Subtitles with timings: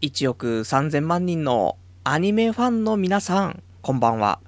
[0.00, 4.40] 1億3000万人のアニメファンの皆さん、こんばんは。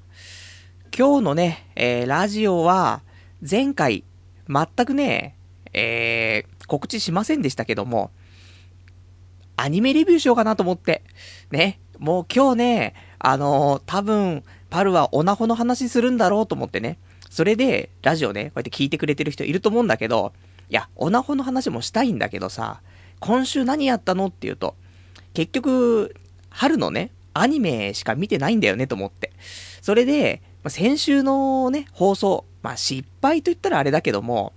[0.97, 3.03] 今日のね、えー、ラジオは、
[3.49, 4.03] 前回、
[4.49, 5.37] 全くね、
[5.75, 8.11] えー、告知しませんでしたけども、
[9.57, 11.03] アニメレビューしようかなと思って。
[11.51, 16.97] ね、もう今日ね、あのー、多分、パルはオナホの話するんだろうと思ってね。
[17.29, 20.33] それで、ラジオね、こうやって聞いてくれてる人いると思うんだけど、
[20.71, 22.81] いや、オナホの話もしたいんだけどさ、
[23.21, 24.77] 今週何やったのっていうと、
[25.35, 26.15] 結局、
[26.51, 29.33] 春のね、アニメしか見てないんだよねと思って。
[29.81, 34.53] それで、ま、先週のね、放送、まあ失敗と言ったらあれだけども、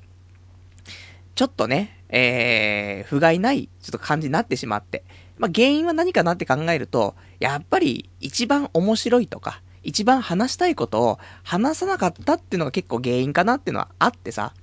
[1.36, 5.04] ちょっとね、えー、不甲斐ない、ちょっと感じになってしまって。
[5.38, 14.54] まあ原因は何かなって考えると、やっぱり一番面白いとか、一番話したいことを話さなかったっていうのが結構原因かなっていうのはあってさ、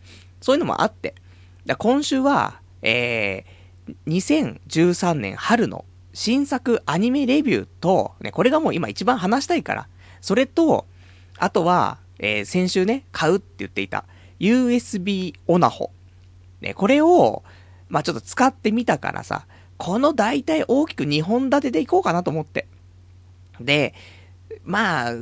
[0.41, 1.15] そういうのもあって。
[1.65, 9.89] だ今週は、えー、2013年春の新作アニメレビューと、ね、これがもう今一番話したいから、
[10.21, 10.87] それと、
[11.39, 14.05] あとは、えー、先週ね、買うって言っていた
[14.39, 15.91] USB オナホ。
[16.61, 17.43] ね、これを、
[17.89, 19.47] まあ、ちょっと使ってみたからさ、
[19.79, 22.69] この大体大きく2本立てでいこうかなと思って。
[23.61, 23.95] で、
[24.65, 25.13] まあ、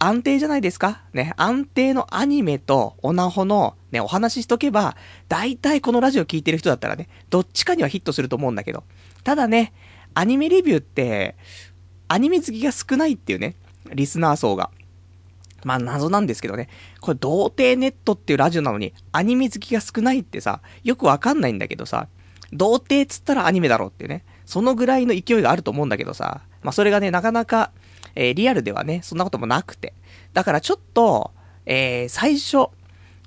[0.00, 4.96] 安定じゃないですかね、安定のアニメとオナホのね、お話ししとけば、
[5.28, 8.84] 大体このラジオ聴いてる人だったらね、どっちかにはヒットすると思うんだけど、
[9.24, 9.72] ただね、
[10.18, 11.36] アニメレビューって、
[12.08, 13.54] アニメ好きが少ないっていうね、
[13.94, 14.72] リスナー層が。
[15.62, 16.68] まあ謎なんですけどね。
[17.00, 22.08] これ、童貞ネットっていうラジオなのに、アニメ好きが少ないってさ、よくわかんないんだけどさ、
[22.52, 24.24] 童貞っつったらアニメだろうってね。
[24.44, 27.70] そのぐらいの勢いがあると思うんだけどさ、まあそれがね、なかなか、
[28.16, 29.94] えー、リアルではね、そんなこともなくて。
[30.32, 31.30] だからちょっと、
[31.64, 32.70] えー、最初、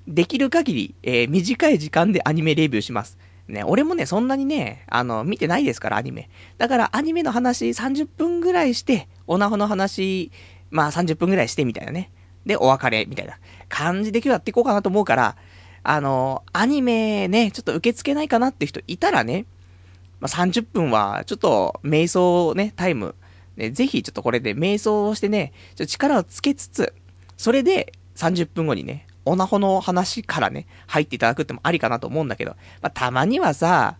[0.09, 3.17] できる限り、えー、短い時間でアニメレビューします。
[3.51, 6.29] ね、俺もね、そんなにね、あの、見てないですから、アニメ。
[6.57, 10.31] だから、アニメの話30分ぐらいして、オナホの話、
[10.69, 12.11] まあ30分ぐらいしてみたいなね。
[12.45, 13.37] で、お別れ、みたいな
[13.69, 15.35] 感じで今日やっていこうかなと思うから、
[15.83, 19.45] あの、アニメね、ちょっと受け付けないかなって人いたらね、
[20.19, 23.15] まあ、30分は、ちょっと、瞑想ね、タイム、
[23.57, 26.93] ね、ぜひちょっとこれで瞑想をしてね、ちょっと力をつけつつ、
[27.37, 32.51] それで30分後にね、オナホの話からね、入っていただくってもありかなと思うんだけど、
[32.81, 33.97] まあ、たまにはさ、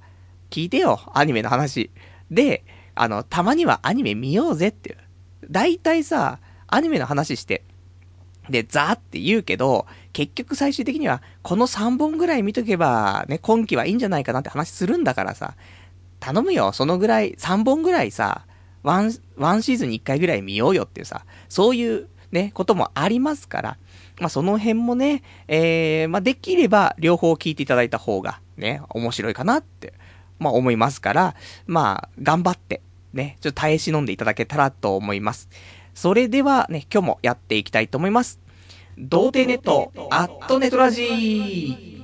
[0.50, 1.92] 聞いてよ、アニメの話。
[2.30, 2.64] で、
[2.96, 4.98] あの、たまにはアニメ見ようぜっていう。
[5.50, 7.64] 大体さ、アニメの話して、
[8.50, 15.56] で、ザーって言うけど、結局最終的には、この3本ぐらい見とけば、ね、今季はいいんじゃないかなって話するんだからさ、
[16.20, 18.46] 頼むよ、そのぐらい、3本ぐらいさ、
[18.84, 23.78] ワン、ワンシーズンに1回ぐらい見ようよっていうさ、そういうね、こともありますから、
[24.22, 29.96] まあ、その辺もね、えー、まあ、できれば両方聞いていただいた方が、ね、面白いかなって、
[30.38, 32.82] まあ、思いますから、まあ、頑張って、
[33.14, 35.50] ね、ちょっと耐え忍んでいただけたらと思います。
[35.96, 38.40] それではね、今日もやっていきたいと思います。
[39.00, 42.01] 童貞ネット、アットネトラジー。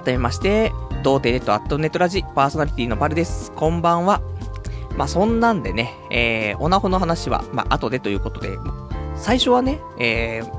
[0.00, 0.72] 改めまして、
[1.04, 3.52] 童貞ネットアットネットラジパーソナリティのパルです。
[3.52, 4.20] こんばんは。
[4.96, 8.58] まあ、そんなんでね、えー、オナホの話は、まあ、後でということで、
[9.14, 10.52] 最初はね、えー、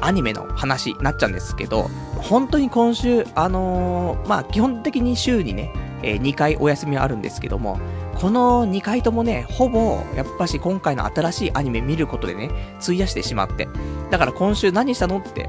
[0.00, 5.72] アニメの話になっちゃうんですけど、本当に今週、あのー、まあ、基本的に週にね、
[6.04, 7.80] えー、2回お休みはあるんですけども、
[8.14, 12.50] この2回ともね、ほぼ、やっぱし今回の新しいアニメ見ることでね、
[12.80, 13.68] 費やしてしまって。
[14.10, 15.48] だから今週何したのって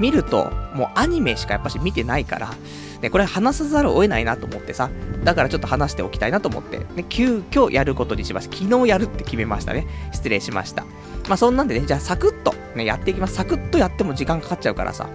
[0.00, 2.50] 見ると、もうアニメしかやっぱし見てないから、
[3.00, 4.90] ね、これ話さざるを得ないなと思ってさ、
[5.24, 8.56] だからちょっと話しておきたいなと思って、ね、急遽やることにしました。
[8.56, 9.86] 昨日やるって決めましたね。
[10.12, 10.84] 失礼しました。
[11.28, 13.34] まあそんなんでね、じゃあサクッと、ね、やっていきます。
[13.34, 15.08] サクッとやっても時間かかっちゃうからさ、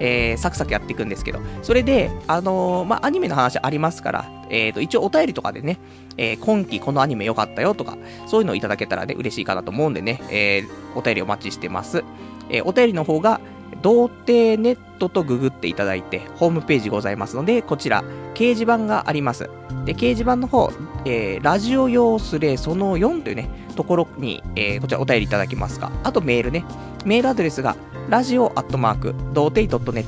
[0.00, 5.78] えー、サクサクやっていくんですけど、それで、あのー、まあ、アニメの話ありますから、えーと、一応お便りとかでね、
[6.16, 7.96] えー、今期このアニメ良かったよとか、
[8.26, 12.04] そういうのをいただけたらね、嬉しいかなと思うんでね、えー、お便りお待ちしてます。
[12.50, 13.40] えー、お便りの方が、
[13.82, 19.50] 童貞ネットとググっていただいて、ホームページございますので、こちら、掲示板があります。
[19.84, 20.72] で、掲示板の方、
[21.04, 25.90] えー、ラジオ用スレその4というね、ところに、えー、こちらお便りいただきますか。
[26.04, 26.64] あとメールね。
[27.04, 27.76] メールアドレスが、
[28.08, 30.06] ラジオアットマーク、童貞 .net、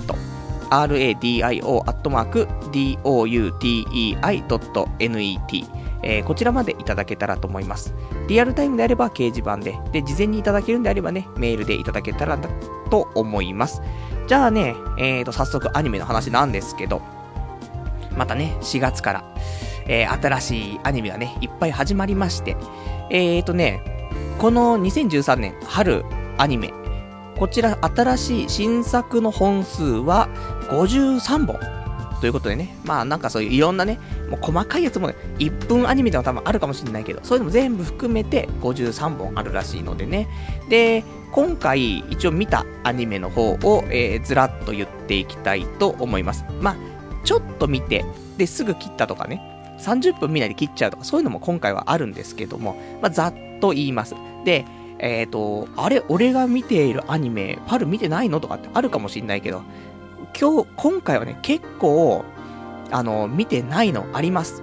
[0.70, 5.66] radio アットマーク、doutei.net、
[6.04, 7.94] えー、こちらまでいただけたらと思います。
[8.28, 12.38] リアルタイムであれば掲示板で、で、事前にいただけるんであればね、メールでいただけたら
[12.90, 13.82] と思います。
[14.26, 17.02] じゃあね、えーと、早速アニメの話なんですけど、
[18.16, 19.24] またね、4月から、
[19.86, 22.56] えー、新しいアニメがね、いっぱい始まりまして、
[23.10, 23.82] えーとね、
[24.38, 26.04] この2013年春
[26.38, 26.72] アニメ、
[27.38, 30.28] こちら新しい新作の本数は
[30.68, 31.83] 53本。
[32.24, 33.98] ということでね、まあなんかそういういろんなね、
[34.30, 40.26] もう細かいやつもね、1分アニメでは多分あるかもしれないけど、そういうのも全部含めて53本あるらしいのでね。
[40.70, 46.46] で、今回一応見たアニメの方を、えー、ずらっと言っていきたいと思います。
[46.62, 46.76] まあ、
[47.24, 48.06] ちょっと見て、
[48.38, 54.14] で、すぐ切ったとかね、30分見ないで切っちゃうとか、そういうのも今回はあるんですけども、まあ、ざっと言います。
[54.46, 54.64] で、
[54.98, 59.62] えっ、ー、と、あれ、俺が見ているアニメ、パル見てないのとかってあるかもしんないけど、
[60.38, 62.24] 今日、今回はね、結構、
[62.90, 64.62] あの、見てないのあります。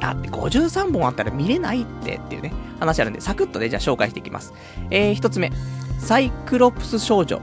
[0.00, 4.52] だって53本あったら見れないってっていうね、話あるんで、サクッとね、じゃあ紹介していきます。
[4.90, 5.50] えー、一つ目、
[5.98, 7.40] サイクロプス少女、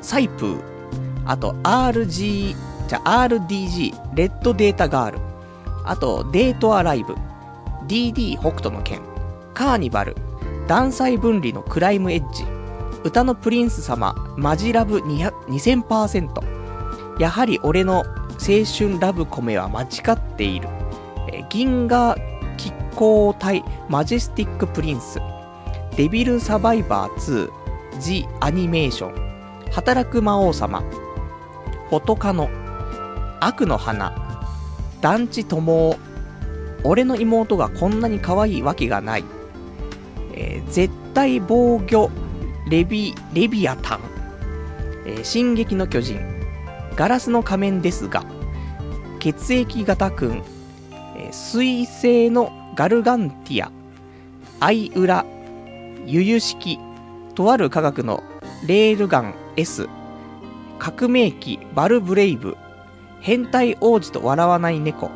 [0.00, 0.62] サイプー、
[1.26, 2.56] あと RG、
[2.88, 5.18] じゃ RDG、レッドデータガール、
[5.84, 7.14] あとデートアライブ、
[7.86, 9.00] DD 北斗の剣、
[9.52, 10.16] カーニバル、
[10.66, 12.44] 断裁分離のクライムエッジ、
[13.04, 16.53] うたのプリンスさまっ、マジラブ2000%、
[17.18, 18.04] やはり俺の
[18.40, 20.68] 青春ラブコメは間違っている、
[21.32, 22.16] え銀河
[22.56, 25.20] 機攻隊マジェスティックプリンス、
[25.96, 27.50] デビルサバイバー
[27.96, 30.80] 2、ジ・アニメーション、働く魔王様、
[31.90, 32.48] フォトカノ、
[33.40, 34.12] 惡の華、
[35.00, 35.96] 団地ともお、
[36.82, 39.24] 俺の妹がこんなに可愛いわけがない、
[40.32, 42.10] えー、絶対防御
[42.68, 44.00] レビ、レビアタン、
[45.06, 46.33] えー、進撃の巨人、
[46.96, 48.24] ガラスの仮面ですが、
[49.20, 50.42] 血液型君、
[51.16, 53.70] え、水星のガルガンティア、
[54.60, 55.24] アイウラ、
[56.06, 56.78] ユユ式、
[57.34, 58.22] とある科学の
[58.66, 59.88] レールガン S、
[60.78, 62.56] 革命機バルブレイブ、
[63.20, 65.10] 変態王子と笑わない猫。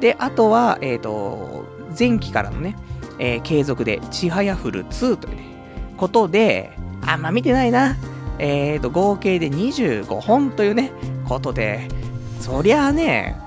[0.00, 1.66] で、あとは、えっ、ー、と、
[1.98, 2.76] 前期からのね、
[3.18, 5.42] えー、継続で、ちはやふる2というね、
[5.96, 6.72] ことで、
[7.06, 7.96] あんま見てないな。
[8.38, 10.92] えーと、合計で25本というね、
[11.28, 11.88] ことで、
[12.40, 13.38] そりゃあね、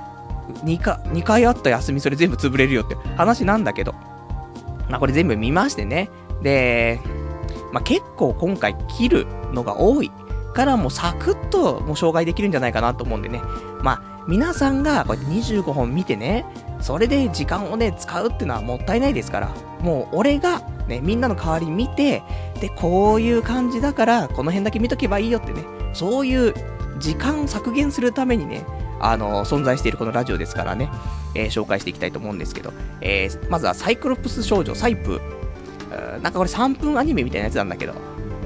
[0.63, 3.93] 2か、2回あった休みそれ全部潰れるよって話なんだけど、
[4.89, 6.09] まあこれ全部見ましてね。
[6.41, 6.99] で、
[7.71, 10.11] まあ結構今回切るのが多い
[10.53, 13.41] からもうサクッともう障害できるんじゃないかなと思うんでね。
[13.81, 16.45] まあ皆さんがこうやって25本見てね、
[16.79, 19.49] それで時間をね、使うっていうのはもったいないですから、
[19.81, 22.23] もう俺がね、みんなの代わりに見て、
[22.61, 25.63] で、こういう感じだから、この辺だけ見とけばいいよってね、
[25.93, 26.53] そういう
[26.99, 28.65] 時間削減するためにね、
[28.99, 30.89] あの、存在しているこのラジオですからね、
[31.35, 35.21] えー、紹介していきたいと思うんですけど、えー、まずはサイクロプス少女、サイプ。
[36.21, 37.93] なんかこれ3分アニメみたいなやつなんだけど、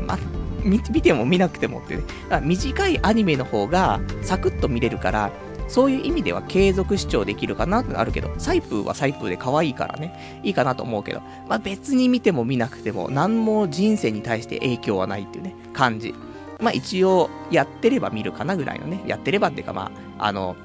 [0.05, 0.17] ま、
[0.63, 2.03] 見ても見なくてもってね、
[2.41, 5.31] 短いアニメの方がサクッと見れるから、
[5.71, 16.13] そういう意味では継続視聴できるかなってあるけど、サイプーはサイプーで可愛いからね、いいかなと思うけど、まあ別に見ても見なくても、何も人生に対して影響はないっていうね、感じ。
[16.59, 20.57] まあ一応、やってれば見るかなぐらいのね、やってればっていうかまあ、あの、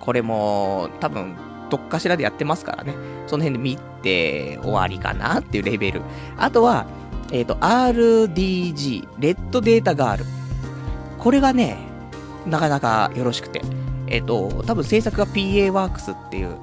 [0.00, 1.36] これも、多分、
[1.68, 2.94] どっかしらでやってますからね、
[3.26, 6.00] その辺で見て終わりかなっていうレベル。
[6.38, 6.86] あとは、
[7.30, 10.24] えっ、ー、と、RDG、レッドデータガール。
[11.18, 11.76] これがね、
[12.46, 13.60] なかなかよろしくて。
[14.08, 16.56] えっ、ー、と、多分制作が PA ワークスっていう、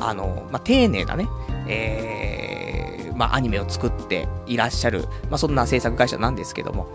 [0.00, 1.28] あの、まあ、丁寧なね、
[1.68, 6.88] えー、まあ、アニメを作っていらっしゃる、まあ、そんな制作会社なんですけども。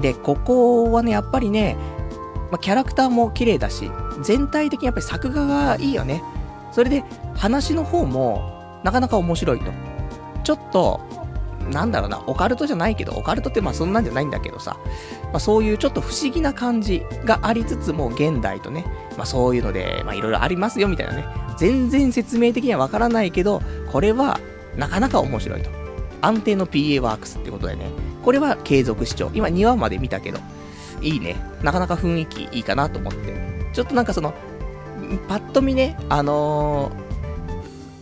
[0.00, 1.76] で、ここはね、やっぱりね、
[2.50, 3.90] まあ、キャラクターも綺麗だし、
[4.22, 6.22] 全体的にやっぱり作画がいいよね。
[6.70, 7.04] それで、
[7.34, 9.70] 話の方も、なかなか面白いと。
[10.44, 11.00] ちょっと、
[11.70, 14.76] なんだろうな、オカルトじゃないけど、オカルトってまあそんなんじゃないんだけどさ、
[15.24, 18.84] まあそういうちょっと不思議な感じがありつつも、現代とね、
[19.16, 21.26] まあそういうので、まあいろいろありますよみたいなね、
[21.58, 24.40] 全然説明的にはわからないけど、これは
[24.76, 25.70] なかなか面白いと。
[26.20, 27.90] 安定の PA ワークスってことでね、
[28.22, 29.30] これは継続視聴。
[29.34, 30.38] 今2話まで見たけど、
[31.00, 31.36] いいね。
[31.62, 33.34] なかなか雰囲気いいかなと思って。
[33.72, 34.32] ちょっとなんかその、
[35.28, 36.92] パッと見ね、あの、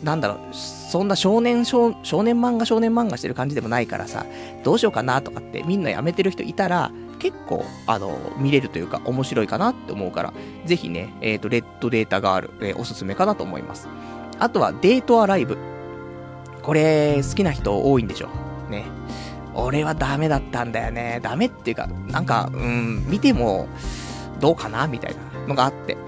[0.03, 4.25] なんだろう、そんな少年少、少年漫画少年漫画してる感じでもないからさ、
[4.65, 10.33] どうしようかなとかってみんなやめてる人いたら、結構、あの、見れるというか面白いかなって思うから、
[10.65, 13.89] ぜひね、えっ、ー、と、レッドデータがある、えー、おすすめかなと思います。
[14.39, 15.59] あとは、デートアライブ。
[16.63, 18.29] これ、好きな人多いんでしょ
[18.69, 18.71] う。
[18.71, 18.85] ね。
[19.55, 21.21] 俺はダメだったんだよね。
[21.23, 23.69] ダメっていうか、なんか、うん、見ても、
[24.41, 25.99] どうかなみたいなのがあって、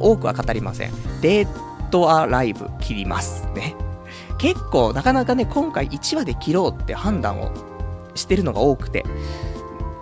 [0.00, 0.90] 多くは語りません。
[1.20, 1.48] デー
[1.90, 3.74] トアライブ切りますね。
[4.38, 7.50] 結構、なかなかね、今回1話で切ろうって判断を
[8.14, 9.04] してるのが多くて、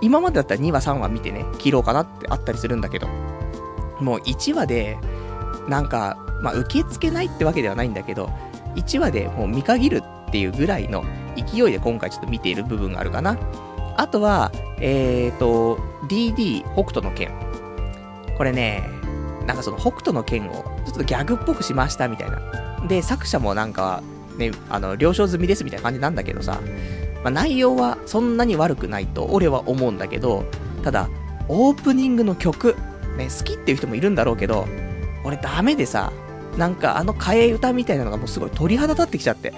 [0.01, 3.09] 今までだったら2話3話見てね、切ろうかなってあったりするんだけど、
[4.01, 4.99] もう1話で、
[5.69, 8.31] なんか、まあ、受け付けないってわけではないんだけど、
[8.75, 11.05] 1話でもう見限るっていうぐらいの
[11.37, 13.39] 勢いで今回ちょっと見ている部分があるかな。
[13.97, 14.51] あとは、
[14.81, 15.77] えーと、
[16.09, 17.31] DD 北斗の剣。
[18.37, 18.83] これね、
[19.47, 22.41] なんかその北斗の剣をちょっとギャグっぽくしましたみたいな。
[22.89, 24.03] で、作者もなんか、
[24.37, 26.61] ね、あの、了承済みですみたいな感じなんだけどさ、
[27.23, 30.45] まあ、内容はそんなに悪くないと俺は思うんだけど、
[30.83, 31.09] ただ、
[31.49, 32.77] オープニングの曲、
[33.17, 34.67] ね、好きっていう人もいるんだろうけど、
[35.25, 36.13] 俺ダメでさ、
[36.59, 39.53] なんかあの替え歌みたいなのがもうすごい鳥肌立ってきちゃって、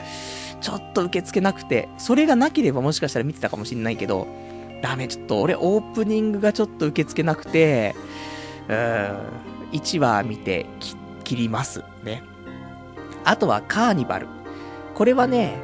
[0.60, 4.26] ちょっと受け付けなくて、それがなければもしかしたら見てたかもしんないけど、
[4.82, 7.94] ダメ、ちょっと俺オープニングがちょっと受け付けなくて、
[8.68, 10.66] うーん、1話見て
[11.24, 12.22] 切りますね。
[13.24, 14.28] あとはカーニバル。
[14.94, 15.58] これはね、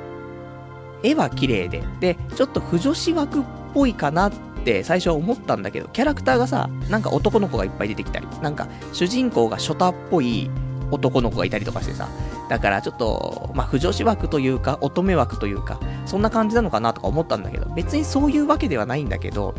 [1.03, 3.45] 絵は綺麗で、で、ちょっと不女子枠っ
[3.75, 4.33] ぽいかなっ
[4.65, 10.51] て最初は思ったんだけど、キャラクターがさ、なんか男の子がいっぱい出てきたり、なんか主人公がショタっぽい
[10.91, 12.09] 男の子がいたりとかしてさ、
[12.49, 19.55] だからちょっと、まあ、不女子枠というか、乙女枠というか、そんな感じなのかなとか思ったんだけど、別にそういうわけではないんだけど、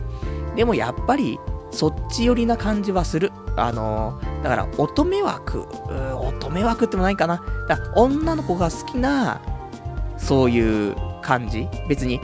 [0.56, 1.40] でもやっぱり、
[1.74, 3.32] そっち寄りな感じはする。
[3.56, 5.66] あのー、だから乙女枠、
[6.40, 7.44] 乙女枠ってもないかな。
[7.68, 9.42] だか女の子が好きな、
[10.18, 12.22] そういう感じ別に、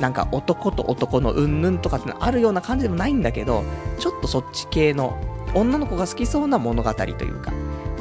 [0.00, 3.64] なんか男と男のうんぬんとかってのあるような感じでもないんだけど、
[3.98, 5.16] ちょっとそっち系の、
[5.54, 7.52] 女の子が好きそうな物語というか、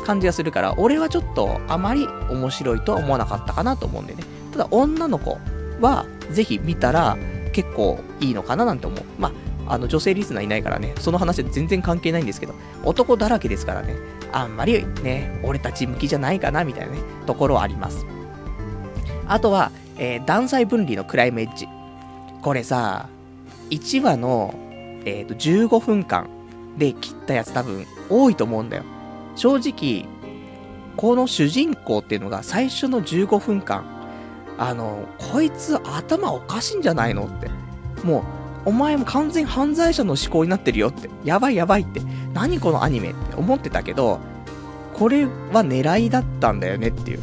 [0.05, 4.23] 感じがするから、俺はちょっとあまり面白いとは思わなかったかなと思うんでね。
[4.51, 5.37] ただ女の子
[5.79, 7.17] はぜひ見たら
[7.53, 8.99] 結構いいのかななんて思う。
[9.19, 9.31] まあ、
[9.67, 13.95] あの女性リスナーいないからね、その話は全然関係ないんですけど、男だらけですからね、
[14.31, 18.05] あんまりね、俺たち向きじゃないかなみたいなね、ところはあります。
[19.27, 21.67] あとは、えー、断裁分離のクライムエッジ。
[22.41, 23.09] これさ、
[23.69, 24.53] 1話の、
[25.05, 26.29] えっ、ー、と、15分間
[26.77, 28.83] で切ったやつ多分多いと思うんだよ。
[29.35, 30.05] 正直、
[30.95, 33.85] この主人公っていうのが最初の15分間、
[34.57, 37.49] あの、こいつ頭おかしいんじゃないのって。
[38.03, 38.23] もう、
[38.67, 41.09] お前も完全犯罪者の思考になってるよって。
[41.23, 42.01] やばいやばいって。
[42.33, 44.19] 何このアニメって思ってたけど、
[44.93, 47.19] これは狙いだったんだよねっていう。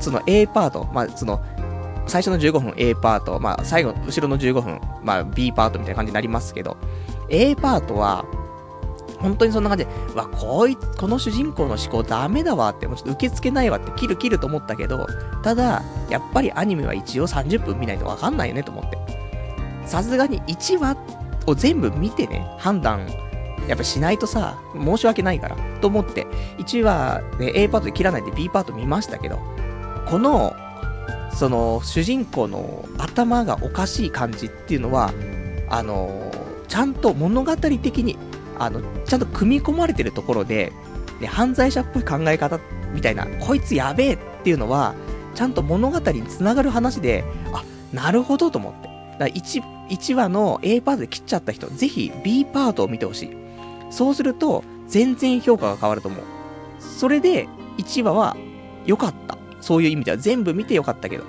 [0.00, 1.44] その A パート、まあ、その、
[2.06, 6.76] 最初の15分 A パート、まあ、最後、後ろの15分、まあ、B パートみたいな感じになりますけど、
[7.28, 8.24] A パートは、
[9.18, 15.08] 本当にそんな感じで、わ、こいこの主人公の思考ダメだわって、もうちょっと受け付けないわって、切る切ると思ったけど、
[15.42, 19.17] ただ、やっぱりアニメは一応30分見ないとわかんないよねと思って。
[19.88, 20.96] さすがに1話
[21.46, 23.08] を全部見てね、判断、
[23.66, 26.26] やっぱしないとさ、申し訳ないから、と思って、
[26.58, 29.38] 1話、ね、A パートで切らないで B パート見ましたけど、
[30.06, 30.54] この、
[31.34, 35.12] その、主人公の頭がおかしい感じっていうのは、
[35.70, 36.30] あの
[36.66, 38.16] ちゃんと物語的に
[38.58, 40.72] あの、ちゃんと組み込まれてるところで、
[41.20, 42.58] ね、犯罪者っぽい考え方
[42.92, 44.94] みたいな、こいつやべえっていうのは、
[45.34, 48.97] ちゃんと物語につながる話で、あ、なるほどと思って。
[49.18, 53.36] だ 1, 1話の A パートで切っちゃった人、ぜひ B パートを見てほしい。
[53.90, 56.24] そうすると、全然評価が変わると思う。
[56.80, 57.48] それで、
[57.78, 58.36] 1話は
[58.86, 59.38] 良かった。
[59.60, 61.24] そういう意味では全部見て良かったけど。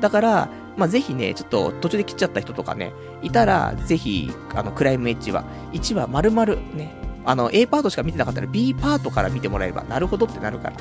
[0.00, 2.92] だから、まあ、ぜひね、ちょっと途中で切っちゃった人とかね、
[3.22, 6.92] いたら、ぜひ、あの、クライムエッジは、1話丸々ね、
[7.24, 10.76] あの、A パートしか見てなかったら B パートから見てもらえば、なるほどってなるから。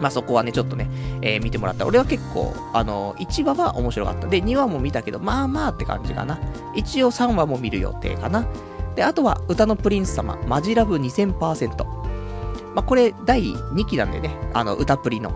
[0.00, 0.88] まあ、そこはね、ちょっとね、
[1.22, 1.86] えー、見てもらった。
[1.86, 4.26] 俺は結構、あの、1話は面白かった。
[4.26, 6.38] で、2話も見たけど、まあまあって感じかな。
[6.74, 8.46] 一応3話も見る予定かな。
[8.96, 11.84] で、あとは、歌のプリンス様、マジラブ2000%。
[12.74, 15.30] まあ、これ、第2期なんでね、あの、歌プリの。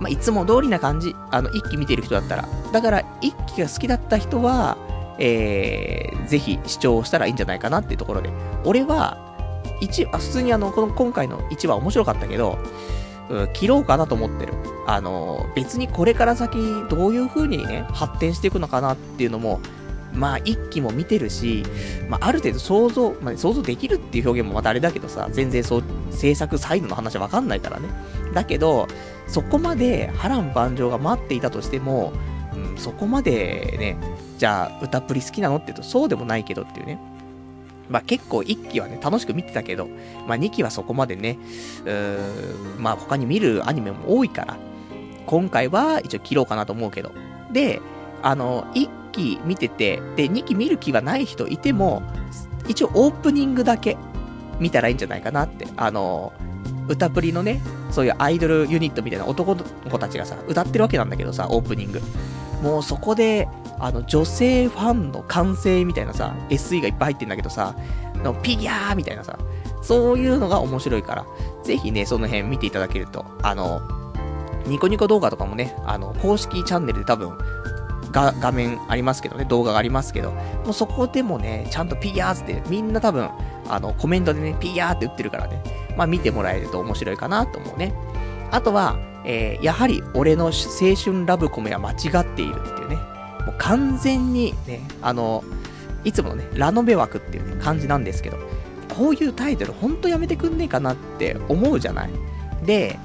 [0.00, 1.14] まあ、いつも通りな感じ。
[1.30, 2.48] あの、一期見てる人だったら。
[2.72, 4.76] だから、一期が好きだった人は、
[5.18, 8.30] えー、ぜひ視聴したらいいんじゃないかなっていうところで。
[8.64, 9.16] 俺は、
[9.80, 12.58] 一、あ、普通にあの、この、今回の1話面白かったけど、
[13.30, 14.52] うん、切ろうかなと思ってる。
[14.86, 19.60] あの、別にこれから先、どういう風にね、発展していくのかなっていうのも、
[20.12, 21.64] まあ、一期も見てるし、
[22.08, 27.88] まあ、ある程度想像、まあ、想像できるっていう表現もまたあれだけどさ、全然そう、制作サイドの話わかんないからね。
[28.32, 28.86] だけど、
[29.26, 32.12] そこまで波乱万丈が待っていたとしても、
[32.54, 33.96] うん、そこまでね、
[34.38, 36.98] じゃあ歌プリ好きなのって言うとそうでもないけどっていうね。
[37.88, 39.88] まあ結構1期はね、楽しく見てたけど、
[40.26, 41.38] まあ2期はそこまでね、
[41.84, 44.56] うーん、まあ他に見るアニメも多いから、
[45.26, 47.12] 今回は一応切ろうかなと思うけど。
[47.52, 47.80] で、
[48.22, 52.02] あの、1期見てて、で、2期見る気はない人いても、
[52.68, 53.96] 一応オープニングだけ
[54.58, 55.66] 見たらいいんじゃないかなって。
[55.76, 56.32] あの、
[56.88, 57.60] 歌プリのね、
[57.90, 62.00] そういうアイドルユニットみたいな男の子たちがさ、歌ってるわけなんだけどさ、オープニング。
[62.62, 67.74] もうそこで、あの、女性ファンの歓声みたいなさ、SE がいっぱい入ってんだけどさ、
[68.22, 69.38] のピギャーみたいなさ、
[69.82, 71.26] そういうのが面白いから、
[71.62, 73.80] ぜひね、その辺見ていただけると、あの、
[74.66, 77.36] ニコニコ動画とかもね、あの、公式チャンネルで多分、
[78.14, 83.28] が、画面ありますけどね、動画がありますけど、もうそこでもね、ちゃんとピギャーって、みんな多分、
[83.68, 85.62] あの、コメントでね、ピギャーって打ってるからね、
[85.96, 87.92] まあ見てもらえると面白いかなと思うね。
[88.50, 90.52] あとは、えー、やはり俺の青
[90.94, 92.96] 春ラブコメは間違っているっていうね、
[93.46, 95.44] もう完全にね、あの、
[96.04, 98.38] いつものね、ラノベ枠っていうね、感じなんですけど、
[98.96, 102.10] こういうタイトルほんとやめてくんねえかなって思うじゃない
[102.64, 102.98] で、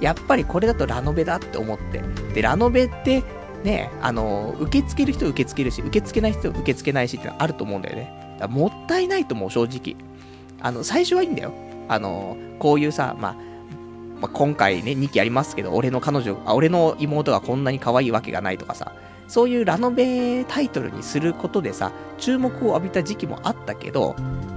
[0.00, 2.02] やっぱりこれだとラノベだって思って。
[2.34, 3.22] で、ラノベって
[3.64, 8.12] ね、あの、受け付ける人受け付けるし、受け付けない人受け付けないしってのあると思うんだよね。
[8.48, 9.96] もったいないと思う、正直。
[10.60, 11.52] あの、最初はいいんだよ。
[11.88, 13.36] あの、こういうさ、まあ、
[14.20, 18.92] まあ、今回ね、2期ありますけど、俺の彼女、あ、俺の妹がこんなに可愛いわけがないとかさ、
[19.28, 24.16] そういうラノベタイトルにすることでさ、注目を浴びた時期もあったけど、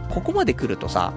[0.10, 1.13] ここまで来るとさ、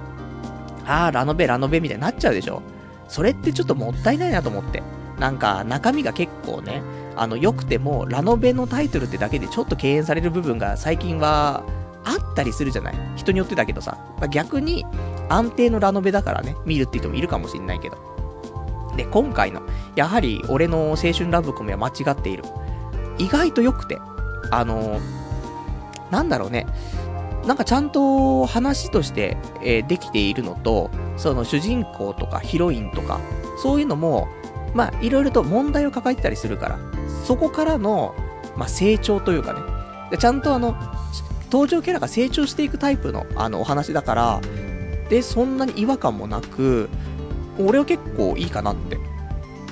[0.87, 2.63] あー、ラノベ、ラノベみたいになっちゃうでしょ。
[3.09, 4.83] それってちょっともったいないなと思って。
[5.19, 6.83] なんか、中身が結構ね、
[7.15, 11.63] あの、良くても、ラノベのタイトルってだけでちょっと敬遠される部分が最近は
[12.05, 13.99] あったりするじゃない人によってだけどさ。
[14.31, 14.85] 逆に、
[15.29, 18.12] 安定のラノベだからね、見るって人もいるかもしんないけど。
[18.97, 19.63] で、今回の、
[19.97, 22.45] やはり俺の青春ラブコメは間違っている。
[23.19, 23.99] 意外と良くて、
[24.51, 24.99] あの
[26.11, 26.67] なんだろうね、
[27.47, 33.21] なんかちゃんと話として、えー、できているのと、その主人公とかヒロインとか、
[33.63, 34.29] そういうのも、
[34.75, 36.79] まあ、いろいろと問題を抱えてたりするから、
[37.25, 38.15] そこからの、
[38.57, 39.61] まあ、成長というかね、
[40.19, 40.77] ちゃんとあの、
[41.51, 44.41] 登場キャラが成長していくタイプの、あの、お話だから、
[45.09, 46.89] で、そんなに違和感もなく、
[47.67, 48.99] 俺は結構いいかなって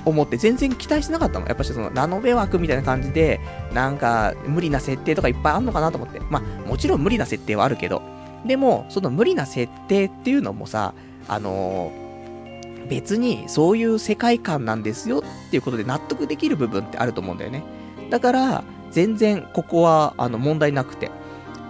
[0.04, 1.46] 思って全然期待してなかったの。
[1.46, 3.40] やっぱしそのラノベ枠みたいな感じで、
[3.74, 6.20] なんか無理な設定とかいっぱいあんのかなと思って。
[6.30, 8.02] まあもちろん無理な設定はあるけど、
[8.46, 10.94] でもその無理な設定っていうのもさ、
[11.28, 17.62] あのー、別にそういう世界観なんですよっていうことで納得できる部分ってあると思うんだよね。
[18.08, 21.10] だから、全然ここはあの問題なくて。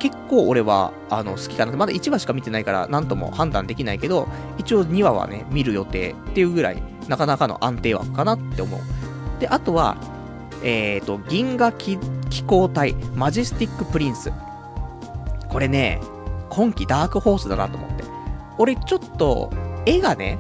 [0.01, 1.73] 結構俺は、あの、好きかな。
[1.77, 4.27] まだ1話しか見てないから、なんとも判断できないけど、
[4.59, 8.81] 一応2話はね、見る予定っていうぐらい、なかなかの安定枠かなって思う。
[9.39, 9.97] で、あとは、
[10.63, 11.99] えっ、ー、と、銀河機
[12.47, 14.33] 攻隊、マジェスティックプリンス。
[15.49, 16.01] これね、
[16.49, 18.05] 今季ダークホースだなと思って。
[18.59, 19.53] 俺、ちょっと、
[19.87, 20.39] 絵がね、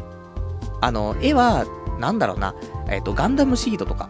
[0.80, 1.66] あの、絵は、
[1.98, 2.54] なんだろうな、
[2.88, 4.08] えっ、ー、と、ガンダムシードとか、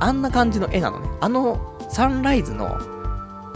[0.00, 1.08] あんな感じの絵なのね。
[1.20, 2.78] あの、サンライズの、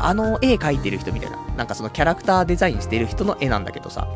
[0.04, 4.08] あの絵描いてる人みたいな、なんかそのキャラクターデザインしてる人の絵なんだけどさ。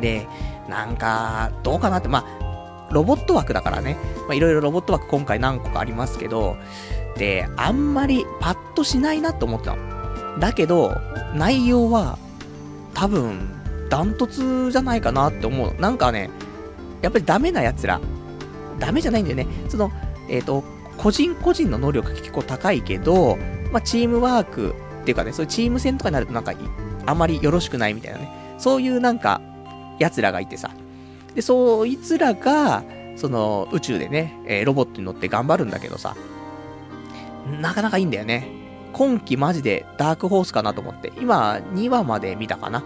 [0.00, 0.26] で、
[0.68, 3.96] なんか、どうかなって、まあ、ロボット枠だからね。
[4.28, 6.56] まあ、いろいろロボット枠今回何個かありますけど、
[7.16, 10.38] で、あんまりパッとしないなと思ってたの。
[10.38, 10.96] だけど、
[11.34, 12.18] 内容は、
[12.94, 13.50] 多分、
[13.90, 15.74] ダントツじゃないかなって思う。
[15.80, 16.30] なんかね、
[17.02, 18.00] やっぱりダメな奴ら、
[18.78, 19.46] ダメじゃないんだよね。
[19.68, 19.90] その、
[20.28, 20.64] えっ、ー、と、
[20.96, 23.36] 個人個人の能力結構高いけど、
[23.72, 26.54] まあ、チームワークっていうかね、そういうチーム戦とかになるとなんか、
[27.04, 28.28] あまりよろしくないみたいなね。
[28.56, 29.42] そういうなんか、
[29.98, 30.70] 奴らがいてさ。
[31.34, 32.82] で、そいつらが、
[33.16, 36.16] その、宇宙でね、えー、ロボットに乗って頑張るんだけどさ。
[37.60, 38.48] なかなかいいんだよね。
[38.94, 41.12] 今季マジでダークホースかなと思って。
[41.18, 42.82] 今、2話まで見たかな。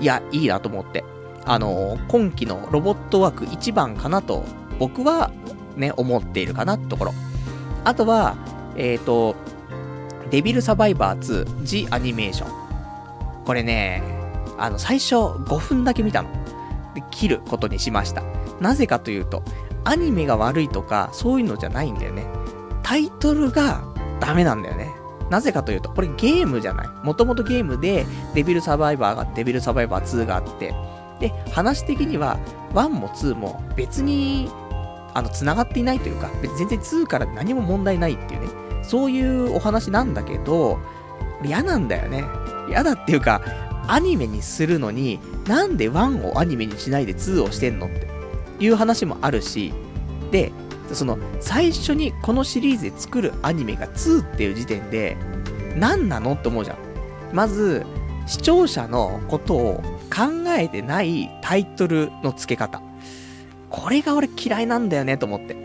[0.00, 1.02] いや、いいなと思って。
[1.44, 4.44] あのー、今季のロボット枠1番かなと、
[4.78, 5.32] 僕は
[5.76, 7.14] ね、思っているかなってところ。
[7.82, 8.36] あとは、
[8.76, 9.34] えっ、ー、と、
[10.34, 13.44] デビルサバイバー2、ジ・アニメーション。
[13.44, 14.02] これね、
[14.58, 16.28] あの、最初5分だけ見たの。
[16.92, 18.24] で、切ることにしました。
[18.60, 19.44] なぜかというと、
[19.84, 22.26] アニメが悪いとか、そういうのじゃないんだよね。
[22.82, 23.84] タイトルが
[24.18, 24.90] ダメなんだよね。
[25.30, 26.88] なぜかというと、これゲームじゃない。
[27.04, 30.74] もともとゲームで、デビルサバイバーが、デビルサバイバー2があって、
[31.20, 32.40] で、話的には、
[32.72, 34.50] 1も2も別に、
[35.14, 38.63] あの、繋がっていないというか、全然2から何も問題ないっていうね。
[38.88, 40.78] そういうお話なんだけど、
[41.44, 42.24] 嫌なんだよね。
[42.68, 43.42] 嫌だっていうか、
[43.86, 48.06] アニメにするのに、なんで1をアニメにしないで2をしてんのって
[48.58, 49.72] いう話もあるし、
[50.30, 50.52] で、
[50.92, 55.16] その、最初にこのシリーズで作るアニメが2っていう時点で、
[55.76, 56.76] 何なのって思うじゃん。
[57.32, 57.84] まず、
[58.26, 59.82] 視聴者のことを
[60.14, 62.80] 考えてないタイトルの付け方。
[63.68, 65.56] これが俺嫌いなんだよねと思って。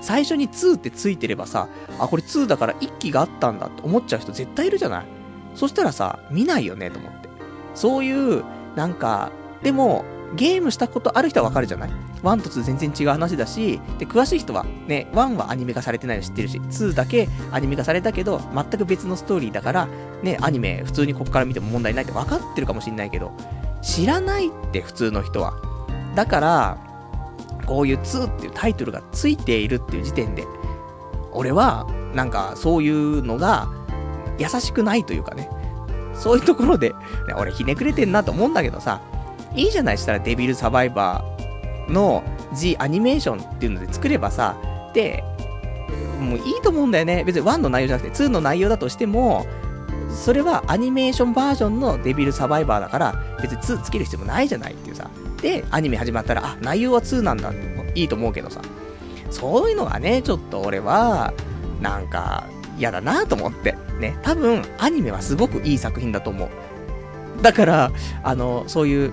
[0.00, 5.06] 最初に2ってついてればさ、あ、これ2だから1期があったんだって思っちゃう人絶対いるじゃない
[5.54, 7.28] そしたらさ、見ないよねと思って。
[7.74, 8.44] そういう、
[8.76, 9.32] なんか、
[9.62, 10.04] でも、
[10.34, 11.90] ゲームしたことある人はわかるじゃない
[12.22, 19.88] 1と2全然違う話だし、で、詳しい人はね、1はアニメ化されてないの知ってるし、2だけアニメ化されたけど、全く別のストーリーだから、
[20.22, 23.32] ね、アニメ普通にここから見ても問題ないって分かってるかもしんないけど、
[23.82, 25.54] 知らないって普通の人は。
[26.14, 26.78] だから、
[27.66, 30.44] こういう2っていうタイトルがついているっていう時点で、
[31.32, 33.68] 俺は、なんかそういうのが
[34.38, 35.50] 優しくないというかね、
[36.14, 36.94] そういうところで、
[37.36, 39.00] 俺ひねくれてんなと思うんだけどさ、
[39.54, 42.22] いいじゃないしたらデビルサバイバーの
[42.54, 44.56] G アニメーションっていうので作ればさ、
[44.94, 45.22] で、
[46.20, 47.24] もういいと思うんだよね。
[47.24, 49.46] 別に1の内容じゃなくて2の内容だとしても、
[50.08, 55.10] それはアニメーションバージョンのデビルサバイバーだから、別に2つける必要もないじゃないっていうさ。
[55.40, 57.52] で、アニメ始まったら、あ、内容は2なんだ
[57.94, 58.60] いいと思うけどさ。
[59.30, 61.32] そういうのがね、ちょっと俺は、
[61.80, 62.44] なんか、
[62.78, 63.76] 嫌だなと思って。
[64.00, 67.42] ね、多分、アニメはすごくいい作品だと思う。
[67.42, 69.12] だから、あの、そういう、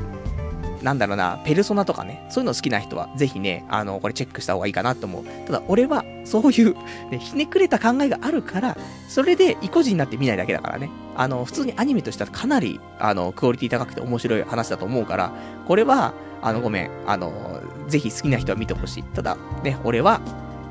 [0.84, 5.24] なんだろうな、ペルソナとかね、そういうの好きな人は、ぜひね、あの、これチェックした方がいいかなと思う。
[5.48, 6.76] ただ、俺は、そういう、
[7.10, 10.90] ね、ひねくれた考えがあるから、それで、意固地になって見ないだけだからね。
[11.16, 15.32] あの、普通にアニメとしてはかなり、あの、クオリティ高くて面白い話だと思うから、
[15.68, 19.04] これは、あの、ごめん、あの、ぜひ好きな人は見てほしい。
[19.04, 20.20] ただ、ね、俺は、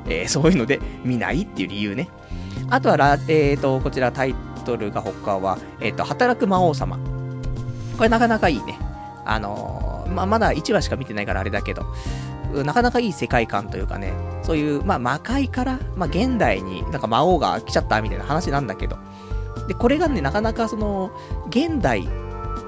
[0.05, 2.09] えー、そういうので見ないっていう理由ね。
[2.69, 6.99] あとはラ、えーと、こちらタイトルが他は、えっ、ー、と、働く魔王様。
[7.97, 8.77] これなかなかいいね。
[9.25, 11.85] あのまあ、まだ1話しか見てないからあれだけど、
[12.63, 14.13] なかなかいい世界観というかね、
[14.43, 18.97] そういう、まあ、魔界から、まあ、現代になんか魔王が来ちゃったみたいな話なんだけど、
[19.67, 21.11] で、これがね、なかなかその、
[21.49, 22.07] 現代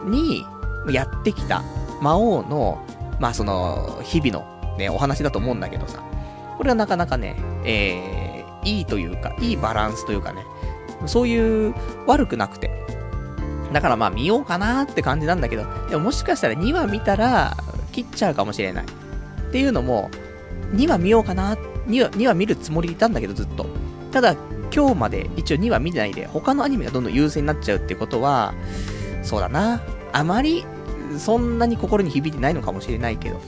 [0.06, 0.46] に
[0.90, 1.62] やってきた
[2.02, 2.84] 魔王の、
[3.20, 6.04] まあ、その、日々のね、お話だと思うんだけどさ、
[6.58, 10.46] これはなかなかね、えー、いいというか、いいバランスというかね、
[11.06, 11.76] そういう
[12.08, 13.05] 悪くなくて。
[13.76, 17.58] だからまあ見ようかなって感じなんだけど、でももしかしたら2話見たら
[17.92, 18.86] 切っちゃうかもしれない。
[18.86, 20.10] っていうのも、
[20.72, 21.56] 2話見ようかな、
[21.88, 23.66] 2話 ,2 話見るつもりでいたんだけどずっと。
[24.14, 24.38] ただ、
[24.74, 28.54] 今日まで一応2話見てないで、他のアニメがどんどん優勢になっちゃうってことは、
[29.24, 29.82] そうだな。
[30.14, 30.66] あまり、
[31.18, 33.42] そんなに心に響いてないのかもしれないけど。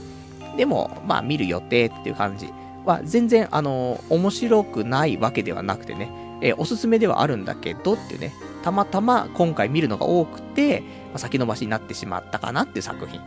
[0.58, 2.50] でも、まあ見る予定っていう感じ。
[2.84, 13.20] は全然、あの、面白くないわけではなくてね、えー、おすすめではあるんだけどっていうね、たまたま今回見るのが多くて、まあ、先延ばしになってしまったかなっていう作品。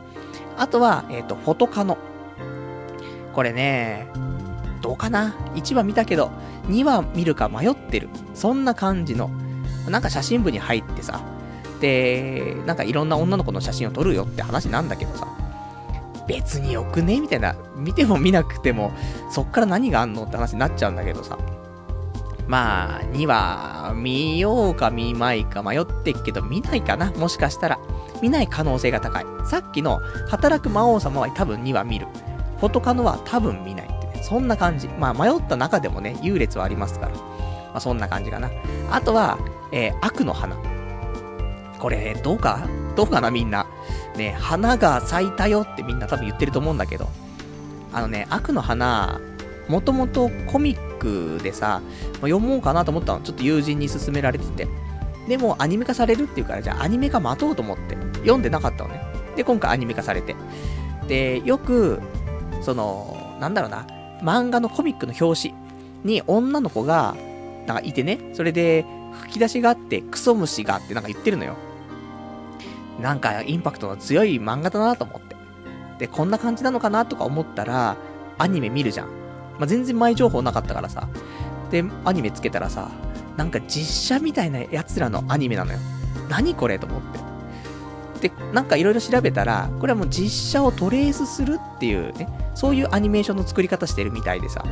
[0.57, 1.97] あとは、えっ、ー、と、フォトカノ。
[3.33, 4.07] これね、
[4.81, 6.31] どうかな ?1 話見たけど、
[6.67, 8.09] 2話見るか迷ってる。
[8.33, 9.29] そんな感じの。
[9.89, 11.21] なんか写真部に入ってさ、
[11.79, 15.27] で、なんかいろんな女の子の写真を撮るよって話なんだけどさ、
[16.27, 17.19] 別によくね？
[17.19, 17.55] みたいな。
[17.75, 18.91] 見ても見なくても、
[19.31, 20.23] そっから何があんの？
[20.23, 21.37] って話になっちゃうんだけどさ。
[22.51, 27.09] まあ、2話、見ようか見まいか迷ってっけど、見ないかな？
[27.11, 27.79] もしかしたら。
[28.21, 29.25] 見ない可能性が高い。
[29.45, 32.07] さっきの、働く魔王様は多分2話見る。
[32.59, 34.21] フォトカノは多分見ないってね。
[34.21, 34.89] そんな感じ。
[34.89, 37.13] まあ、迷った中でもね、優劣はありますから。
[37.13, 37.17] ま
[37.75, 38.49] あ、そんな感じかな。
[38.91, 39.37] あとは、
[39.71, 40.57] えー、悪の花。
[41.79, 42.67] これ、どうか？
[42.97, 43.65] どうかなみんな。
[44.17, 47.07] ね、花が咲いたよってみんな多分言ってると思うんだけど、
[47.93, 49.21] あのね、悪の花、
[49.71, 51.81] もともとコミックでさ、
[52.15, 53.21] 読もうかなと思ったの。
[53.21, 54.67] ちょっと友人に勧められてて。
[55.29, 59.01] でもアニメ化されるっていうから、じゃあアニメ化待とうと思って、読んでなかったのね。
[59.37, 60.35] で、今回アニメ化されて。
[61.07, 62.01] で、よく、
[62.61, 63.87] その、なんだろうな、
[64.21, 65.55] 漫画のコミックの表紙
[66.03, 67.15] に女の子が、
[67.65, 68.85] なんかいてね、それで
[69.21, 71.55] 吹き出しがあって、クソ虫があってなんか言ってるのよ。
[72.99, 75.35] なんかインパクトの強い漫画だなと思って。
[75.99, 77.95] で、こんな感じなのかなとか思ったら、
[78.37, 79.20] アニメ見るじゃん。
[79.61, 81.07] まあ、全然前情報なかったからさ。
[81.69, 82.89] で、アニメつけたらさ、
[83.37, 85.77] なんか実写みたいなやつらのアニメなのよ。
[86.29, 87.01] 何これと思っ
[88.19, 88.29] て。
[88.29, 94.65] で、なんかいろいろ調べたら、これはもう実写をトレースするっていうね、そういうアニメーションの作り方してるみたいでさ。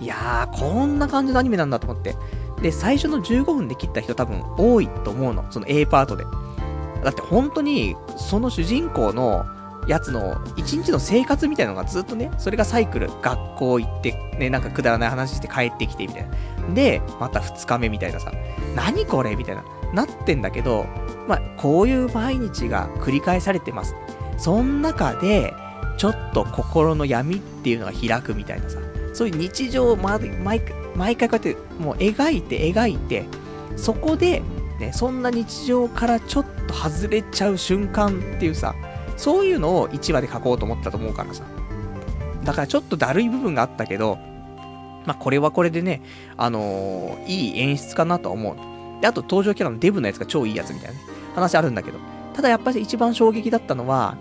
[0.00, 2.16] いやー、こんな感じのアニメなんだと思って。
[2.60, 5.44] で、最初の15分で切った人多分多いと思うの。
[5.50, 6.24] その A パートで。
[7.04, 9.46] だって本当に、その主人公の
[9.86, 16.28] やつの一日の生活みたいのがずっとね、それがサイクル、学校行って、ね、なんかくだらない話して帰ってきてみたい
[16.68, 16.74] な。
[16.74, 18.32] で、また2日目みたいなさ、
[18.74, 20.86] 何これみたいな、なってんだけど、
[21.28, 23.94] まあ、こういう毎日が繰り返されてます。
[24.38, 25.54] そん中で、
[25.96, 28.78] ちょっと心の闇っていうのが開くみたいなさ、
[29.12, 30.60] そういう日常を毎毎
[30.96, 33.26] 毎回こうやってもう描いて描いて、
[33.76, 34.42] そこで
[34.78, 38.74] ね、そんな日常からちょっと外れちゃう瞬間っていうさ、
[39.16, 41.44] そういうのを1話で書こうと思ったと思うからさ。
[42.44, 44.18] だからちょっとだるい部分があったけど、
[45.06, 46.02] まあ、これはこれでね、
[46.36, 49.00] あのー、いい演出かなと思う。
[49.00, 51.00] で、あと登場キャラのデブのやつが超いいやつみたいなね、
[51.34, 51.98] 話あるんだけど。
[52.34, 54.16] ただやっぱり一番衝撃だったのは、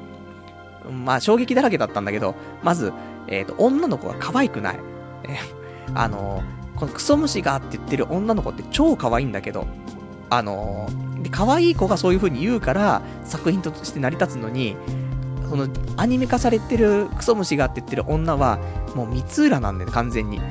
[1.06, 2.94] まあ衝撃だらけだったんだけど、まず、
[3.28, 4.80] えっ、ー、と、女の子が可愛くない。
[5.24, 5.38] え、
[5.96, 9.66] あのー、このクソ虫がって言ってる女の子って超可愛いんだけど、
[10.30, 14.76] あのー、で、可愛い子がそういう風に言うから、作品として成り立つのに、
[15.50, 18.60] その、アニメ化されてるクソ虫がって言ってる女は、
[18.96, 20.42] もう三浦なんだよ、完全に。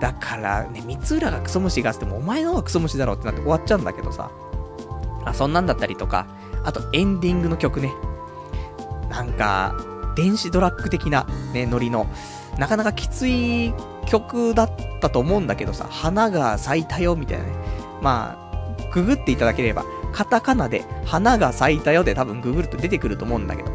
[0.00, 4.30] だからね、三浦がクソ虫がってもお前の方がクソ虫だろってなって終わっちゃうんだけどさ。
[5.24, 6.26] あ、そんなんだったりとか、
[6.64, 7.92] あとエンディングの曲ね。
[9.08, 9.74] なんか、
[10.16, 12.06] 電子ドラッグ的なね、ノリの、
[12.58, 13.72] なかなかきつい
[14.06, 17.52] 曲だったと思うんだけどさ、花が咲いたよみたいなね。
[18.02, 18.43] まあ、
[18.94, 23.70] ググっていただければ、カタカナで花が咲いたよで多分ググると出てくると思うんだけど。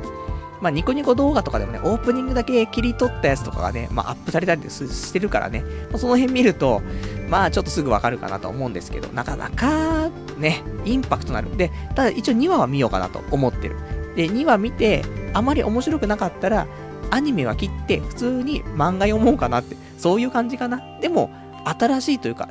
[0.61, 6.81] まあ、ニコニコ動画とかでもね、オープニングだけ切り取ったやつとかがね、まあ、アップされたりしてるからね、ま、その辺見ると、
[7.29, 11.55] まあ、ちょっとすぐわかるかなと思うんですけど、なかなか、ね、インパクトなる。
[11.55, 13.77] で、ただ一応2話は見ようかなと思ってる。
[14.17, 16.67] で、2話見て、あまり面白くなかったら、
[17.09, 20.81] アニメは切って、普通に漫画読もうかなって、そういう感じかな。
[20.99, 21.31] でも、
[21.63, 22.49] 新しいというか、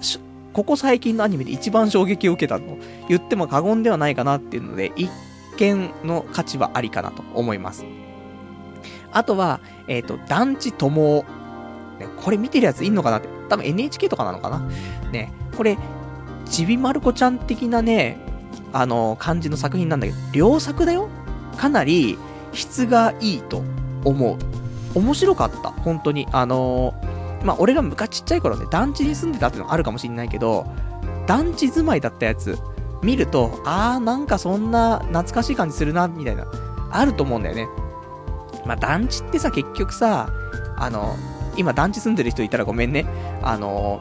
[0.59, 5.09] ここ最近のアニメで一番衝撃を受けたの言っても過言ではないかなっていうので、一
[5.57, 7.85] 見の価値はありかなと思います。
[9.13, 11.25] あとは、えっ、ー、と、団地友
[12.01, 13.29] ね、これ見てるやついんのかなって。
[13.49, 14.69] 多分 NHK とかなのかな
[15.13, 15.79] ね、これ、
[16.45, 18.19] ちびまる子ちゃん的なね、
[18.73, 21.09] あの、感じの作品なんだけど、良作だよ
[21.57, 22.19] かなり
[22.53, 23.63] 質がいいと
[24.05, 24.99] 思う。
[24.99, 25.71] 面白かった。
[25.71, 26.27] 本当に。
[26.33, 30.67] あのー、まあ、俺が昔ちっちゃい頃ね、団地に住んでたってのあるかもしんないけど、
[31.27, 32.59] 団地住まいだったやつ、
[33.03, 36.47] 見ると、あーなんかそんな懐かしい感じするな、みたいな、
[36.91, 37.69] あると思うんだよね。
[38.67, 40.31] まあ、団地ってさ、結局さ、
[40.77, 41.17] あの、
[41.57, 43.07] 今団地住んでる人いたらごめんね。
[43.43, 44.01] あの、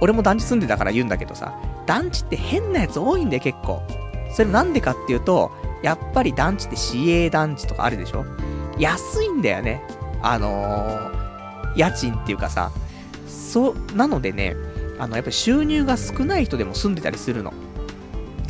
[0.00, 1.54] 俺も団地住んでたから言うんだけどさ、
[1.86, 3.82] 団地って変なやつ多いんだよ、結構。
[4.32, 5.50] それなんでかっていうと、
[5.82, 8.24] やっぱり団地って市営団地とかあるでしょ？
[8.78, 9.82] 安いんだよね。
[10.22, 11.23] あのー、
[11.76, 12.70] 家賃っていうかさ、
[13.26, 14.56] そう、なのでね、
[14.98, 17.52] あの、やっぱり収入が少ない人でも住んでたりするの。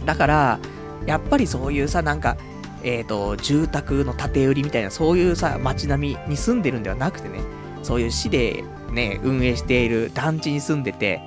[0.05, 0.59] だから、
[1.07, 2.37] やっぱりそういうさ、なんか、
[2.83, 7.41] えっ、ー、と、住宅の建て売りみたいな、そういうさ、街並みに住んでるんではなくてね、
[7.83, 11.21] そういう市でね、運営している団地に住んでて、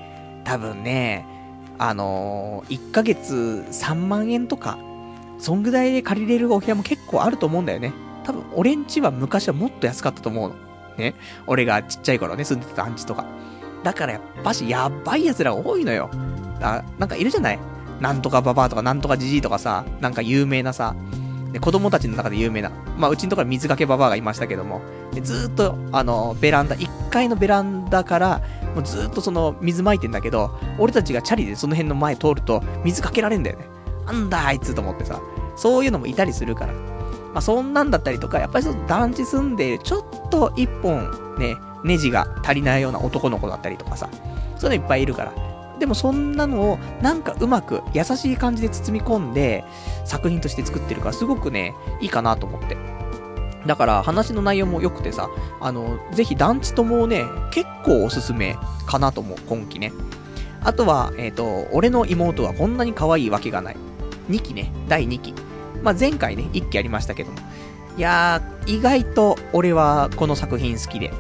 [0.44, 1.26] 多分ね、
[1.80, 4.78] あのー、1ヶ月3万円とか、
[5.40, 7.94] そんぐらいで借りれるお部屋も結構あると思うんだよね。
[8.24, 10.67] 多分、俺んちは昔はもっと安かったと思うの。
[10.98, 11.16] ね。
[11.46, 13.26] 俺がちっちゃい頃ね、住んでた団地とか。
[13.84, 16.10] だからやっぱし、やばい奴ら多いのよ。
[16.62, 17.60] あ、なんかいるじゃない？
[18.02, 20.96] なんとかババアとかなんとかジジイとかさ、なんか有名なさ、
[21.52, 24.82] で、子供たちの中で有名な、まあ、うちのところ水かけババアがいましたけども、
[25.14, 28.42] でずっと、あの、ベランダ、1階のベランダから、
[28.76, 33.66] もうずっとその、水撒いてんだけど、俺たちがチャリでその辺の前通ると、水かけられんだよね。
[34.06, 35.22] なんだあいつと思ってさ、
[35.56, 36.74] そういうのもいたりするから。
[37.34, 44.10] まあ、そんなんだったりとか、やっぱりその団地住んでる、ちょっと一本、ね、ネジが足りないような男の子だったりとかさ、
[44.58, 45.34] そういうのいっぱいいるから。
[45.80, 49.64] でもそんなのをなんかうまく優しい感じで包み込んで
[50.06, 52.78] 作品として作ってるからすごくね、いいかなと思って。
[53.68, 58.56] だから話の内容も良くてさ、あの、ぜひ団地ともね、結構おすすめ
[58.88, 59.92] かなと思う、今期ね。
[60.64, 63.78] あとは、えっ、ー、と、俺の妹はこんなに可愛いわけがない。
[64.30, 65.34] 2期ね、第2期。
[65.84, 67.38] まあ、前回ね、1期ありましたけども。
[67.98, 71.12] いやー、意外と俺はこの作品好きで。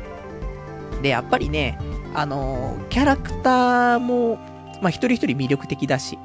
[1.01, 1.79] で、やっぱりね、
[2.13, 4.35] あのー、キャラクターも、
[4.81, 6.17] まあ、一人一人魅力的だし、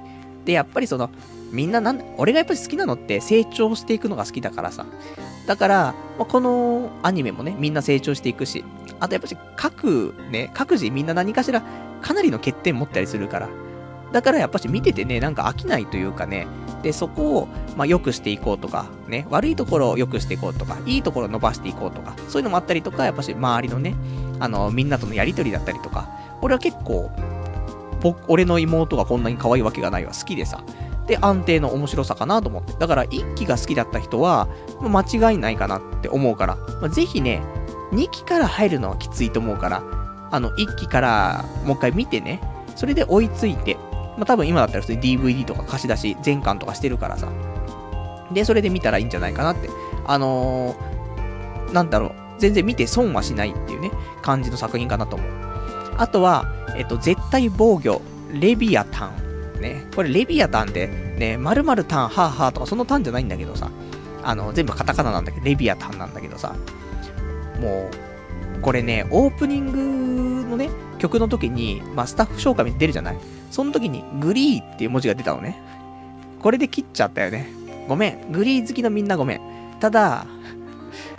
[0.45, 1.11] で、やっぱりその、
[1.53, 4.87] みんななん俺がやっぱり好きなのって成長していくのが好きだからさ。
[5.47, 8.65] だから、まあ、このアニメもね、みんな成長していくし、
[9.01, 11.63] あとやっぱり各ね、各自みんな何かしら
[12.01, 13.49] かなりの欠点持ったりするから。
[14.13, 16.47] だからやっぱし見ててね、なんか飽きないというかね、
[16.83, 23.95] で、そこを、まあ、良くしていこうとか、ね、悪いところを良くしていこうとか、いいところを伸ばしていこうとか、そういうのもあったりとか、やっぱし周りのね、
[24.41, 26.09] あの、みんなとのやりとりだったりとか、
[26.43, 27.11] 俺は結構、
[28.27, 30.63] 俺の妹がこんなに可愛いわけがないわ、好きでさ。
[31.07, 32.75] で、安定の面白さかなと思って。
[32.79, 34.49] だから、1期が好きだった人は、
[34.81, 37.43] 間違いないかなって思うから、まあ、ぜひね、
[37.93, 39.83] 2期から入るのはきついと思うから、
[40.31, 42.41] あの、1期からもう一回見てね、
[42.75, 43.77] それで追いついて、
[44.17, 47.29] まあ、多分今だったら普通に DVD とか貸し出し、全巻とかしてるからさ。
[48.33, 49.69] で、それで見たらいいんじゃないかなって。
[50.07, 55.31] あのー、なんだろう、全然見て損はしないっていうね、感じの作品かなと思う。
[55.97, 56.47] あとは、
[56.77, 58.01] えっと、絶対防御、
[58.33, 59.61] レビアタン。
[59.61, 59.87] ね。
[59.95, 63.71] これ、レビアタンって、ね、〇〇タン、ハーハーとか、そのタンじゃないんだけどさ。
[64.25, 66.55] あの、全部カタカナなんだけど、レビアタンなんだけどさ。
[67.61, 68.12] もう、
[68.63, 73.17] これね、オープニングのね、曲の時に、まあ、スタッフ紹介に出るじゃない？
[73.51, 75.61] その時に、グリーっていう文字が出たのね。
[76.41, 77.49] これで切っちゃったよね。
[77.89, 78.33] ごめん。
[78.33, 79.41] グリー好きのみんなごめん。
[79.81, 80.27] ただ、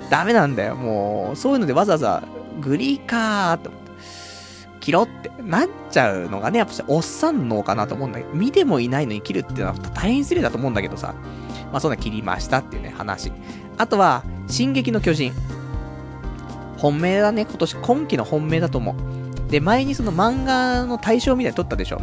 [0.09, 0.75] ダメなんだよ。
[0.75, 2.23] もう、そういうのでわざわざ、
[2.61, 3.83] グリーカーってって、
[4.79, 11.13] 切ろってなっちゃうのがね、やっぱおっさんのかなと思うんだけど、見てもいないのに切るっていうのは大変失礼だと思うんだけどさ。
[11.71, 13.31] まあそんな切りましたっていうね、話。
[13.77, 15.33] あとは、進撃の巨人。
[16.83, 19.49] 本命だね、今年今季の本命だと思う。
[19.49, 22.01] で、前にその漫画の対象みたいに撮ったでしょ。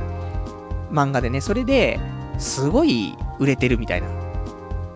[0.91, 2.01] 漫画でね、それで、
[2.39, 4.09] すごい売れてるみたいな。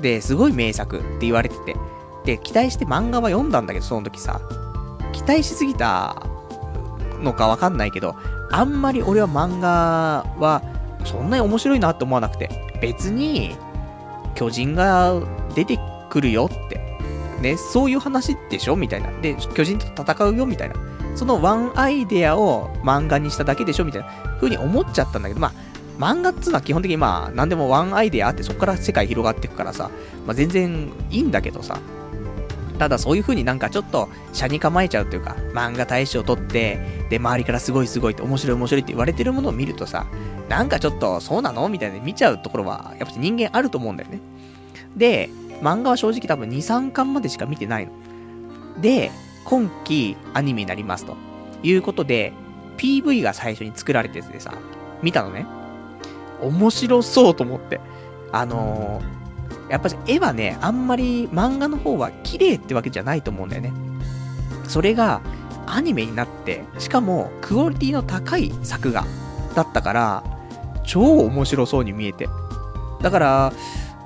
[0.01, 1.77] で、すごい名作って言われてて。
[2.25, 4.41] で、期待して漫画は読んだんだけど、その時さ。
[5.13, 6.17] 期待しすぎた
[7.21, 8.17] のかわかんないけど、
[8.53, 10.63] あんまり俺は漫画は、
[11.05, 12.49] そんなに面白いなって思わなくて。
[12.81, 13.55] 別に、
[14.35, 15.21] 巨人が
[15.55, 16.84] 出てくるよって。
[17.41, 18.77] ね、そういう話でしょ？
[18.77, 19.11] みたいな。
[19.21, 20.47] で、巨人と戦うよ？
[20.47, 20.75] みたいな。
[21.17, 23.85] そのワンアイデアを漫画にしただけでしょ？
[23.85, 25.53] みたいな風に思っちゃったんだけど、まあ、
[25.99, 29.91] 漫画っつうのは基本的にまあ、何でもワンアイデアあって、そこから世界広がっていくからさ、
[30.27, 31.79] まあ全然いいんだけどさ。
[32.77, 40.07] ただそういう風になんかちょっと、車に構えちゃうというか、漫画大賞を取って、で、周りからすごいすごいって、面白い面白いって言われてるものを見るとさ、
[40.49, 41.69] なんかちょっと、そうなの？
[41.69, 44.19] みたいな見ちゃうところは、やっぱ人間あると思うんだよね。
[44.97, 45.31] で、
[45.63, 47.93] 漫画は正直多分2、3巻までしか見てないの。
[48.81, 49.11] で、
[49.45, 51.17] 今期アニメになりますと。
[51.63, 52.33] いうことで、
[52.77, 54.53] PV が最初に作られててさ、
[55.03, 55.47] 見たのね。
[56.43, 57.81] 面白そうと思って。
[58.33, 63.73] あのー、やっぱり絵はね、あんまり漫画の方は綺麗ってわけじゃないと思うんだよね。
[64.69, 65.21] それが
[65.67, 69.07] アニメになって、しかもクオリティの高い作画
[69.55, 70.25] だったから、
[70.85, 72.29] 超面白そうに見えて。
[73.01, 73.53] だから、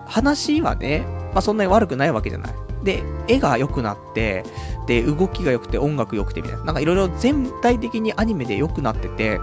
[0.07, 2.55] 話はね、まあそんなに悪くないわけじゃない。
[2.85, 4.45] で、絵が良くなって、
[4.87, 6.64] で、動きが良くて、音楽良くてみたいな。
[6.64, 9.41] なんかいろいろ全体的にアニメで良くなってて、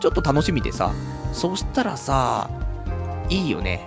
[0.00, 0.92] ちょっと楽しみでさ、
[1.32, 2.48] そしたらさ、
[3.28, 3.86] いいよね。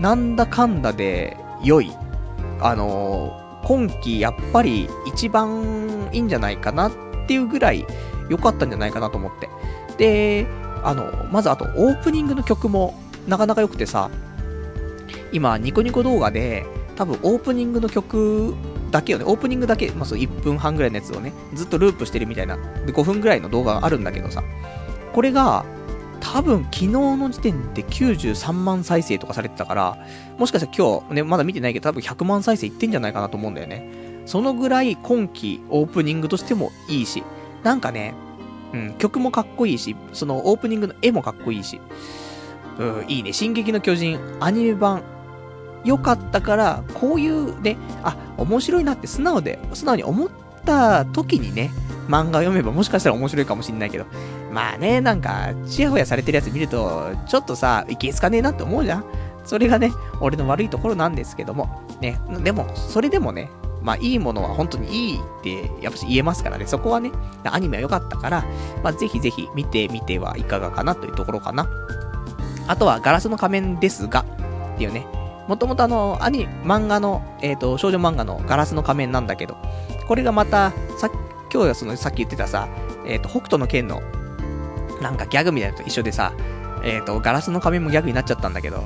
[0.00, 1.92] なんだかんだで良い。
[2.60, 6.92] あのー、今季やっぱり一番いいんじゃないかなっ
[7.26, 7.86] ていうぐらい
[8.28, 9.48] 良かったんじゃないかなと思って。
[9.98, 10.46] で、
[10.82, 12.94] あの、まずあとオープニングの曲も
[13.28, 14.10] なかなか良くてさ、
[15.32, 16.64] 今ニコニコ動画で
[16.96, 18.54] 多分オープニングの曲
[18.90, 24.44] だけをね、オープニングだけ、まあ、そう1分半ぐらいのやつをね、ずっとループしてるみたいな、で5分ぐらいの動画があるんだけどさ、
[25.12, 25.64] これが、
[26.20, 30.06] 多分昨日の時点で93万再生とかされてたから、
[30.38, 34.22] もしかしたら今日ね、まだ見てないけど多分100万再生いってんじゃないかなと思うんだよね。
[34.24, 37.24] そのぐらい今季オープニングとしてもいいし、
[37.64, 38.14] なんかね、
[38.72, 41.80] うん、曲もかっこいいし、そのオープニングの絵もかっこいいし、
[42.78, 43.32] うん、いいね。
[43.32, 44.18] 進撃の巨人。
[44.40, 45.02] アニメ版、
[45.84, 50.28] 良かったから、こういうね、あ、面白いなって素直で、素直に思っ
[50.64, 51.70] た時にね、
[52.08, 54.06] 漫画を読めばもしかしたら面白いかもしんないけど、
[54.52, 59.04] まあね、なんか、ちやほやされてるやつ見ると、ちょっとさ、いけすかねえなって思うじゃん。
[59.44, 63.50] それがね、俺の悪いところなんですけども、ね、でも、それでもね、
[63.82, 67.10] まあ、いいものは本当にいいって、やっぱし言えますからね、そこはね、
[67.44, 68.44] アニメは良かったから、
[68.84, 71.68] まあ、ぜひぜひ見てみてはいかがかなというところかな。
[72.72, 74.24] あとは、ガラスの仮面ですが、
[74.76, 75.06] っていうね、
[75.46, 79.58] もともとあの、アニ、漫画の、えっ、ー、と、少女漫画のガラスの仮面なんだけど、
[80.08, 81.10] これがまた、さ
[81.52, 82.68] 今日はその、さっき言ってたさ、
[83.06, 84.00] えっ、ー、と、北斗の剣の
[85.02, 86.32] なんかギャグみたいなのと一緒でさ、
[86.82, 88.82] えっ、ー、と、ガラスの仮面もギャグになっちゃったんだけど、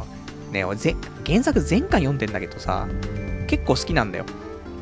[0.51, 2.89] ね、俺ぜ、原作全巻読んでんだけどさ、
[3.47, 4.25] 結構好きなんだよ。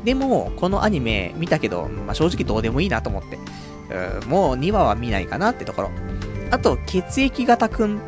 [0.03, 3.37] でも、このアニメ見たけど、まあ、正直どうでもいいなと思って。
[4.23, 5.91] うもう2話は見ないかなってところ。
[6.49, 7.99] あと、血液型くん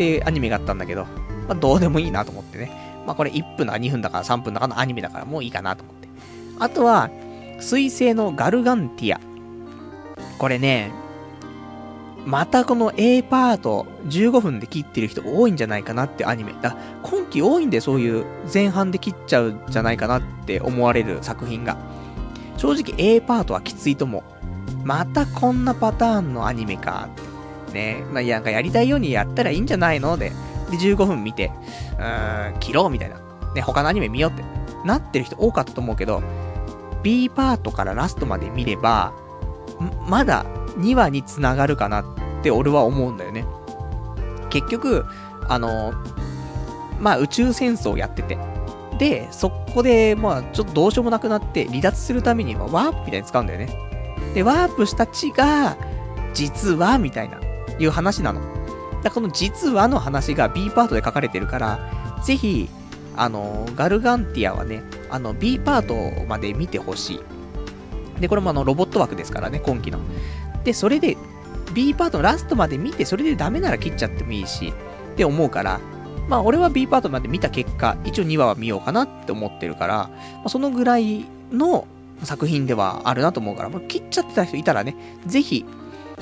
[0.00, 1.04] ってアニメがあったんだけど、
[1.46, 2.70] まあ、どうでもいいなと思ってね。
[3.06, 6.08] まあ、これ1分だか2分だから3分だかのアニメだからもういいかなと思って。
[6.58, 7.10] あとは、
[7.60, 9.20] 水星のガルガンティア。
[10.38, 10.90] これね、
[12.24, 16.54] またこの A パート15分で切ってる人多いんじゃないかなってアニメ。
[16.62, 21.76] だ今季多いんでそういう前半で切っちゃうんじゃないかなって思われる作品が。
[22.56, 24.22] 正直 A パートはきついと思う。
[24.86, 27.29] またこんなパターンのアニメかって。
[27.72, 28.04] ね。
[28.12, 30.16] まあ、なんかやりたいようにやったらいいんじゃないの？
[30.16, 30.30] で、
[30.70, 31.52] で、15分見て、
[31.98, 33.16] うーん、切ろうみたいな。
[33.54, 34.42] ね、他のアニメ見ようって。
[34.82, 36.22] なってる人多かったと思うけど、
[37.02, 39.12] B パートからラストまで見れば、
[40.08, 40.44] まだ
[40.78, 42.04] 2話につながるかなっ
[42.42, 43.44] て俺は思うんだよね。
[44.48, 45.04] 結局、
[45.48, 45.92] あの、
[46.98, 48.38] まあ宇宙戦争やってて。
[48.98, 53.68] で、そこで、まあちょっとどうしようもなくなって離脱するためにはワープみたいに使うんだよね。
[54.34, 55.76] で、ワープした地が、
[56.32, 57.38] 実は、みたいな、
[57.80, 58.40] いう話なの。
[59.02, 62.68] だこの実はの話が B パートで書かれてるから、ぜひ、
[63.16, 68.20] あの、ガルガンティアはね、あの、B パートまで見てほしい。
[68.20, 69.98] で、これもあの、ロボット枠ですからね、今期の。
[70.64, 71.16] で、それで、
[71.74, 74.72] B パートのラストまで見て、それでダメなら切っちゃってもいいし、
[75.12, 75.80] って思うから、
[76.28, 80.10] まあ、俺は B パートまで見た結果、一応2話は見ようかなって思ってるから、ま
[80.46, 81.86] あ、そのぐらいの
[82.22, 84.94] 作品ではあるなと思うから、もう切っちゃってた人いたらね、
[85.26, 85.64] ぜひ、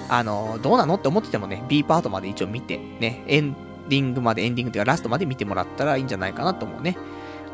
[0.08, 3.54] あの、どうなのって思っててもね、B パートまで一応見て、ね、エン
[3.88, 6.96] ディングまで、エンディングというかラストまで見てもらったらいいんじゃないかなと思うね。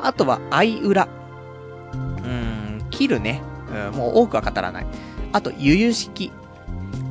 [0.01, 1.03] あとは、相裏。
[1.03, 3.41] うーん、切るね。
[3.91, 4.87] うん、もう多くは語らない。
[5.31, 6.31] あと、ゆゆ式。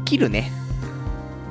[0.04, 0.52] 切るね。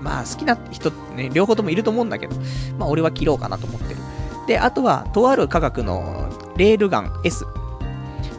[0.01, 2.35] まあ、好きな人ね、両方ともいると思うんだけど、
[2.77, 3.99] まあ、俺は切ろうかなと思ってる。
[4.47, 7.45] で、あとは、とある科学のレールガン S。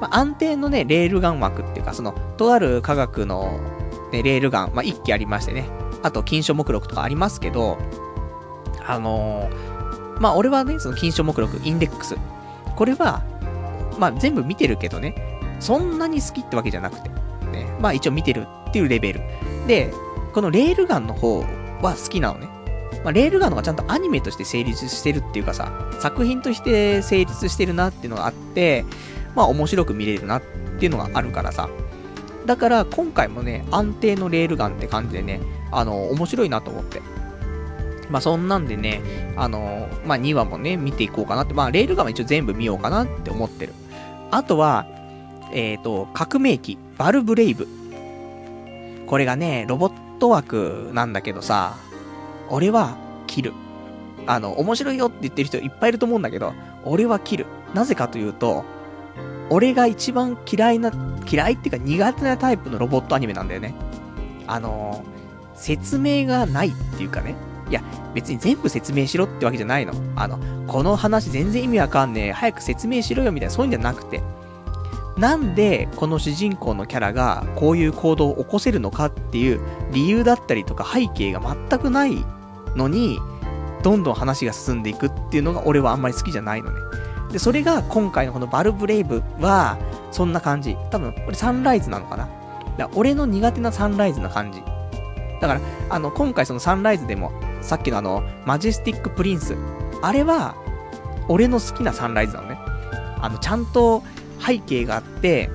[0.00, 3.58] まあ、安定のね、レールガン枠っていうか、その、とある科学の、
[4.14, 5.68] ね、レールガン、まあ、1機ありましてね。
[6.02, 7.78] あと、金書目録とかありますけど、
[8.86, 12.16] あのー、まあ、俺はね、その金書目録、インデックス。
[12.76, 13.22] これは、
[13.98, 17.08] まあ、全部見てるけどね、そんなに好きってわけじゃなくて、
[17.50, 19.20] ね、まあ、一応見てるっていうレベル。
[19.66, 19.92] で、
[20.32, 21.40] このレールガンの方
[21.82, 22.48] は好きなのね。
[23.02, 28.84] まあ、レールガンのがちゃんとアニメとして成立してるっていうかさ、作品として成立してるなっていうのがあって、
[29.34, 30.42] まあ面白く見れるなっ
[30.78, 31.68] ていうのがあるからさ。
[32.46, 35.40] だから今回もね、安定のレールガンって感じでね、
[35.72, 37.00] あの、面白いなと思って。
[38.10, 43.72] まあそんなんでね、あの、まあ2話もね、見ていこうかなって、まあレールガンは一応全部見ようかなって思ってる。
[44.30, 44.86] あとは、
[45.52, 47.66] えっ、ー、と、革命機、バルブレイブ。
[49.06, 51.76] これがね、ロボット枠なんだけどさ、
[52.50, 53.52] 俺は切る。
[54.26, 56.52] あの、面白いよって言ってる人いっぱいいると思うんだけど、
[56.84, 57.46] 俺は切る。
[57.74, 58.64] なぜかというと、
[59.50, 60.92] 俺が一番嫌いな、
[61.30, 63.74] 嫌いっていうか苦手なタイプのロボットアニメなんだよね。
[64.46, 65.02] あの
[65.54, 67.34] 説明がないっていうかね。
[67.70, 67.82] いや、
[68.14, 69.94] 別に全部説明しろってわけじゃないの。
[70.16, 72.32] あの、この話全然意味わかんねえ。
[72.32, 74.22] 早く説明しろよみたいな、そういうんじゃなくて。
[75.16, 79.60] なんでこの主人公のキャラがこういう行動を起こせるのかっていう
[79.92, 82.24] 理由だったりとか背景が全くない
[82.74, 83.20] のに、
[83.82, 86.78] どんどん話が進んでいくっていうのが俺はあんまり好きじゃないのね。
[87.34, 89.76] で、それが今回のこのヴァルヴレイヴは、
[90.12, 90.76] そんな感じ。
[90.92, 92.28] 多分、これサンライズなのかな
[92.78, 94.62] だ俺の苦手なサンライズな感じ。
[95.40, 95.60] だから、
[95.90, 99.56] あの、今回そのサンライズでも、さっきのあの、マジェスティックプリンス。
[100.00, 100.54] あれは、
[101.26, 102.56] 俺の好きなサンライズなのね。
[103.20, 104.04] あの、ちゃんと
[104.38, 105.50] 背景があって、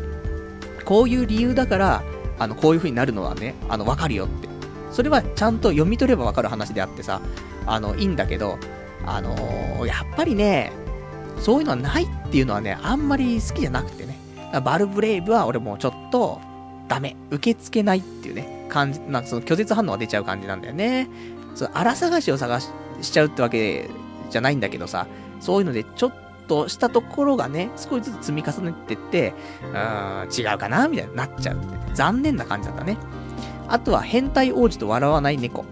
[0.83, 2.03] こういう理由だから、
[2.39, 4.49] あの、こういう風になるのはね、あの、わかるよって。
[4.91, 7.21] それはちゃんと読み取ればわかる話であってさ、
[7.65, 8.57] あの、いいんだけど、
[9.05, 10.73] あのー、やっぱりね、
[11.39, 14.17] そういうのはないっていうのはね、あんまり好きじゃなくてね。
[14.63, 16.41] バルブレイブは俺もうちょっと、
[16.87, 17.15] ダメ。
[17.29, 21.07] 受け付けないっていうね、感じ、なんかその拒絶反応が出ちゃう感じなんだよね。
[21.55, 22.69] その荒探しを探し
[23.01, 23.89] しちゃうってわけ
[24.29, 25.07] じゃないんだけどさ、
[25.39, 26.13] そういうのでちょっ
[26.47, 29.33] としたところがね、少しずつ積み重ねてって、
[29.71, 31.57] うーん、違うかなみたいになっちゃう。
[31.93, 32.97] 残念な感じだったね。
[33.67, 35.63] あとは、変態王子と笑わない猫。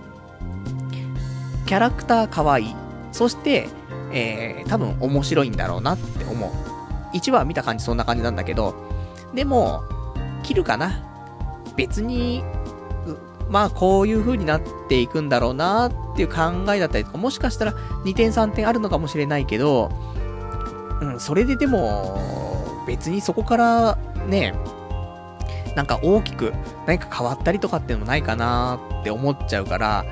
[1.66, 2.76] キャラクター可愛い。
[3.12, 3.68] そして、
[4.12, 6.52] えー、多分面白いんだろうなって思う。
[7.16, 8.76] 1話見た感じそんな感じなんだけど、
[9.34, 9.84] でも、
[10.44, 11.04] 切るかな？
[11.76, 12.44] 別に、
[13.50, 16.36] まあこういう風になっていくんだろうなっていう考
[16.74, 19.92] えだったりとか、もしかしたら2点3点あるのかもしれないけど、
[21.02, 23.98] うん、それででも、別にそこから
[24.28, 24.54] ね、
[25.76, 26.54] なんか大きく
[26.88, 30.06] 何か変わったりとかっていうのもないかなって思っちゃうから、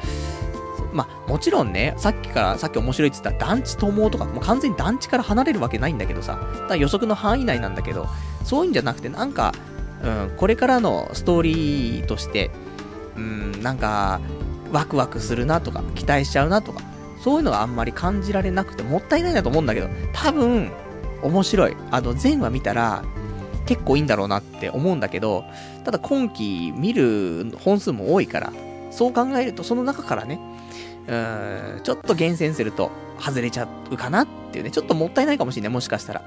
[0.95, 6.39] まあ、もちろんね、さっきから、さっき面白いって言った団地友とか、もう完全に団地から離れるわけないんだけどさ、
[6.69, 8.07] だ予測の範囲内なんだけど、
[8.45, 9.53] そういうんじゃなくて、なんか、
[10.01, 12.49] うん、これからのストーリーとして、
[13.17, 14.21] うん、なんか、
[14.71, 16.81] ワクワクするなとか、期待しちゃうなとか、
[17.21, 20.71] そういうのがあんまり感じられなくてもったいないなと思うんだけど、多分、
[21.23, 21.75] 面白い。
[21.91, 23.03] あの、前話見たら、
[23.65, 25.43] 結構いいんだろうなって思うんだけど、
[25.83, 28.53] ただ今期見る本数も多いから、
[28.91, 30.39] そう考えるとその中からね、
[31.07, 36.21] うーん、ちょっと厳選すると外れちゃうかなっていうね、ちょっともったいないかもしれない、もしかしたら。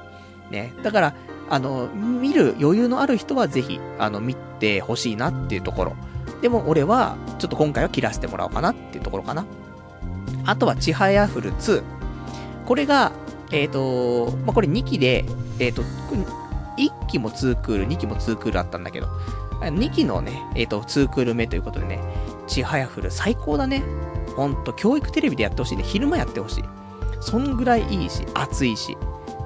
[0.50, 0.72] ね。
[0.82, 1.14] だから、
[1.50, 5.96] あの、見る余裕のある人はぜひ、あの、見てほしいなっていうところ。
[6.42, 9.44] でも俺は、ちょっと今回は切らせてもらおうかなっていうところかな。
[10.44, 11.82] あとは、ちはやふる2。
[12.66, 13.12] これが、
[13.50, 15.24] えっ、ー、と、まあ、これ2期で、
[15.58, 15.82] えっ、ー、と、
[16.76, 19.08] 1期も2クール、2期も2クールあったんだけど、
[19.60, 22.00] 2期のね、えっ、ー、と、2クール目ということでね、
[22.46, 23.82] ちはやふる最高だね。
[24.36, 25.82] ほんと、教育テレビでやってほしいね。
[25.82, 26.64] 昼間やってほしい。
[27.20, 28.96] そんぐらいいいし、熱いし。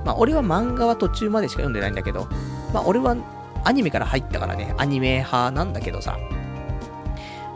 [0.04, 2.26] まあ、俺は漫画は途中までしか読んでないんだけど、
[2.72, 3.16] まあ、俺は
[3.64, 6.18] アニメから入ったからね、アニメ派なんだけどさ、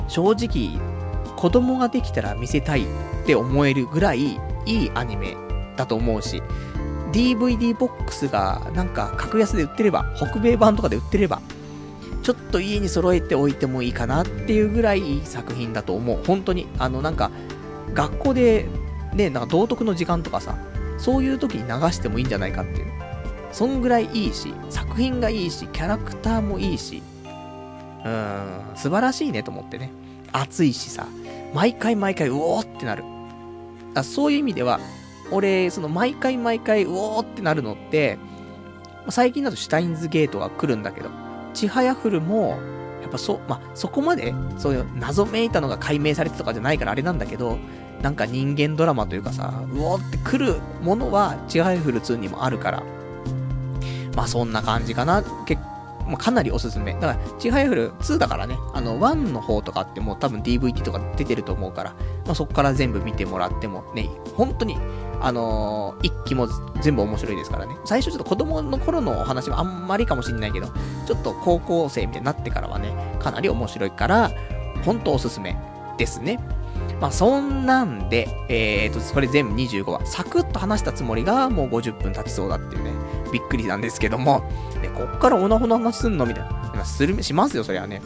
[0.09, 0.81] 正直、
[1.37, 2.87] 子供ができたら見せたいっ
[3.27, 5.37] て思えるぐらいいいアニメ
[5.77, 6.43] だと思うし、
[7.13, 11.41] DVD ボックスがなんか格安で売ってれば、北米版とかで売ってれば、
[12.27, 16.25] ちょっと家に揃えておいてもいいかなっていうぐらいいい作品だと思う。
[16.27, 16.67] 本当に。
[16.77, 17.31] あの、なんか、
[17.95, 18.67] 学校で、
[19.15, 20.59] ね、なんか道徳の時間とかさ、
[20.99, 22.93] そういう時に流してもいいんじゃないかっていう。
[23.53, 27.01] そんぐらいいいし、作品がいいし、キャラクターもいいし、
[28.05, 29.93] うーん、素晴らしいねと思ってね。
[30.33, 31.07] 熱いしさ、
[31.55, 33.05] 毎回毎回、うおーってなる。
[33.95, 34.81] あそういう意味では、
[35.31, 38.19] 俺、その毎回毎回、うおーってなるのって、
[39.11, 41.26] 最近だとシュタインズゲートが来るんだけど、
[41.57, 42.59] ちはやふるも、
[43.03, 47.59] やっぱそ、まあ、そこまで、そういう謎めいたのが解明されてとかじゃないからあれなんだけど、
[48.03, 52.83] なんか人間ドラマというかさ、うおーってくるものは、ちはやふる2にもあるから、
[54.15, 55.23] まあそんな感じかな。
[55.47, 55.63] 結
[56.07, 56.95] まあ、かなりおすすめ。
[56.95, 61.91] だから、ちはやふる2だからね、あの、1の方とかってもう多分 DVD とか出てると思うから、
[62.25, 64.77] まあ、そこから全部見てもらってもね、本当に、
[65.21, 66.49] あのー、一期も
[66.83, 67.77] 全部面白いですからね。
[67.85, 70.69] 最初ちょっと子供の頃のお話はあんまりかもしんないけど、
[71.07, 74.31] ちょっと高校生みたいになってからはね、かなり面白いから、
[74.85, 75.57] 本当おすすめ
[75.99, 76.39] ですね。
[77.01, 82.93] まあそんなんで、えーと、それ全部25話、サクッと話したつもりがもう50分経ちそうだっていうね、
[83.33, 84.43] びっくりなんですけども、
[84.81, 86.85] で、こっからオナホの話すんのみたいな。
[86.85, 88.01] する、しますよ、そりゃね。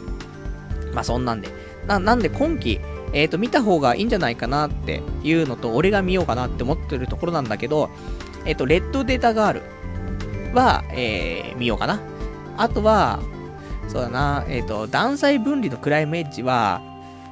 [0.93, 1.49] まあそんなんで。
[1.87, 2.79] な、なんで今期、
[3.13, 7.89] えっ、と、見た方がいいんじゃないかなっていうのと、俺が見ようかなって思ってるところなんだけど、
[8.45, 11.99] えっ、と、レッドデータガールは、えー、見ようかな。
[12.57, 13.19] あとは、
[13.87, 16.81] そうだな、えっ、ー、と、断裁分離のクライムエッジは、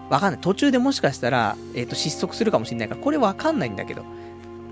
[0.10, 0.42] わかんない。
[0.42, 4.04] 途中でもしかしたら、えっ、と、失速するかもしれないから、これわかんないんだけど、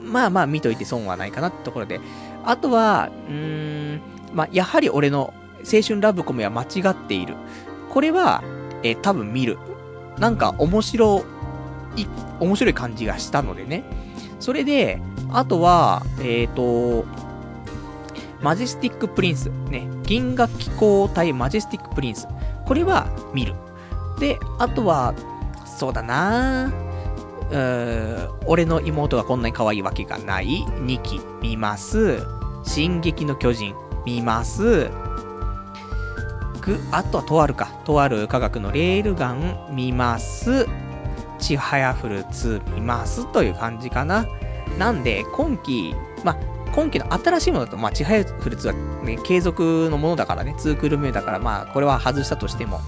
[0.03, 1.99] まあまあ見といて損はないかなってところで。
[2.45, 4.01] あとは、うーん、
[4.33, 7.35] まあ、やはり俺の青春ラブコメは間違っている。
[7.89, 8.43] これは、
[8.83, 9.57] えー、多分見る。
[10.17, 11.23] なんか面白
[11.95, 12.07] い、
[12.39, 13.83] 面白い感じがしたのでね。
[14.39, 17.05] それで、あとは、えっ、ー、と、
[18.41, 19.49] マジェスティックプリンス。
[19.69, 19.87] ね。
[20.03, 22.27] 銀河機攻隊マジェスティックプリンス。
[22.65, 23.55] これは見る。
[24.19, 25.13] で、あとは、
[25.65, 26.71] そうだな
[27.49, 30.65] うー俺の妹がこんなに可愛いわけがない。
[30.65, 32.25] 2期見ます。
[32.63, 34.89] 進撃の巨人見ます。
[36.67, 37.67] く、あとはとあるか。
[37.85, 40.67] とある科学のレールガン見ます。
[41.39, 44.25] ちはやふる2見ますという感じかな。
[44.77, 46.35] なんで、今期、ま、
[46.73, 52.81] 今期の新しいものだと、まあ、ちはやふる2はね、継続のものだからね、2クール目だから、まあ、これは外したとしても。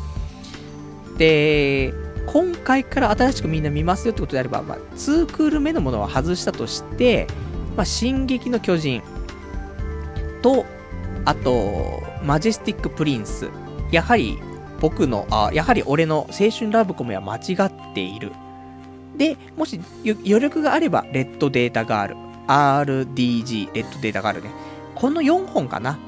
[1.19, 1.93] で、
[2.27, 7.27] 今回から新しくみんな見ますよってことであれば、まあ、2クール目のものは外したとして、
[7.75, 9.03] まあ、進撃の巨人
[10.41, 10.65] と、
[11.25, 13.49] あと、マジェスティックプリンス。
[13.91, 14.39] やはり、
[14.79, 18.31] 僕の、あ、やはり俺の青春ラブコメは間違っている。
[19.17, 22.15] で、もし余力があれば、レッドデータガール。
[22.47, 24.51] RDG、レッドデータガールね。
[24.95, 25.99] この4本かな。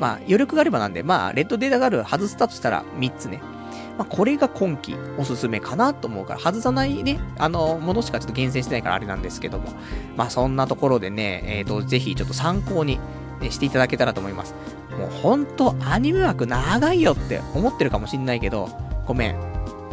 [0.00, 3.40] まあ、余力があればなんで、まあ、レッドデータガール外すたとしたら3つね。
[3.98, 9.70] まあ、これが今季おすすめかなと思うから、外さないね、あの、ものしかちょっと厳選してないからあれなんですけども。
[10.16, 12.98] まあ、そんなところでね、えっ、ー、と、ぜひちょっと参考に、
[13.40, 14.54] ね、していただけたらと思います。
[14.98, 18.68] もうほんとアニメ枠長いよって思ってるかもしんないけど、
[19.06, 19.36] ごめん。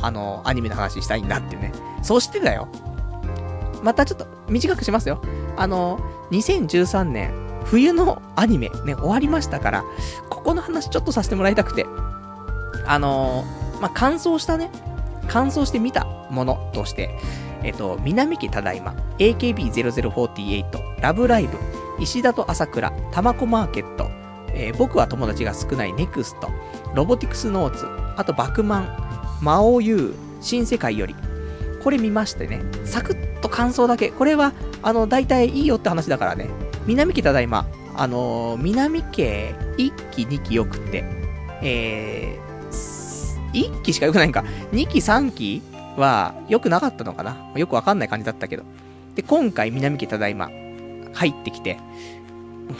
[0.02, 1.72] あの、アニメの話したいんだってね。
[2.02, 2.68] そしてだよ。
[3.84, 5.22] またちょっと短くしますよ。
[5.56, 6.00] あの、
[6.32, 7.34] 2013年、
[7.66, 9.84] 冬のアニメね、終わりましたから、
[10.30, 11.86] ここの話ちょっとさせてもらいたくて。
[12.86, 13.46] あの
[13.84, 14.70] まあ、乾燥したね、
[15.28, 17.10] 乾燥して見たものとして、
[17.64, 21.58] えっと、南家ただいま、AKB0048、ラブライブ、
[22.00, 24.10] 石田と朝倉、たまこマーケット、
[24.54, 26.48] えー、僕は友達が少ないネクスト、
[26.96, 31.14] ロボティクスノーツ、あとバクマン、魔王優、新世界より。
[31.84, 34.12] これ見ましてね、サクッと感想だけ。
[34.12, 36.48] これは、あの、大体いいよって話だからね。
[36.86, 37.68] 南家ただいま、
[37.98, 41.04] あのー、南家1期2期よくって、
[41.62, 42.43] えー、
[43.54, 44.44] 1期しか良くないんか。
[44.72, 45.62] 2期3期
[45.98, 48.64] は良くなかったのかなよくわかんない感じだったけど。
[49.16, 50.50] で、今回南家ただいま、
[51.14, 51.78] 入ってきて、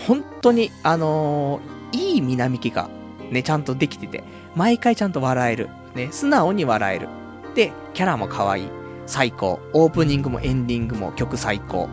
[0.08, 2.90] 本当に、あのー、いい南木が、
[3.32, 4.24] ね、ちゃんとできてて、
[4.56, 5.70] 毎回ちゃんと笑える。
[5.96, 7.08] ね、素直に笑える。
[7.56, 8.68] で、キャラも可愛い。
[9.06, 9.60] 最高。
[9.74, 11.90] オープニングもエンディングも曲最高。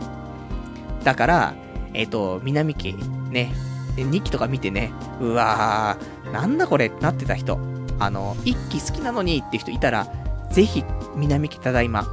[1.05, 1.55] だから、
[1.93, 2.95] えっ、ー、と、南木、
[3.31, 3.53] ね、
[3.97, 7.59] 2期とか見てね、うわー、なんだこれってなってた人、
[8.01, 10.09] あの、1期好きなのにって人いたら、
[10.51, 10.85] ぜひ、
[11.15, 12.05] 南木ただいま、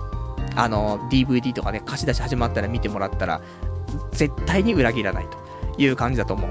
[0.55, 3.41] あの、DVD とかね、貸し出し始まったら見てもらったら、
[4.11, 5.47] 絶対に裏切らないと。
[5.77, 6.49] いう感じだと思う。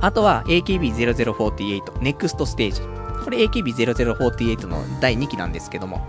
[0.00, 2.82] あとは AKB0048 NEXT ステージ。
[3.24, 6.00] これ AKB0048 の第2期なんですけども、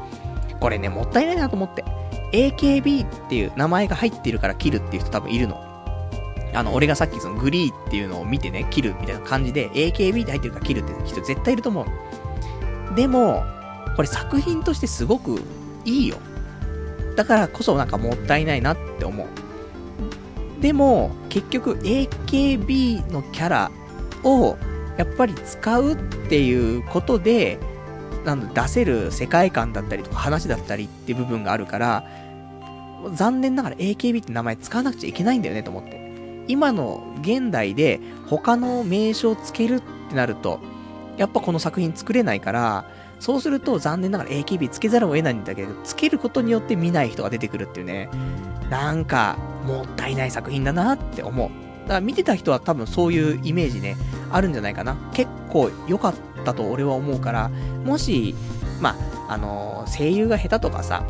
[0.60, 1.84] これね、もったいないなと思って。
[2.32, 5.71] AKB っていう名前が入ってるから切るっていう人多分いるの。
[6.54, 11.86] あの、俺がさっきそのグリーっていうのを見てね、切るみたいな感じで、AKB って入ってるから切るって人絶対いると思
[12.92, 12.96] う。
[12.96, 13.44] でも、
[13.96, 15.42] これ作品としてすごく
[15.86, 16.18] いいよ。
[17.16, 19.28] だからこそなんかもったいないなって思う。
[20.62, 23.72] でも、結局 AKB のキャラ
[24.24, 24.58] を、
[24.98, 25.96] やっぱり使うっ
[26.30, 27.58] ていうことで、
[28.26, 32.06] なん、出せる世界観だったりとか話だったりっていう部分があるから、
[33.14, 36.01] 残念ながら AKB って名前使わなくちゃいけないんだよねと思って。
[36.52, 40.60] 今の現代で他の名称をつけるってなると、
[41.16, 42.86] やっぱこの作品作れないから、
[43.22, 48.10] そうすると残念ながら AKB つけざるを得ないんだけど、つけることによって見ない人が出てくるっていうね、
[48.70, 51.50] なんか、もったいない作品だなって思う。
[51.84, 53.96] だから見てた人は多分そういうイメージね、
[54.30, 54.98] あるんじゃないかな。
[55.14, 57.50] 結構良かったと俺は思うから、
[57.86, 58.36] もし、
[58.82, 58.98] ま
[59.30, 61.06] あ、あの、声優が下手とかさ、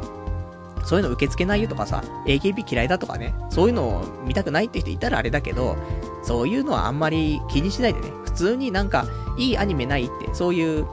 [0.86, 5.78] そういうの受け付けないよとかさ、AKB 嫌いだとかね、そういうのを見たくないって人いたらあれだけど、
[6.24, 9.06] そういうのはあんまり気にしないでね、普通になんか、
[9.38, 10.86] いいアニメないって、そういう、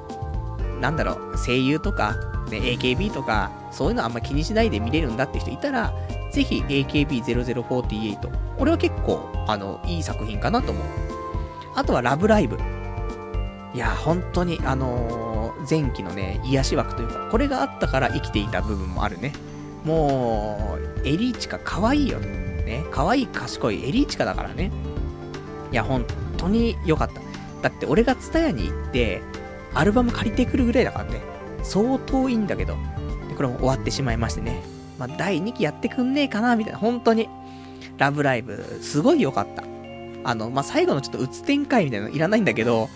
[0.81, 2.17] なんだろう、声優とか、
[2.51, 5.93] ね、AKB とか、そういうのあんまり気にしないで見れるんだって人いたら、
[6.31, 8.19] ぜひ AKB0048。
[8.59, 10.85] 俺は結構、あの、いい作品かなと思う。
[11.75, 12.59] あとはラブライブ。
[13.75, 19.33] いや、本当に、あのー、前期のね、癒し枠というか、これがあったから生きていた部分もあるね。
[19.85, 22.19] もう、エリーチカ可愛いよ。
[22.19, 24.71] ね、可愛い賢いエリーチカだからね。
[25.73, 26.05] いや、本
[26.37, 27.21] 当に良かった。
[27.63, 29.23] だって俺がツタヤに行って、
[29.75, 31.21] アルバム借りてくるぐらいだからね。
[31.63, 32.77] 相当いいんだけど。
[33.29, 34.63] で、これも終わってしまいましてね。
[34.99, 36.79] まあ、第2期やってくんねえかな、みたいな。
[36.79, 37.29] 本当に。
[37.97, 39.65] ラブライブ、すごい良かった。
[40.25, 42.89] あの、まあ、最後のちょっとうつ展開みたいなのいらないんだけど、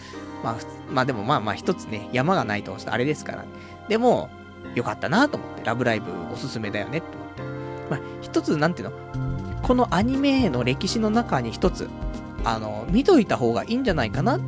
[0.44, 0.56] まあ、
[0.90, 3.44] まあでもまあまあ一つね、山がないとあれですから。
[3.88, 4.28] でも、
[4.74, 7.42] 良かったなと思って、ラブライブおすすめだよねって思って。
[7.90, 8.96] まあ、一つ、なんていうの？
[9.62, 11.88] このアニメの歴史の中に一つ、
[12.44, 14.40] あの、見といた方がいいんじゃないかなっ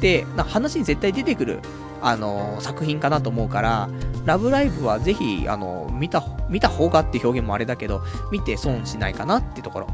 [0.00, 1.60] て、な話に絶対出てくる、
[2.00, 3.88] あの、作品かなと思うから、
[4.24, 9.88] ラブライブはぜひ、あの、見た、見た方がって表現もあれだけど、見て損しないかなってところ。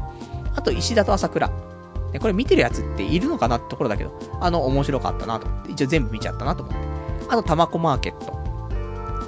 [0.55, 1.49] あと、石田と朝倉。
[2.19, 5.71] これ見てるやつっているのかなってところだけど、あの、面白かったなと思って。
[5.71, 6.79] 一応全部見ちゃったなと思って。
[7.29, 8.38] あと、タマコマーケット。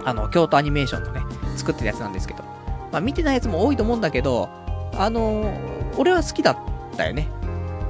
[0.05, 1.21] あの、京都アニメーションのね、
[1.55, 2.43] 作ってるやつなんですけど。
[2.91, 4.49] まあ、見てないやつも多いと思うんだけど、
[4.97, 6.57] あのー、俺は好きだっ
[6.97, 7.29] たよね。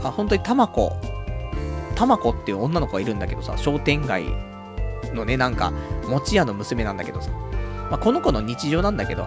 [0.04, 0.94] あ、本当にタマコ。
[1.96, 4.26] タマコっていう女の子がいるんだけどさ、商店街
[5.14, 5.72] のね、なんか、
[6.08, 7.32] 餅屋の娘なんだけどさ。
[7.90, 9.26] まあ、この子の日常なんだけど、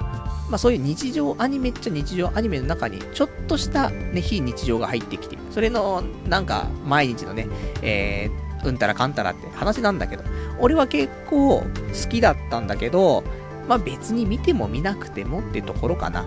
[0.49, 7.47] まあ、そういう日常アニメっちゃ日常アニメの中に、ちょっとしたね、非日常が入ってきて、それの、なんか、毎日のね、
[7.83, 10.25] えー、うんたらかんたらって話なんだけど、
[10.59, 13.25] 俺は結構好きだったんだけど、
[13.69, 16.27] まあ別に見ても見なくてもってところかな。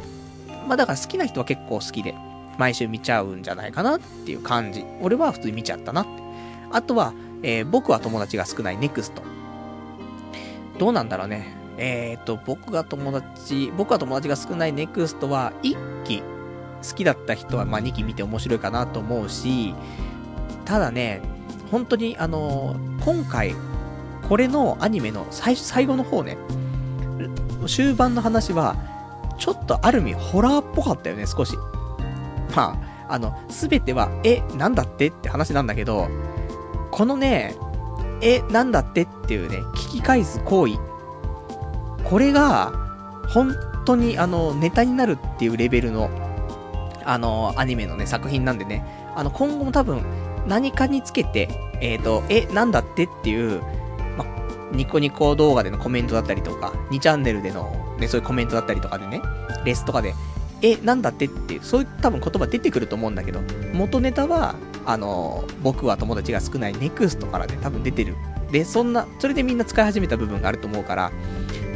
[0.68, 2.16] まあだから好きな人は結構好きで、
[2.58, 4.86] 毎週見ちゃうんじゃないかなっていう感じ。
[5.02, 6.12] 俺は普通に見ちゃったなって。
[6.72, 7.14] あとは、
[7.44, 9.22] えー、僕は友達が少ないネクスト。
[10.80, 11.56] どうなんだろうね。
[11.78, 19.76] えっ、ー、と、僕が友達、僕は友達が少ないネクストは、1期好きだった人は、まあ2期見て面白いかなと思うし、
[20.66, 21.22] ただね、
[21.72, 23.56] 本当にあのー、今回、
[24.28, 26.38] これのアニメの最最後の方ね、
[27.68, 28.76] 終盤の話は、
[29.38, 31.56] ちょっとある意味ホラーっぽかったよね、少し。
[32.56, 35.08] まあ、あの、すべては、え、なんだって？
[35.08, 36.08] って話なんだけど、
[36.92, 37.56] このね、
[38.22, 39.04] え、なんだって？
[39.04, 40.74] っていうね、聞き返す行為。
[42.04, 42.72] これが、
[43.30, 43.54] 本
[43.86, 46.10] 当にあの、ネタになるっていうレベルの、
[47.06, 48.84] あの、アニメのね、作品なんでね、
[49.16, 50.02] あの、今後も多分、
[50.48, 51.50] 何かにつけて、
[51.82, 53.62] えっ、ー、と、え、なんだってっていう、
[54.18, 54.26] ま
[54.72, 59.22] ニコニコ動画でのコメントだったりとか、2チャンネルでの、ね、そういうコメントだったりとかでね、
[59.66, 60.14] レスとかで、
[60.62, 63.42] え、なんだってっていう、そういう多分言葉出てくると思うんだけど、
[63.74, 68.16] 元ネタは、あの、僕は友達が少ないネクストからね、多分出てる。
[68.52, 71.12] で、そんな、それでみんな使い始めた部分があると思うから、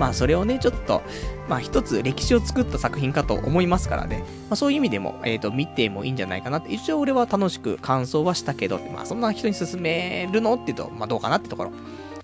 [0.02, 1.04] まあそれをね、ちょっと、
[1.48, 11.72] まあ一つ歴史を作った作品かと思いますからね、まあそういう意味でも、えっ、ー、と、見てもいいんじゃないかなって、一応俺は楽しく感想はしたけど、まあそんな人に勧めるのって言うと、まあどうかなってところ。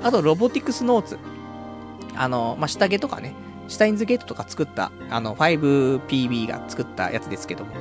[0.01, 1.19] あと、ロボティクスノーツ。
[2.15, 3.35] あの、まあ、下着とかね、
[3.67, 7.75] シュタインズゲートとか作った、あの、5PB が作ったやつですけども、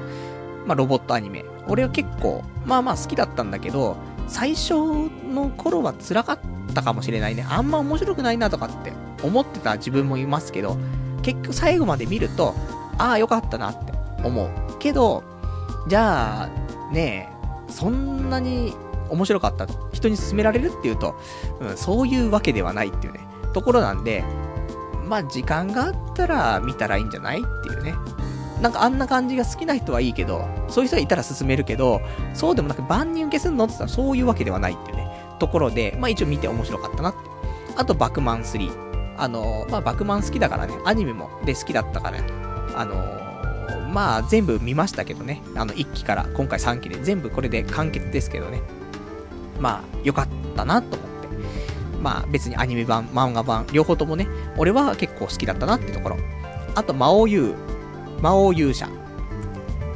[0.67, 1.43] まあ、ロボットアニメ。
[1.69, 3.97] 俺は結構、まあまあ好きだったんだけど、
[4.29, 6.39] 最初の頃は辛かっ
[6.75, 7.47] たかもしれないね。
[7.49, 8.93] あんま面白くないなとかって
[9.23, 10.77] 思ってた自分もいますけど、
[11.23, 12.55] 結局最後まで見ると、
[12.99, 13.93] ああ、よかったなって
[14.25, 14.51] 思う。
[14.79, 15.23] けど、
[15.89, 16.49] じゃあ、
[16.93, 17.31] ね
[17.69, 18.75] え、そんなに
[19.11, 21.15] 面白かった、人に勧められるっていうと、
[21.61, 23.21] うん、そういうわけではないっていうね、
[23.53, 24.25] ところなんで、
[25.07, 27.95] まあ時間があったら見たらいいんじゃないっていうね。
[28.61, 32.01] なんかあんな感じが好きな人はいいけど、そういう人がいたら勧めるけど、
[32.35, 37.19] そうでもなく万人受けするのって言ったらそういうわけではないっていうね、ところで、まあ一応見て面白かったなって。
[37.77, 38.86] あと、バクマン3。
[39.19, 42.19] あのまあ、バクマン好きだからね、アニメもで好きだったから、
[42.75, 43.27] あの
[43.93, 45.43] まあ、全部見ましたけどね。
[45.55, 48.61] あの、1期から今回3期で全部これで完結ですけどね。
[49.59, 51.29] まあ、良かったなと思って。
[52.03, 56.19] まあ、別にアニメ版、漫画版、両方ともね、俺は結構好きだったなってところ。
[56.75, 57.55] あと、魔王勇、
[58.21, 58.87] 魔王勇者。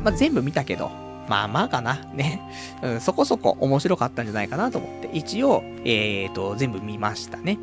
[0.02, 0.90] まあ、全部見たけど、
[1.28, 1.96] まあまあかな。
[2.14, 2.40] ね。
[2.82, 7.58] うん、そこそこ面白かったんじゃないかなと思って、一応、えーと、全部見ましたね。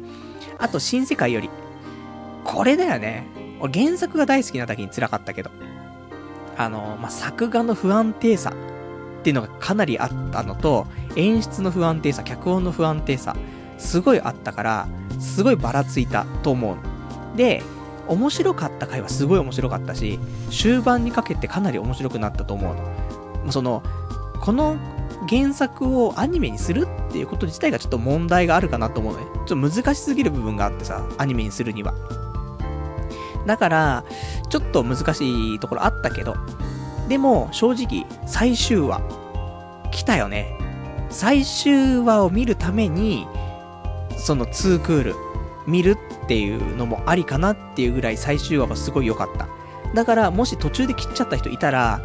[0.59, 1.49] あと、新世界より。
[2.43, 3.27] これだよね。
[3.59, 5.51] 俺原作が大好きなだけに辛かったけど。
[6.57, 13.35] あの、まあ、作画の不安定さっていうのがかなりあったのと、演出の不安定さ、脚本の不安定さ、
[13.77, 14.87] すごいあったから、
[15.19, 16.77] すごいばらついたと思う。
[17.37, 17.61] で、
[18.07, 22.75] 面白かった回はすごい面白かったし、終盤にかけてかなり面白くなったと思う
[23.45, 23.51] の。
[23.51, 23.83] その、
[24.41, 24.77] この
[25.27, 29.25] 原作をアニメにするっていうこと自体がちょっと問題があるかなと思うのね。
[29.33, 31.93] ちょっと難しすぎる部分があってさ、アニメにするには。
[33.45, 34.05] だから、
[34.49, 36.35] ちょっと難しいところあったけど、
[37.07, 39.01] でも、正直、最終話、
[39.91, 40.57] 来たよね。
[41.09, 43.25] 最終話を見るために、
[44.17, 45.15] その2クール、
[45.65, 49.47] 見るっていうのもありかなっていうぐらい最終話がすごい良かった。
[49.93, 52.01] だから、もし途中で切っちゃった人いたら、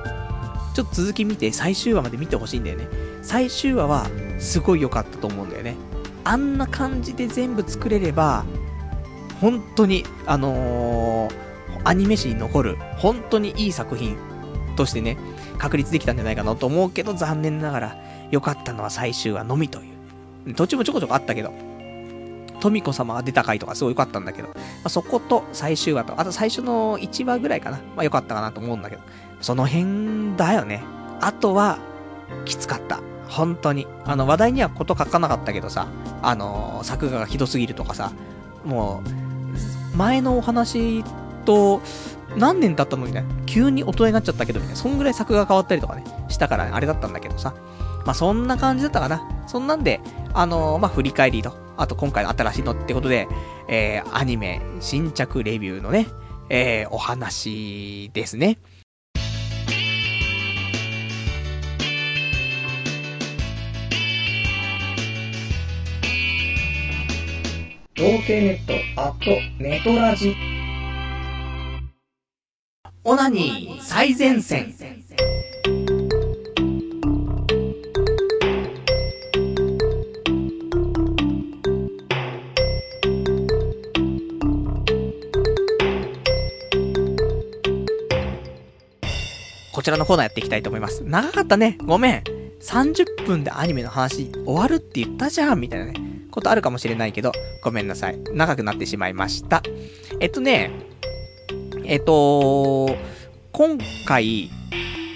[0.74, 2.88] ちょっと続き見て最終話まで見てほしいんだよね。
[3.22, 4.06] 最終話は
[4.38, 5.76] すごい良かったと思うんだよね。
[6.24, 8.44] あんな感じで全部作れれば、
[9.40, 11.32] 本当に、あのー、
[11.84, 14.16] アニメ史に残る、本当にいい作品
[14.76, 15.16] としてね、
[15.58, 17.96] 確立できたんじゃないかなと思うけど、残念ながら、
[18.30, 19.82] 良かったのは最終話のみとい
[20.46, 20.54] う。
[20.54, 21.52] 途中もちょこちょこあったけど、
[22.60, 24.54] 富子様が出た回とかすごい良かったんだけど、ま
[24.84, 27.78] あ、そこと最終話と、あと最初の1話ぐらいかな。
[27.96, 29.02] まあ良かったかなと思うんだけど、
[29.40, 30.82] その辺だよね。
[31.20, 31.78] あとは、
[32.44, 33.00] きつかった。
[33.32, 33.86] 本当に。
[34.04, 35.88] あの、話題にはこと書かなかったけどさ、
[36.22, 38.12] あの、作画がひどすぎるとかさ、
[38.64, 39.02] も
[39.94, 41.04] う、前のお話
[41.44, 41.80] と、
[42.36, 47.54] 何年経ったのにね、急に大人になっちゃったけどね、そんぐらい作画変わったりとかね、したから、ね、あれだったんだけどさ。
[48.04, 49.22] まあ、そんな感じだったかな。
[49.46, 50.00] そんなんで、
[50.34, 53.28] あのー、まあ、振り返りと、あと今回の新しいのってことで、
[53.68, 56.08] えー、アニメ新着レビューのね、
[56.48, 58.58] えー、お話ですね。
[68.02, 70.34] 童貞ネットアットネトラジ
[73.04, 74.74] オナニー最前線
[89.70, 91.04] こちらのコーナーやっていきたいと思います。
[91.04, 91.78] 長かったね。
[91.84, 92.24] ごめん。
[92.60, 95.94] 30分でアニメの話終わるって言ったじゃんみたいなね、
[96.32, 97.30] ことあるかもしれないけど、
[97.62, 98.18] ごめんなさい。
[98.32, 99.62] 長くなってしまいました。
[100.18, 100.72] えっとね、
[101.84, 102.96] えっと、
[103.52, 104.50] 今回、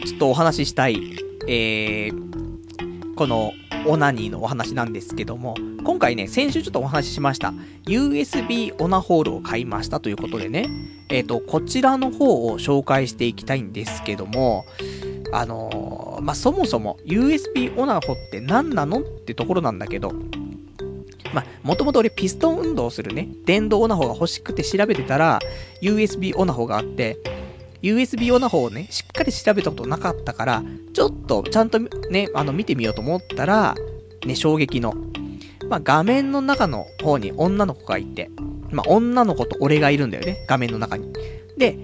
[0.05, 1.01] ちょっとお話ししたい、
[1.49, 3.53] えー、この、
[3.89, 5.55] オナニーのお話なんですけども、
[5.85, 7.53] 今回ね、先週ちょっとお話ししました。
[7.87, 10.69] USB オナホールを買いましたということでね、
[11.09, 14.65] えっ、と、こちらの方を紹介していきたいんですけども、
[15.33, 20.13] あのー、まあ、そもそも USB オナホって何なのってところなんだけど、
[21.33, 25.39] まあ、もともと俺ピストン運動するね、電動オナホが欲しくて調べてたら、
[25.83, 27.19] USB オナホがあって、
[27.83, 30.63] USB 用の方をね、しっかり調べたことなかったから、
[30.93, 33.75] ちょっとちゃんとね、あの見てみようと思ったら、
[34.25, 34.95] ね、衝撃の。
[35.69, 38.31] まあ、画面の中の方に女の子がいて、
[38.71, 41.13] まあ、女の子と俺がいるんだよね、画面の中に。
[41.57, 41.79] で、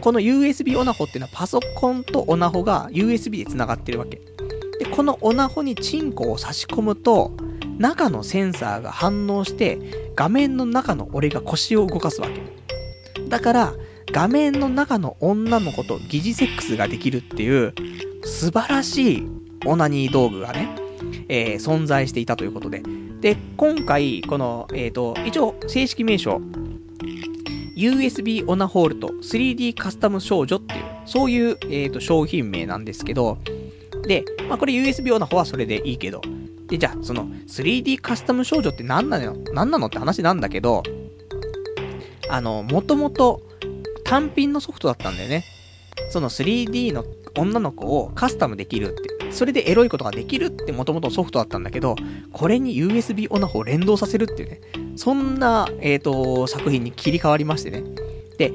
[0.00, 4.20] この USB オナホっていうのはパソコンとオナホが USB で繋がってるわけ。
[4.78, 7.32] で、このオナホにチンコを差し込むと、
[7.78, 9.78] 中のセンサーが反応して、
[10.14, 12.40] 画面の中の俺が腰を動かすわけ。
[13.28, 13.74] だから、
[14.12, 17.74] 画面の中の女の子と疑似セックスができるっていう、
[18.24, 19.28] 素晴らしい
[19.66, 20.68] オナニー道具がね、
[21.28, 22.82] えー、存在していたということで。
[23.20, 26.40] で、今回、この、えっ、ー、と、一応、正式名称、
[27.76, 33.38] USB オナホールと 3D カスタム少女っていう、そういう、えっ、ー、と、商品名なんですけど、
[34.06, 36.20] で、まあ、これ USB オナホはそれでいいけど、
[36.68, 40.82] で、じゃあ、その 3D カスタム少女って何なの何なのって話なんだけど、
[42.28, 43.42] あの、もともと
[44.04, 45.44] 単品のソフトだったんだよね。
[46.10, 47.04] その 3D の
[47.36, 49.16] 女の子をカスタムできるって。
[49.32, 51.96] それでエロいことができるってもともとソフトだったんだけど、
[52.32, 54.60] これに USB オナホを連動させるっていうね。
[54.96, 57.82] そんな、えっ、ー、と、作品に切り替わりましてね。
[58.38, 58.52] で、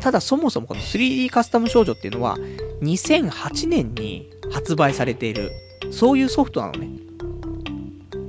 [0.00, 2.36] ただそもそもこの 3D カスタム少女っていうのは、
[2.82, 5.50] 2008年に発売されている、
[5.90, 7.07] そういうソフトなのね。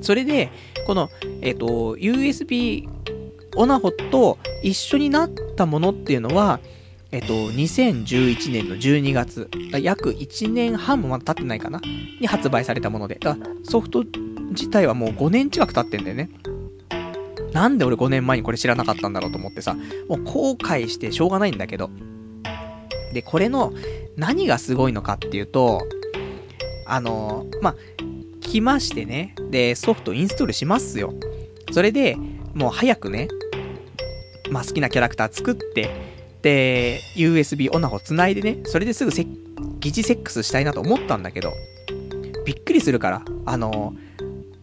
[0.01, 0.49] それで、
[0.85, 1.09] この、
[1.41, 2.87] えっ、ー、と、USB
[3.55, 6.59] オナホと一緒になったものっていうのは、
[7.11, 9.49] えっと、2011年の12月、
[9.81, 11.81] 約1年半もまだ経ってないかな
[12.21, 14.03] に発売されたもので、だソフト
[14.51, 16.29] 自体はもう5年近く経ってんだよね。
[17.51, 19.75] なんで俺5年前にこれ知らなかったんだろうと思ってさ、
[20.07, 21.89] もう後悔してしょうがないんだけど。
[23.13, 23.73] で、これの
[24.15, 25.81] 何がすごいのかっていうと、
[26.85, 27.75] あのまあ、
[28.49, 31.13] 来ましてね、で、ソフトインストールしますよ。
[31.71, 32.17] それで、
[32.55, 33.27] もう早くね、
[34.49, 35.91] まあ、好きなキャラクター作って、
[36.41, 41.53] で、USB オナホ繋いでね、それですぐ疑似セックスしたいなと思ったんだけど、
[42.43, 43.93] びっくりするから、あの、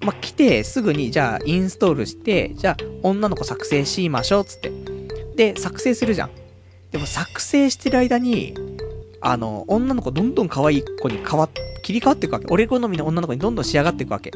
[0.00, 4.72] まあ、来てすぐに、じゃあインストールして、じゃあ女の子作成しましょう、つって。
[5.36, 6.30] で、作成するじゃん。
[6.90, 8.54] でも作成してる間に、
[9.28, 11.48] あの、女の子どんどん可愛い子に変わ、
[11.82, 12.46] 切り替わっていくわけ。
[12.48, 14.30] 俺好みの女の子にどんどん仕上がっていくわけ。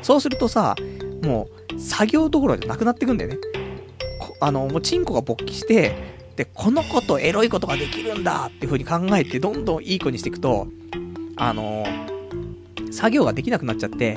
[0.00, 0.74] そうするとさ、
[1.22, 3.36] もう、作業どころじゃなくなってくんだよね。
[4.40, 5.94] あの、もうチンコが勃起して、
[6.36, 10.66] で、この子とエロいことができるんだっていう風に考えて、どんどんいい子にしていくと、
[11.36, 11.84] あの、
[12.90, 14.16] 作業ができなくなっちゃって、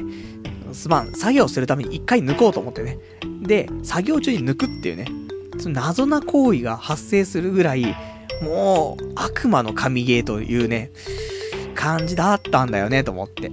[0.71, 2.97] すまん、作業するために一回抜こうと思ってね。
[3.41, 5.07] で、作業中に抜くっていうね、
[5.57, 7.93] その謎な行為が発生するぐらい、
[8.41, 10.91] もう、悪魔の神ゲーというね、
[11.73, 13.51] 感じだったんだよね、と思って。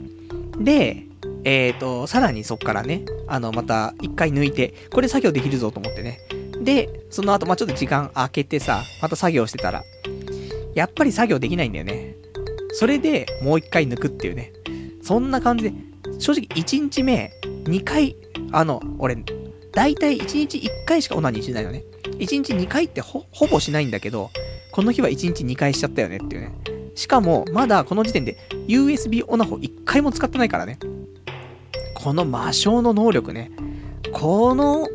[0.59, 1.07] で、
[1.45, 6.19] えっ、ー、と、さらにそっからね、あの、また一回抜いて、これ作業できるぞと思ってね。
[6.63, 9.83] で、その後、まあちょっと時間空けてさ、また作業してたら、
[10.75, 12.17] やっぱり作業できないんだよね。
[12.73, 14.53] それで、もう一回抜くっていうね。
[15.03, 15.73] そんな感じで、
[16.19, 17.33] 正直1日目、
[17.65, 18.17] 2回、
[18.53, 19.17] あの、俺、
[19.73, 21.85] だいたい1日1回しかオナニーしないのね。
[22.19, 24.31] 1日2回ってほ、ほぼしないんだけど、
[24.73, 26.53] この日は1日2回しちゃったよねっていうね。
[26.95, 30.79] しかも、まだこの時点で USB オナホ1回も使ってないからね。
[31.95, 33.51] この魔性の能力ね。
[34.13, 34.89] この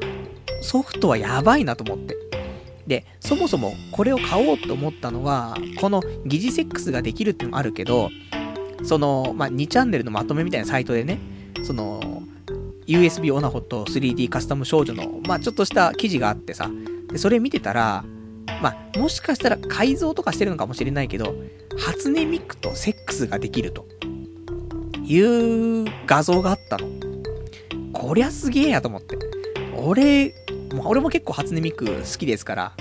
[0.61, 2.17] ソフトはやばいなと思って。
[2.87, 8.09] で、そもそもこれを買おうと思ったのは、この疑似セックスができるってのもあるけど、
[8.83, 11.19] その、まあ、2チャンネルのまとめみたいなサイトでね、
[11.63, 12.23] その、
[12.87, 16.69] USB オナホと 3D カスタム少女の、まあ、ちょっとした記事があってさ、
[17.11, 18.05] で、それ見てたら、
[18.61, 21.35] まあ、もしかしたら改造とかしてるのかもしれないけど、
[21.77, 23.85] 初音ミクとセックスができると、
[25.07, 26.87] いう画像があったの。
[27.93, 29.17] こりゃすげえやと思って。
[29.77, 30.33] 俺、
[30.73, 32.73] もう俺も結構初音ミク好きですから、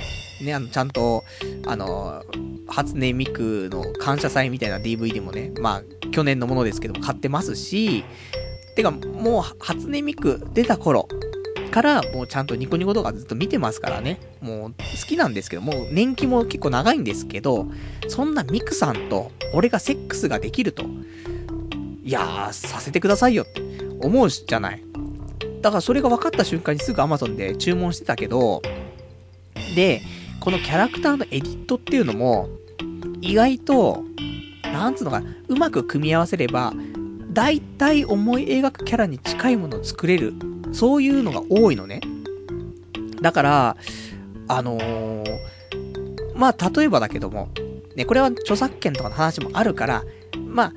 [0.43, 1.25] ね、あの、ちゃんと、
[1.67, 2.25] あの、
[2.67, 8.05] 初音ミクの感謝祭みたいな DVD もね、まあ、去年のものですけども買ってますし、
[8.75, 11.09] てか、もう、初音ミク出た頃
[11.67, 17.67] から、もうちゃんとニコニコ動画ずっと見てますからね、もう好きなんですけど、もう年季も結構長いんですけど、
[18.09, 20.85] そんなミクさんと俺がセックスができると、
[22.05, 23.63] いやー、させてくださいよって
[24.01, 24.83] 思うじゃない。
[25.63, 28.63] だからそれが分かった瞬間にすぐ Amazon で注文してたけど、
[29.75, 30.03] で、
[30.41, 32.49] このキャラクターのエディットっていうのも、
[33.21, 34.05] 意外と、
[34.63, 36.73] なんつうのかな、うまく組み合わせれば、
[37.33, 40.35] 大体思い描くキャラに近いものを作れる。
[40.77, 42.01] そういうのが多いのね。
[43.23, 43.77] だから、
[44.47, 45.25] あのー、
[46.35, 47.49] まあ、例えばだけども、
[47.95, 50.05] ね、これは著作権とかの話もあるから、
[50.47, 50.73] まあ、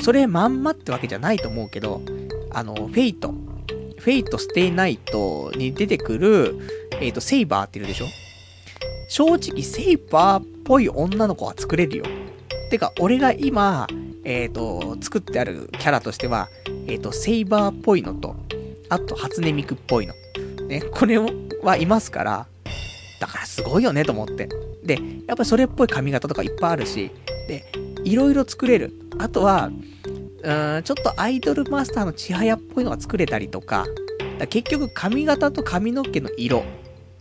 [0.00, 2.00] それまんまってわけじゃないと思うけど、
[2.52, 3.34] あの、フェイト。
[3.98, 6.56] フェイト・ステイ・ナイトに出てくる、
[7.00, 8.06] えっ、ー、と、セイバーっているでしょ？
[9.08, 12.04] 正直、セイバーっぽい女の子は作れるよ。
[12.70, 13.88] てか、俺が今、
[14.24, 16.48] えっ、ー、と、作ってあるキャラとしては、
[16.86, 18.36] えっ、ー、と、セイバーっぽいのと、
[18.90, 20.14] あと、初音ミクっぽいの。
[20.68, 22.46] ね、これはいますから、
[23.20, 24.48] だからすごいよねと思って。
[24.84, 27.10] で、やっぱりそれっぽい髪型とかいっぱいあるし、
[27.48, 27.64] で、
[28.04, 28.92] いろいろ作れる。
[29.18, 29.70] あとは、
[30.42, 33.86] うん、ちょっとアイドルマスターの千早っぽいのが作れたりとか、
[34.38, 36.64] か結局髪型と髪の毛の色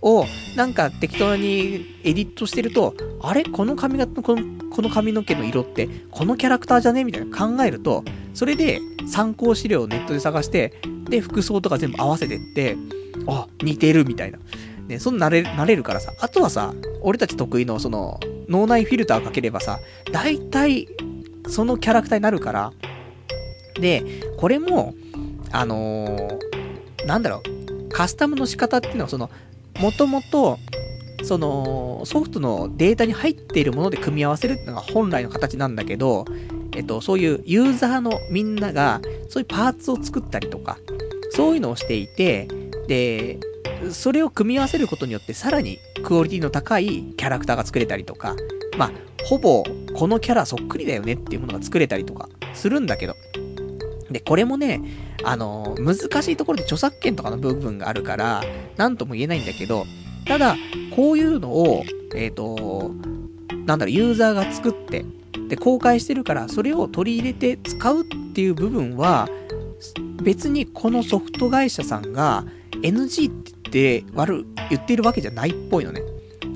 [0.02, 0.26] を
[0.56, 3.43] なんか適当にエディットしてると、あれ？
[3.43, 7.04] この髪型のこのこの髪の毛の色ってこのキャラクターじゃね？
[7.04, 10.74] みたいな考えると、それで参考資料をネットで探して、
[11.10, 12.78] で、服装とか全部合わせてって、
[13.28, 14.39] あ、似てるみたいな。
[14.88, 19.80] ね、そんなれ、慣れるからさ、あとはさ、俺たち得意のその、脳内フィルターかければさ、
[20.12, 20.88] 大体、
[21.47, 22.74] そのキャラクターになるから、
[23.80, 24.04] で、
[24.38, 24.95] これも、
[25.52, 29.30] あのー、なんだろう、カスタムの仕方っていうのは、その、
[29.80, 30.57] もともと、
[31.24, 36.26] その、ソフトのデータに入っているもので組み合わせるっていうのが本来の形なんだけど、
[36.76, 40.78] えっと、そういうユーザーのみんなが、そういうパーツを作ったりとか、
[41.32, 42.47] そういうのをしていて、
[42.88, 43.39] で、
[43.91, 48.36] それを組み合わせることによってさらにクオリティの高いキャラクターが作れたりとか、
[48.78, 48.91] まあ、
[49.26, 49.63] ほぼ
[49.93, 53.15] このキャラそっくりだよねっていうものが作れたりとかするんだけど、
[54.12, 54.82] で、これもね、
[55.24, 58.41] あの、難しいところで著作権とかの部分があるから、
[58.78, 59.86] なんとも言えないんだけど、
[60.26, 60.55] ただ、
[60.95, 61.84] こういうのを、
[62.16, 62.91] えっ、ー、と、
[63.66, 65.05] なんだろう、ユーザーが作って、
[65.47, 69.28] で、公開してるから、それを取り入れて使うっていう部分は、
[70.24, 72.45] 別にこのソフト会社さんが
[72.82, 76.01] NG って言って悪、言ってるわけじゃないっぽいのね。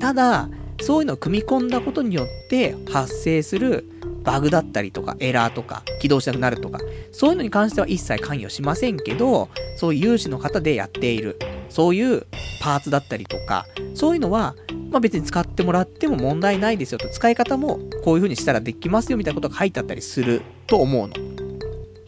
[0.00, 0.48] ただ、
[0.82, 3.88] そういうのを組み込んだことによって発生する
[4.24, 6.80] バグだったりとか、エラーとか、起動しなくなるとか、
[7.12, 12.26] そういうのに関しては一切関与しませんけど、そういう有志の方でやっている、そういう
[12.60, 14.56] パーツだったりとか、そういうのは、
[14.90, 21.14] まあ別に使ってもらっても問題ないですよと、使い方もこういう風にしたらできますよみたいなことが書いてあったりすると思うの。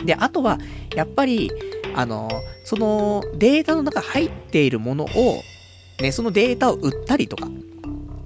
[0.05, 0.59] で、あとは、
[0.95, 1.51] やっぱり、
[1.95, 2.31] あの、
[2.65, 5.43] そのデータの中入っているものを、
[6.01, 7.49] ね、そのデータを売ったりとか、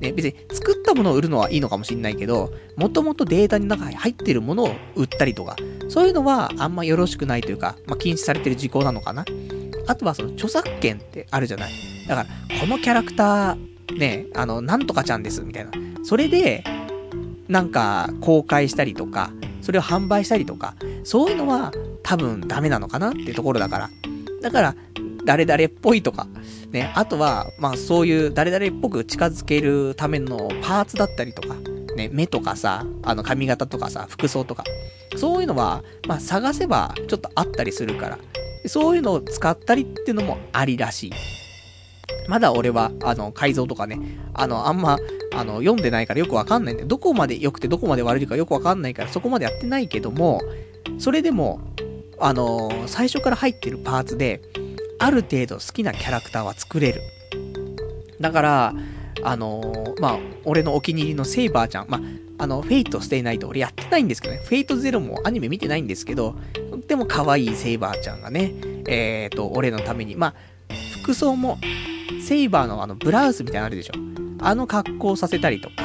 [0.01, 5.57] ね、別に作ったものを売るのはいいのかもしれないけど、もともとデータの中に入ってるものを売ったりとか、
[5.88, 9.24] そういうのはあんまよろしくないというか、まあ、禁止されてる事項なのかな。
[9.86, 11.72] あとはその著作権ってあるじゃない。
[12.09, 15.70] だから、このキャラクター、ね、あの、なんとかちゃんです、みたいな。
[16.03, 16.64] それで、
[17.48, 20.74] なんか、公開したりとか、それを販売したりとか、
[21.05, 21.72] そういうのは
[22.03, 23.90] 多分ダメなのかなっていうところだから。
[24.40, 24.74] だから、
[25.24, 26.26] 誰々っぽいとか、
[26.70, 31.56] ね、あとは、まあそういう誰々っぽく近づけるためのパーツだったりとか、
[31.96, 34.64] ね、目とかさ、あの髪型とかさ、服装とか、
[35.16, 38.18] そういうのは、まあ探せばちょっとあったりするから、
[38.66, 41.12] そういうのを使ったりっていうのもありらしい。
[42.28, 43.98] まだ俺は、あの、改造とかね、
[44.34, 44.98] あの、あんま、
[45.34, 50.40] あの、読んでないからよくわかんないんで、どこまで良くてどこまで悪いかよくわかんないからそこまでやってないけども、
[50.98, 51.60] それでも、
[52.22, 54.42] あの最初から入ってるパーツで、
[55.01, 57.01] ある程度好きなキャラクターは作れる。
[58.20, 58.74] だから、
[59.22, 66.36] あのー、まあ、俺のお気に入りのセイバーちゃん、まあ、あの、フェイトステイナイト俺やってないんですけどね、フェイトゼロもアニメ見てないんですけど、
[66.70, 68.53] とっても可愛いセイバーちゃんがね、
[68.88, 70.34] えーと、俺のために、まあ、
[71.03, 71.59] 服装も、
[72.20, 73.94] セイバーのあの、ブラウスみたいなのあるでしょ。
[74.42, 75.76] あの格好させたりとか、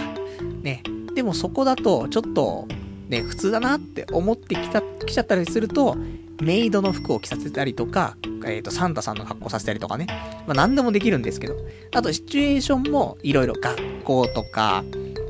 [0.61, 0.83] ね。
[1.13, 2.67] でもそこだと、ちょっと、
[3.07, 5.95] ね、普通だなって思ってきた、来ちゃったりすると、
[6.41, 10.07] メイドの服を着させたりとか、えっ、ー、と、サンタさんの格好させたりとかね。
[10.47, 11.55] まあ、何でもできるんですけど。
[11.93, 14.83] あと、シチュエーションも、いろいろ学校とか、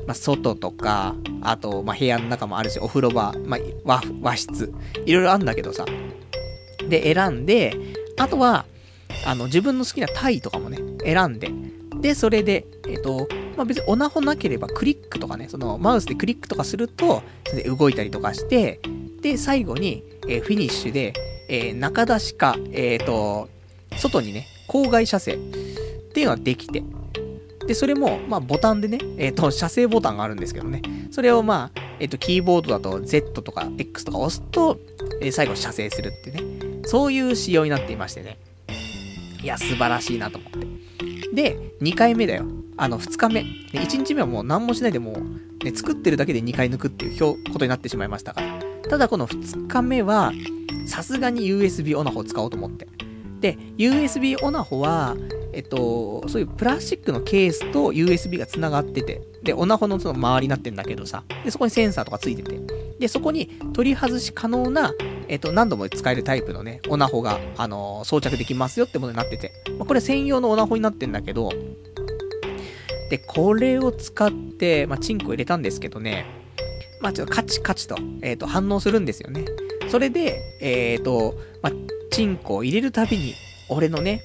[0.06, 4.72] まあ、外とか、あと、まあ、部屋の中もあるし、お風呂場、まあ、和、和室、
[5.04, 5.84] いろいろあるんだけどさ。
[6.88, 7.76] で、選んで、
[8.18, 8.66] あとは、
[9.24, 11.50] あの、自分の好きなタイとかもね、選んで、
[12.00, 17.22] で、それで、えっ、ー、と、まあ、別にオナホなければクリックとかね、そのマウスでクリックとかすると、
[17.66, 18.80] 動いたりとかして、
[19.26, 21.12] で、最後に、えー、フィニッシュで、
[21.48, 23.48] えー、中出しか、えっ、ー、と、
[23.96, 25.38] 外にね、郊外射精っ
[26.14, 26.84] ていうのができて、
[27.66, 34.78] で、それも、まあ、ボタンでね、えっ、と、射精ボタンがあるんですけどね、それをまあ、えっ、と、キーボードだと Z とか X とか押すと、
[35.20, 36.40] え最後射精するってね、
[36.84, 38.38] そういう仕様になっていましてね。
[39.42, 41.34] いや、素晴らしいなと思って。
[41.34, 42.44] で、2回目だよ。
[42.76, 43.40] あの、2日目。
[43.40, 48.65] 1日目はもう何もしないでもう、ね、作ってるだけで2回抜くっていうことになってしまいましたから。
[48.88, 50.32] ただこの2日目は、
[50.86, 52.86] さすがに USB オナホを使おうと思って。
[53.40, 55.16] で、USB オナホは、
[55.52, 62.60] えっと、そういうプラスチックのケースと USB が繋がってて、で、オナホのその周りになってんだけどさ、で、そこにセンサーとかついてて、
[62.98, 64.92] で、そこに取り外し可能な、
[65.28, 71.50] えっと、何度も使えるタイプのね、オナホが、あのー、装着できますよってものになってて、まあ、これ専用のオナホになってんだけど、
[73.10, 76.26] で、これを使って、まあ、チンコ入れたんですけどね、
[77.00, 79.44] まあ、ちょっとカチカチと、えっ、ー、と、反応するんですよね。
[79.88, 81.72] それで、えっ、ー、と、まあ、
[82.10, 83.34] チンコを入れるたびに、
[83.68, 84.22] 俺のね、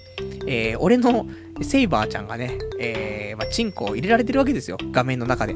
[0.48, 1.26] えー、俺の
[1.62, 4.78] セイバーちゃんがね、えー、まあ、チンコを入れられてるわけですよ。
[4.92, 5.56] 画面の中で。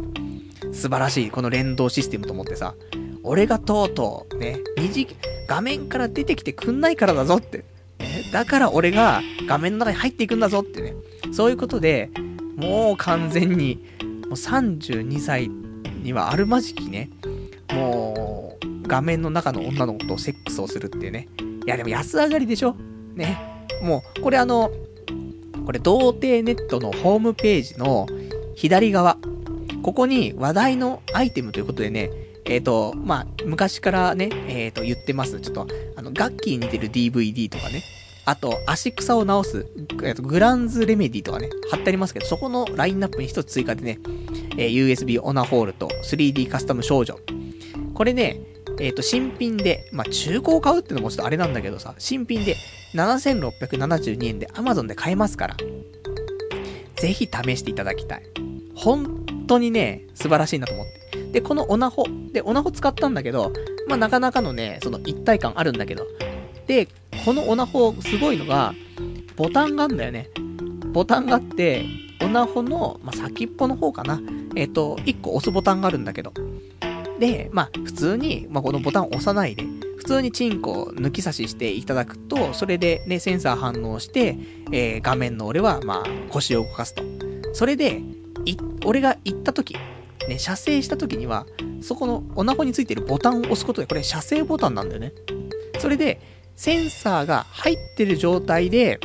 [0.74, 2.76] 素晴らしい、この連動システムと思ってさ。
[3.24, 5.08] 俺がとうとう、ね、二次、
[5.48, 7.60] 画面から出てきてくんないからだぞって。
[8.00, 10.94] ね、だから俺が画面の中に入っていくんだぞってね。
[11.32, 12.12] そういうことで、
[12.56, 13.84] もう完全に、
[14.28, 15.50] もう32歳
[16.06, 17.10] にはあるまじきね、
[17.74, 21.28] もう、画面の中の女の子とセックスをするっていうね。
[21.66, 22.76] いやでも安上がりでしょ？
[23.16, 23.68] ね。
[23.82, 24.72] もう、これあの、
[25.66, 28.06] これ、童貞ネットのホームページの
[28.56, 29.18] 左側。
[29.82, 32.12] ここに話題のアイテムということでね、
[32.46, 35.40] えっ、ー、と、まあ、昔からね、えっ、ー、と、言ってます。
[35.42, 37.84] ちょっと、あの、ガッキーに似てる DVD とかね。
[38.26, 39.68] あと、足草を直す、
[40.04, 44.00] えー、とグランズレメディとかね、貼ってありますけど、そこのラインナップに一つ追加でね、
[44.58, 47.20] えー、USB オナホールと 3D カスタム少女。
[47.94, 48.42] これね、
[48.80, 52.56] えっ、ー、と、新品で、まあ、中古を買うってのもちょっとあれなんだけどさ、新品で
[52.94, 55.58] 7672円で Amazon で買えますから、
[56.96, 58.24] ぜひ試していただきたい。
[58.76, 61.32] 本当にね、素晴らしいなと思って。
[61.32, 63.54] で、このオナホ、で、オナホ使ったんだけど、
[63.88, 66.06] まあ、なかなかのね、その一体感あるんだけど、
[66.68, 66.88] で、
[67.26, 68.76] このオナホすごいのが、
[69.36, 70.30] ボタンがあるんだよね。
[70.94, 71.84] ボタンがあって、
[72.22, 74.22] オナホの、まあ、先っぽの方かな。
[74.56, 76.34] えっ、と、1個押すボタンがあるんだけど。
[77.20, 79.64] で、まあ、普通に、まあ、このボタンを押さないで、
[79.98, 84.38] 普通にチンコを抜き差ししていただくと、それでね、センサー反応して、
[84.72, 87.02] えー画面の俺は、まあ、腰を動かすと。
[87.54, 88.04] それで、
[88.46, 88.56] い、
[88.86, 89.76] 俺が行った時、
[90.30, 91.48] ね、射精した時には、
[91.82, 95.12] そこのお腹についてるボタンを押すことで、これ射精ボタンなんだよね。
[95.80, 99.00] それで、センサーが入ってる状態で、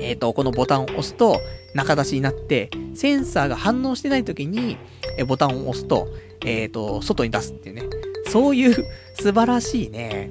[0.00, 1.40] えっ、と、このボタンを押すと、
[1.74, 4.78] 中出しになって、センサーが反応してない時に、
[5.18, 6.08] えボタンを押すと、
[6.44, 7.82] えっ、と、外に出すっていうね。
[8.28, 8.74] そういう
[9.14, 10.30] 素晴らしいね、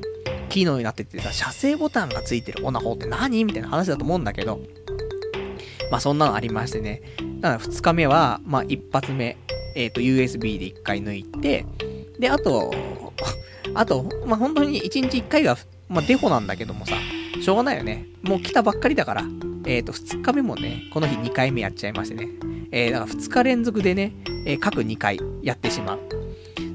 [0.50, 2.66] 機能になっててさ、射精ボタンがついてる。
[2.66, 3.46] オナホって何？
[3.46, 4.60] みたいな話だと思うんだけど、
[5.92, 7.02] まあそんなのありましてね。
[7.40, 9.38] だから2日目は、まあ一発目、
[9.76, 11.66] えっ、と USB で1回抜いて、
[12.20, 12.74] で、あと、
[13.74, 15.58] あと、まあ本当に1日1回が、
[15.90, 16.96] まあデフォなんだけどもさ、
[17.42, 18.06] しょうがないよね。
[18.24, 19.24] もう来たばっかりだから、
[19.66, 22.30] えっ、と2日目もね、この日2回目やっちゃいましてね。
[22.72, 24.14] えー、だから2日連続でね、
[24.46, 26.00] えー各2回やってしまう。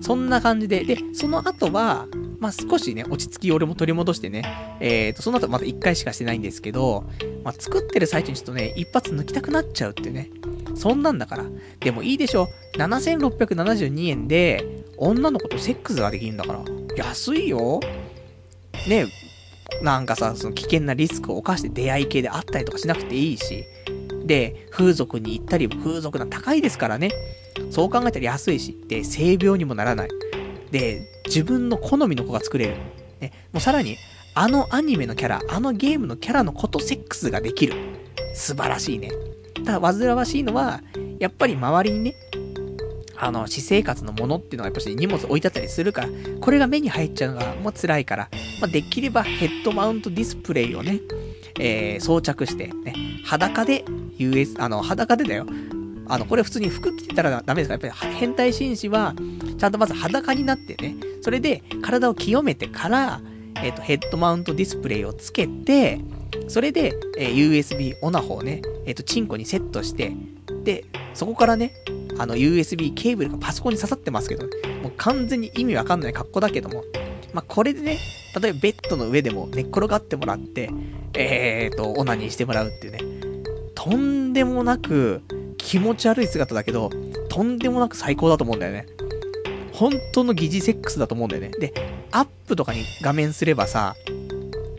[0.01, 2.07] そんな感じで、で、その後は、
[2.41, 4.43] まあ、少しね、落ち着き俺も取り戻してね、
[4.81, 7.05] えーと、その後また1回しかしてないんですけど、
[7.45, 10.31] まあ、作ってる最中にちょっとね、一発抜きたくなっちゃうってね。
[10.75, 11.45] そんなんだから。
[11.81, 12.49] でもいいでしょ。
[12.79, 14.65] 7672円で、
[14.97, 16.65] 女の子とセックスができるんだから。
[16.97, 17.81] 安いよ。
[18.89, 19.07] ね
[19.83, 23.65] なんかさ、その危険なリスクを冒して出会い系であったりとかしなくていいし。
[24.27, 27.11] で、風俗に行ったりも、風俗な高いですからね。
[27.71, 30.09] そう考えたら安いし、で、性病にもならない。
[30.71, 32.77] で、自分の好みの子が作れる。
[33.21, 33.97] ね、もうさらに、
[34.35, 37.75] あのアニメのキャラ、あのゲームのキャラの子とセックスができる。
[38.35, 39.11] 素晴らしいね。
[39.65, 40.81] ただ、煩わしいのは、
[41.19, 42.15] やっぱり周りにね、
[43.21, 46.09] あの、私生活のものっていうのがやっぱし荷物置いてあったりするから、
[46.41, 48.29] これが目に入っちゃうのがもう辛いから、
[48.61, 51.01] まあ、できればヘッドマウントディスプレイをね、
[51.59, 52.95] えー、装着して、ね、
[53.25, 53.85] 裸で
[54.17, 55.47] US、あの、裸でだよ。
[56.09, 59.15] あの、これ普通に服着てたらダメですから、やっぱり変態紳士は、
[59.59, 63.21] ちゃんとまず裸になってね、それで体を清めてから、
[63.63, 66.01] えっ、と、ヘッドマウントディスプレイをつけて、
[66.49, 70.13] それで、えー USB オナホをね、えっ、と、チンコにセットして、
[70.65, 71.73] で、そこからね、
[72.21, 74.45] あの、USB ケーブルがパソコンに刺さってますけど、
[74.83, 76.85] もう完全に意味わかんない格好だけども、
[77.33, 77.99] まあ、これでね、
[78.39, 80.71] 例えばベッドの上でも寝っ転がってもらって、
[81.15, 83.01] えーと、オナニーしてもらうっていうね、
[83.75, 85.23] とんでもなく
[85.57, 86.91] 気持ち悪い姿だけど、
[87.31, 88.87] とんでもなく最高だと思うんだよね。
[89.73, 91.53] 本当の疑似セックスだと思うんだよね。
[91.59, 91.73] で、
[92.11, 93.95] アップとかに画面すればさ、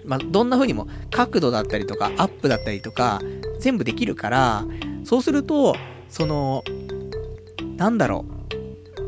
[0.06, 3.20] まあ、どんな風にも角度だったりとか、アップだったりとか、
[3.60, 4.66] 全部できるから、
[5.06, 5.76] そうすると、
[6.12, 6.64] その、
[7.82, 8.26] なんだろ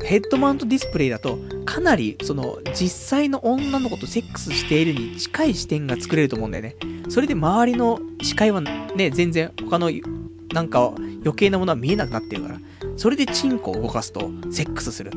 [0.02, 6.76] う、ヘッドマウントディスプレイだと、かなり、その、実際の女の子とセックスしているに近い視点が作れると思うんだよね。
[7.08, 9.92] それで周りの視界はね、全然他の、
[10.54, 12.60] なんか余計なものは見えなくなってるから。
[12.98, 15.12] それでチンコを動かすと、セックスする。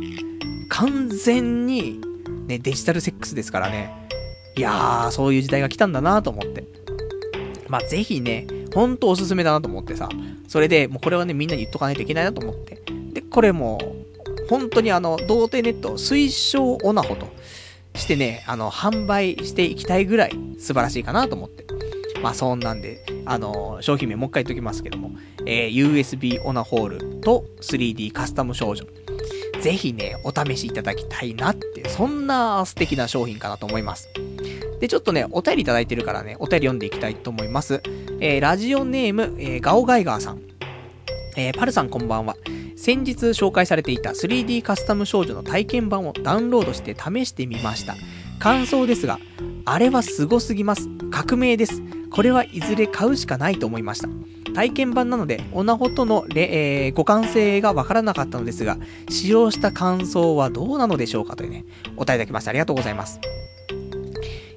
[0.68, 1.98] 完全に、
[2.48, 3.90] ね、デジタルセックスですからね。
[4.58, 6.62] いやー、そういう時代が来たんだなと思って。
[7.68, 10.10] まあ、ぜひね、ほんとおすすめだなと思ってさ。
[10.46, 12.95] それで、もうこれはね、みんなに言っとかないといけないなと思って。
[13.16, 13.78] で、これも、
[14.50, 17.26] 本当にあの、童貞ネット推奨オナホと
[17.94, 21.64] してね、あの、販売していきたいぐらい素晴らしいかなと思って。
[22.22, 25.12] まあ、そんなんで、あの、商品名もう一回言っときますけども、
[25.46, 28.84] えー USB オナホールと 3D カスタム少女。
[29.62, 34.10] ぜひね、お試しいただきたいなって、そんな素敵な商品かなと思います。
[34.78, 37.80] で、ちょっとね、お便りいただいてるからね、お便り読んでいきたいと思います。
[38.20, 40.42] えーラジオネーム、えーガオガイガーさん。
[41.38, 42.36] えーパルさんこんばんは。
[42.76, 47.96] 先日紹介されていた 3D カスタム少女の体験版をダウンロードして試してみました。
[48.38, 49.18] 感想ですが、
[49.64, 50.88] あれはすごすぎます。
[51.10, 51.82] 革命です。
[52.10, 54.08] これはいずれ買うしかないと思いました。
[54.54, 58.76] 体験版なので、オナホとの、えー互換性がわからなかったのですが、
[59.08, 61.64] 使用した感想はどうなのでしょうかというね、
[61.96, 63.20] お答えいただきましてありがとうございます。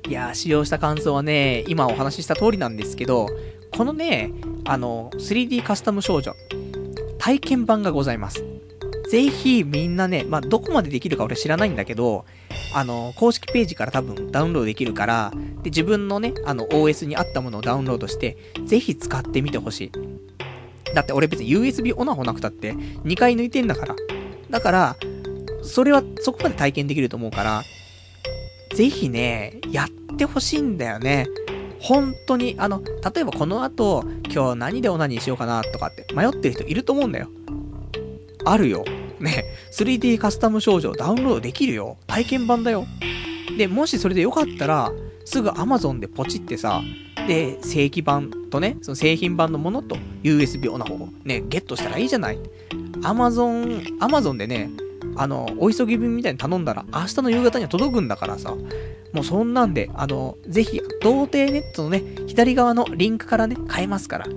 [0.07, 3.27] いやー、使用した感想はね、今お話しした通りなんですけど、
[3.75, 4.31] このね、
[4.65, 6.33] あの、3D カスタム少女、
[7.19, 8.43] 体験版がございます。
[9.09, 12.25] ぜひみんなね、まあ、どこまでできるか俺知らないんだけど、
[12.73, 15.31] あの、公式ページから多分ダウンロードできるから、
[15.63, 19.91] で、自分のね、あの、OS に合ったものをダウンロードして、ぜひ使ってみてほしい。
[20.93, 23.95] だって俺別に USB オナホなくたって2回抜いてんだから。
[24.49, 24.95] だから、
[25.63, 27.63] それはそこまで体験できると思うから、
[28.75, 31.27] ぜひね、やってほしいんだよね。
[31.79, 32.81] 本当に、あの、
[33.13, 37.29] 例えばこの後、今日何でオナニーしようかなとかって迷ってる人いると思うんだよ。
[38.45, 38.83] あるよ。
[39.19, 41.97] ね、3D カスタム少女ダウンロードできるよ。
[42.07, 42.85] 体験版だよ。
[43.57, 44.91] で、もしそれでよかったら、
[45.25, 46.81] すぐ Amazon でポチってさ、
[47.27, 52.39] で、正規版とね、その製品版のものと USB オナホをね、ゲットしたらいいじゃない。
[53.03, 54.69] アマゾン、アマゾンでね、
[55.19, 58.55] あの、お急ぎ便みたいに頼んだら、明日の夕方には届くんだからさ、
[59.11, 64.27] もうそんなんで、あの、ぜひ、童貞ネットのね、左側のリンクからね、買えますから、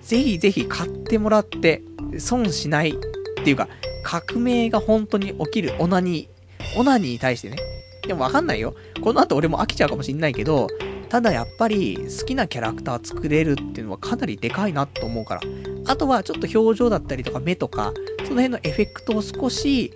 [0.00, 1.82] ぜひぜひ買ってもらって、
[2.16, 2.94] 損しないっ
[3.44, 3.68] ていうか、
[4.02, 7.58] 革命が本当に起きるオナニー、オナニーに対してね。
[8.08, 8.74] でもわかんないよ。
[9.02, 10.68] この後俺も飽きちゃうかもしんないけど、
[11.08, 15.40] ただやっぱり好きなキャラクター作れるっていうのはかなりでかいなと思うから。
[15.86, 17.92] あとはちょっと表情だったりとか目とか、
[18.24, 19.92] その辺のエフェクトを少し、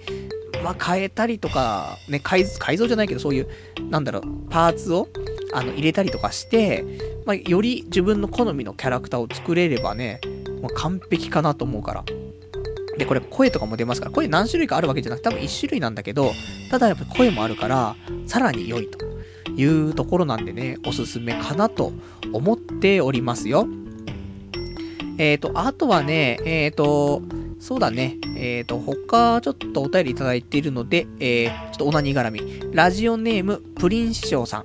[0.62, 3.48] まあ、変えたりとか、ね、改造じゃないけど、そういう、
[3.90, 5.08] なんだろう、パーツを、
[5.52, 6.84] あの、入れたりとかして、
[7.26, 10.20] まあ、より自分の好みのキャラクターを作れればね、
[10.62, 12.04] まあ、完璧かなと思うから。
[12.98, 16.32] で、これ声とかも出ますから、声何種類かあるわけじゃなくて、多分1種類なんだけど、
[16.70, 17.96] ただやっぱ声もあるから、
[18.26, 18.98] さらに良いと
[19.56, 21.92] いうところなんでね、おすすめかなと
[22.32, 23.66] 思っておりますよ。
[25.18, 27.22] えっ、ー、と、あとはね、えっ、ー、と、
[27.58, 28.16] そうだね。
[28.36, 32.40] えっ、ー、と、他、ちょっとお便りいただいているので、えー、ちょっとオナニー絡み。
[32.72, 34.64] ラジオネーム、プリン師匠さん。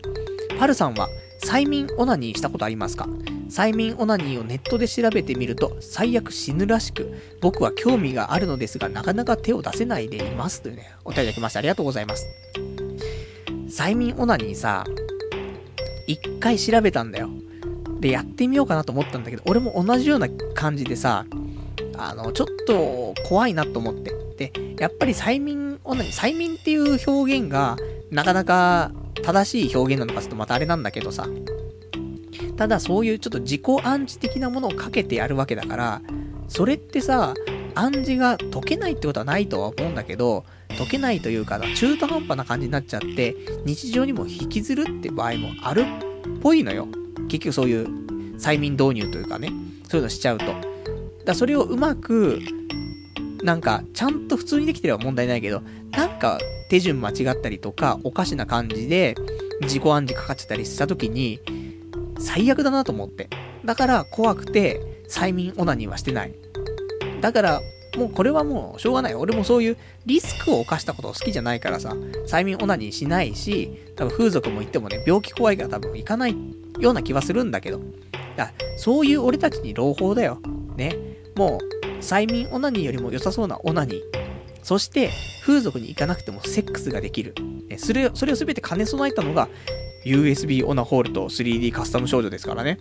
[0.58, 1.10] パルさんは、
[1.44, 3.08] 催眠オナニーしたことありますか？
[3.50, 10.62] 催眠オナニーをネットで調べてみると、最悪死ぬらしく、僕は興味があるのですが、なかなか手を出せないでいます。
[10.62, 12.26] というね、お便りいただきまして、ありがとうございます。
[13.76, 14.86] 催眠オナニーさ、
[16.08, 17.30] 一回調べたんだよ。
[18.00, 21.26] で、やってみようかなと思ったんだけど、俺も同じような感じでさ、
[21.98, 24.14] あの、ちょっと怖いなと思って。
[24.38, 27.76] で、やっぱり催眠、催眠っていう表現が、
[28.12, 31.28] なかなか正しい表現なのかちょっとまたあれなんだけどさ。
[32.56, 36.02] ただそういうちょっと自己暗示的なものをかけてやるわけだから、
[36.48, 37.34] それってさ、
[37.74, 40.46] 暗示が解けないってことはないとは思うんだけど、
[40.76, 43.36] 解けないというか、中途半端な感じになっちゃって、
[43.66, 45.86] 日常にも引きずるって場合もあるっ
[46.42, 46.88] ぽいのよ。
[47.28, 47.88] 結局そういう
[48.38, 49.52] 催眠導入というかね、
[49.90, 50.46] そういうのしちゃうと。
[51.26, 52.40] だそれをうまく、
[53.44, 55.62] なんか、ちゃんと普通にできてれば問題ないけど、
[55.92, 56.40] なんか
[56.70, 59.16] 手順間違ったりとか、おかしな感じで、
[59.62, 61.40] 自己暗示かかっちゃったりした時に、
[62.20, 63.30] 最悪だなと思って。
[63.64, 66.34] だから怖くて、催眠オナニーはしてない。
[67.22, 67.62] だから、
[67.98, 69.16] もうこれはもうしょうがない。
[69.16, 71.96] 俺もそういうリスクを犯したことを好きじゃないからさ、
[72.28, 76.36] 催眠オナニーしないし、多分風俗も行ってもね、病気怖いから多分行かない
[76.80, 77.80] ような気はするんだけど。
[78.36, 80.40] だそういう俺たちに朗報だよ。
[80.76, 80.96] ね。
[81.36, 84.02] もう、催眠オナニーよりも良さそうなオナニー。
[84.62, 85.12] そして、
[85.44, 87.36] 風俗に行かなくてもセックスができる。
[87.78, 89.48] それそれを全て兼ね備えたのが、
[90.06, 92.80] USB オナホールと 3D カスタム少女ですからね。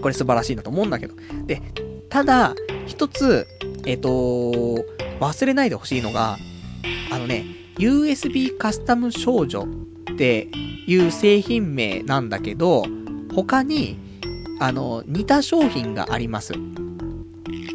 [0.00, 1.14] これ素晴らしいなと思うんだけど。
[1.46, 1.62] で、
[2.08, 2.54] ただ、
[2.86, 3.46] 一つ、
[3.86, 4.10] えっ、ー、と
[5.20, 6.38] 忘れないでほしいのが、
[7.10, 7.44] あのね、
[7.76, 9.66] USB カスタム少女
[10.12, 10.48] って
[10.86, 12.84] いう製品名なんだけど、
[13.34, 13.98] 他に、
[14.60, 16.52] あの、似た商品があります。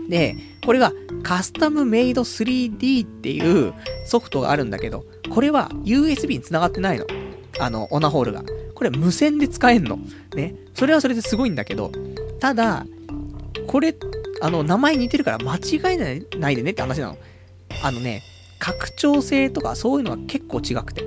[0.07, 3.73] で、これがカスタムメイド 3D っていう
[4.05, 7.05] ソフトがあるんだけど、これは USB に繋がってないの。
[7.59, 8.43] あの、オナホールが。
[8.73, 9.99] これ無線で使えんの。
[10.35, 10.55] ね。
[10.73, 11.91] それはそれですごいんだけど、
[12.39, 12.85] ただ、
[13.67, 13.95] これっ、
[14.41, 17.17] あの、名前似てるから間違えないでねって話なの。
[17.83, 18.23] あのね、
[18.59, 21.03] 拡張性とかそういうのは結構違くて。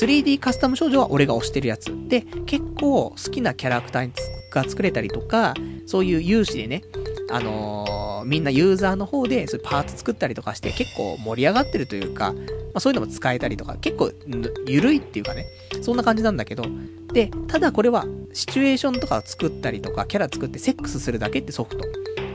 [0.00, 1.92] 3D カスタム少女は俺が推してるやつ。
[2.08, 4.10] で、結構好きなキャラクター
[4.52, 5.54] が作れたりとか、
[5.86, 6.82] そういう有志でね、
[7.30, 12.40] あのー、みんなユーザーの方でそういうパーツ作ったりとかして結構盛り上がってるというか、ま
[12.74, 14.12] あ、そういうのも使えたりとか、結構
[14.66, 15.46] 緩いっていうかね、
[15.82, 16.64] そんな感じなんだけど、
[17.12, 21.84] で、ただこれはシチュエーションとか作ったりとか、キャラ作ってセックスするだけってソフト。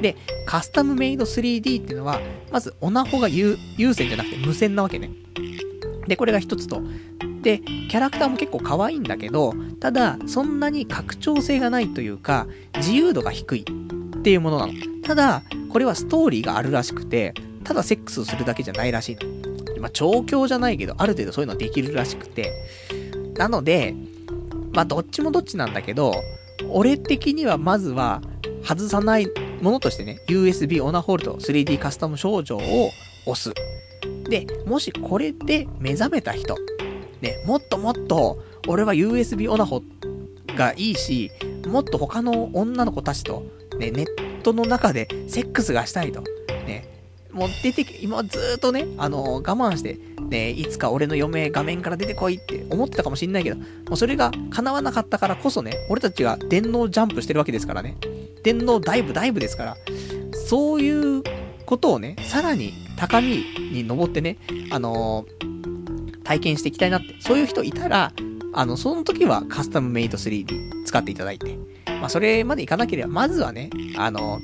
[0.05, 0.15] で、
[0.45, 2.21] カスタムメイド 3D っていうのは、
[2.51, 3.57] まずオナホが優
[3.95, 5.09] 先じゃなくて無線なわけね。
[6.07, 6.83] で、これが一つと。
[7.41, 12.45] で、キャラクターも結構可愛いんだけど、ただ、そんなに拡張性がないというか、
[12.75, 13.61] 自由度が低い。
[13.61, 14.73] っていうものなの。
[15.03, 17.33] ただ、これはストーリーがあるらしくて、
[17.63, 19.81] ただセックスをするだけじゃないらしいの。
[19.81, 22.53] まあ、調教じゃないけど、ある程度そういうのできるらしくて。
[23.37, 23.95] なので、
[24.71, 26.13] まあ、どっちもどっちなんだけど、
[26.69, 28.21] 俺的にはまずは、
[28.65, 29.27] 外さない
[29.61, 32.89] ものとしてね、USB オナホールと 3D カスタム症状を
[33.25, 33.53] 押す。
[34.29, 36.55] で、もしこれで目覚めた人、
[37.21, 39.83] ね、もっともっと、俺は USB オナホ
[40.57, 41.31] がいいし、
[41.67, 43.43] もっと他の女の子たちと
[43.77, 46.23] ね、ネットの中でセックスがしたいと。
[47.35, 49.99] もう出てき、今ずっとね、あのー、我慢して、
[50.29, 57.97] ね、いつか俺の嫁画面から出てこいって思ってたかもしんないけど、もうそれが叶わなかったからこそね、俺たちが電脳ジャンプしてるわけですからね。
[58.43, 59.77] 電脳ダイブダイブですから、
[60.47, 61.23] そういう
[61.65, 63.43] ことをね、さらに高み
[63.73, 64.37] に登ってね、
[64.71, 68.13] あのー、体験していきたいなって、そういう人いたら、
[68.53, 71.57] あの、その時はカスタムメイド 3D 使っていただいて、
[71.99, 74.39] まあ、それまでいかなければ、まずはね、あの、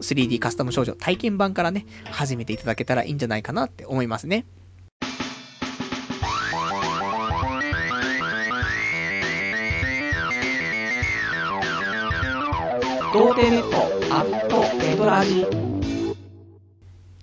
[0.00, 4.46] 3D カスタム少女体験版からね、始めていただけたらいいんじゃないかなって思いますね。
[13.12, 15.44] 童貞ネットアットネトラジ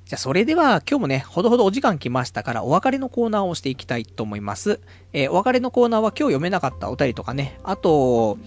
[0.08, 4.80] じゃあ、それでは、今日もね、ほどほどお時間来ましたから、お別れのコーナーをしていきたいと思います。
[5.12, 8.38] えー、お別れのコーナーは今日読めなかったお便りとかね、あと、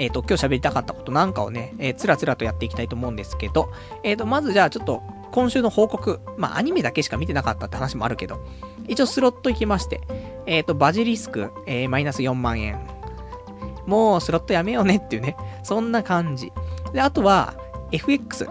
[0.00, 3.70] えっ、ー、と、今日喋りたかったことなんかをね、えー、つらつらとやっていきたいと思うんですけど、
[4.02, 6.20] えっ、ー、と、まずじゃあちょっと、今週の報告。
[6.38, 8.42] まあ、アニメだけしか見てなかったって話もあるけど、
[8.88, 10.00] 一応スロット行きまして、
[10.46, 12.80] えっ、と、バジリスク、えマイナス4万円。
[13.86, 16.50] もう、スロットやめようねっていうね、そんな感じ。
[16.94, 17.54] で、あとは、
[17.92, 18.48] FX。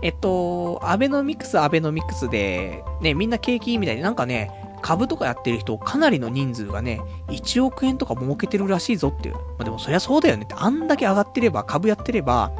[0.00, 9.34] えっと、アベノミクス、アベノミクスで、ね、みんな景気いいみたいで、なんかね、株とかやってる人、かなりの人数がね、1億円とか儲けてるらしいぞっていう。
[9.34, 12.52] まあ、でもそりゃそうだよねって、あんだけ上がってれば、株やってれば、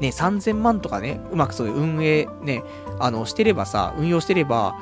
[0.00, 2.62] ね、3000万とかね、うまくそういう運営、ね、
[3.00, 4.76] あの、してればさ、運用してれば、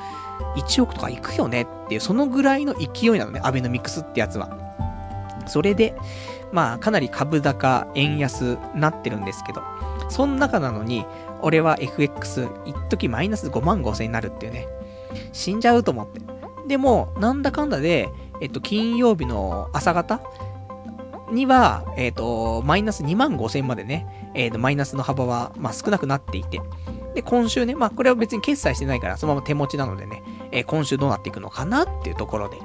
[0.56, 4.50] 1億とかいくよねっていう、そのぐらいの勢いなのね、アベノミクスってやつは。
[5.46, 5.94] それで、
[6.52, 9.62] まあ、かなり株高、円安なってるんですけど、
[10.08, 11.06] そん中なのに、
[11.40, 14.66] 俺は FX、一時マイナス5万5千になるっていうね。
[15.32, 16.20] 死んじゃうと思って。
[16.66, 18.08] でも、なんだかんだで、
[18.40, 20.20] えっと、金曜日の朝方
[21.32, 26.60] には、えっと、マイナス2万5千までね、えっと、マイナスの幅は、まあ、少なくなっていて。
[27.14, 30.22] で、今週ね、まあ、これは別に決済してないから、そのまま手持ちなのでね、
[30.52, 32.58] えー、今週どうなっていくのかなっていうところで。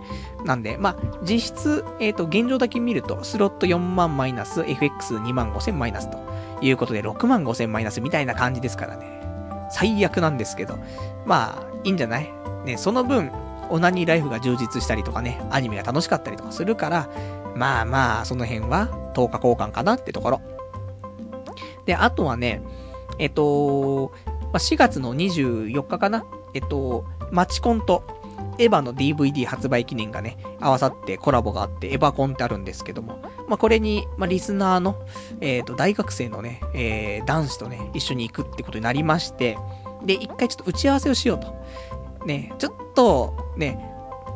[0.43, 6.17] なんで、まあ、実質、えっ、ー、と、現状だけ見ると、スロット4万マイナス、FX2 万5千マイナスと
[6.61, 9.21] いうことで、6万5千マイナスみたいな感じですからね。
[9.69, 10.77] 最悪なんですけど。
[11.25, 12.29] まあ、いいんじゃない？
[12.65, 13.31] ね、その分、
[13.71, 17.09] オナニーライフが充実したりとかね、アニメが楽しかったりとかするから、
[17.55, 20.41] まあまあ、その辺は10日交換かなってところ。
[21.85, 22.61] で、あとはね、
[23.17, 28.03] えっと、まあ、4月の24日かなえっと、マチコンと、
[28.57, 35.01] エヴァの DVD 発売記念がね、合わさってコラボがあって、エヴァコンってあるんですけども、まあ、これに、まあ、リスナーの、
[35.39, 39.57] えっ、ー、と、大学生のね、えー、男子とね、一緒に行くってことになりまして、
[40.05, 41.55] で、一回ちょっと打ち合わせをしようと。
[42.25, 43.91] ね、ちょっと、ね、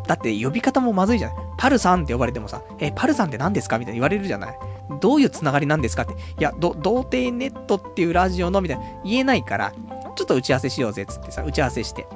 [0.07, 1.37] だって呼び方もまずいじゃない。
[1.57, 4.59] パルさんって呼ばれてもさ、え、パルさんって何ですかみたいに言われるじゃない
[5.01, 6.13] どういうつながりなんですかって。
[6.13, 9.71] いや、ど、童貞ネットっていうラジオのみたいな、言えないから、
[10.15, 12.07] ちょっと打ち合わせしようぜっつってさ、打ち合わせして。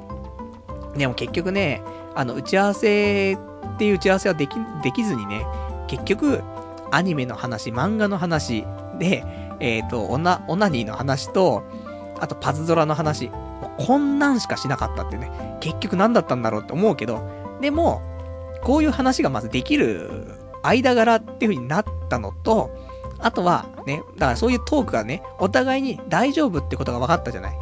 [0.96, 1.82] でも結局ね、
[2.16, 3.38] あの、打ち合わせっ
[3.78, 5.46] ていう打ち合わせはでき、できずにね、
[5.88, 6.44] 結局、
[6.91, 8.66] アニメの話、漫画の話
[9.00, 9.24] で、
[9.60, 11.64] えっ、ー、と、オナ、オナニーの話と、
[12.20, 13.32] あとパズドラの話、
[13.80, 15.31] こんなんしかしなかったってね、
[15.61, 17.22] 結局何だったんだろうって思うけど、
[17.61, 18.01] でも、
[18.61, 22.69] こういう話がまずできる間柄っていう風になったのと、
[23.19, 27.57] あとはね、だからそういうトークがね、お互いに大丈夫ってことが分かったじゃない。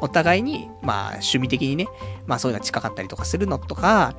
[0.00, 1.86] お互いに、まあ趣味的にね、
[2.26, 4.14] まあそういうのが近かったりとかするのとか、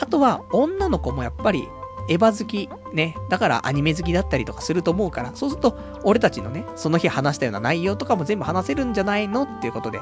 [0.00, 1.68] あとは女の子もやっぱり
[2.08, 10.00] エヴァ好き、ね、だからアニメ好きだったりとかすると思うから、そうすると俺たちのね、その日話したような内容とかも全部話せるんじゃないのっていうことで、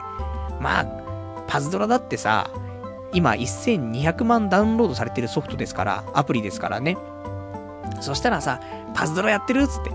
[0.61, 0.87] まあ、
[1.47, 2.51] パズドラだってさ、
[3.13, 6.97] 今1200万ダウンロードされてるソフトですから、アプリですからね。
[8.01, 8.61] そしたらさ、
[8.95, 9.91] パズドラやってるっつって。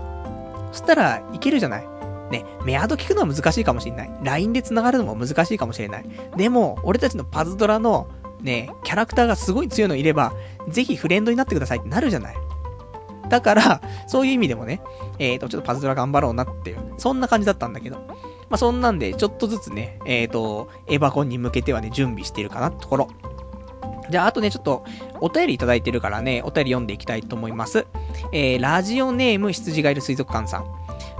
[0.72, 1.88] そしたらいけるじゃない？
[2.30, 4.10] ね、メアド聞くのは難しいかもしれない。
[4.22, 6.04] LINE で繋がるのも難しいかもしれない。
[6.36, 8.08] でも、俺たちのパズドラの、
[8.40, 10.32] ね、キャラクターがすごい強いのいれば、
[10.68, 12.36] ぜひフレンドになってくださいってなるじゃない。
[13.28, 14.80] だから、そういう意味でもね、
[15.18, 17.98] えっ、ー、と、ちょっとパズドラ頑張ろうなっていう、そんな感じだったんだけど。
[18.50, 23.08] まあ、そんなんで、ちょっとずつね、えっ、ー、と、エヴァコンに向けてはね、準備してるかなところ。
[24.10, 24.84] じゃあ、あとね、ちょっと、
[25.20, 27.86] お便りいただいてるからね、お便り読んでいきたいと思います。
[28.32, 30.64] えー、ラジオネーム、羊がいる水族館さん。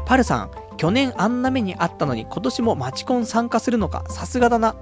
[0.06, 4.74] パルさん、去年あんな目にあったのに今年もマチコン参加するのか、さすがだな。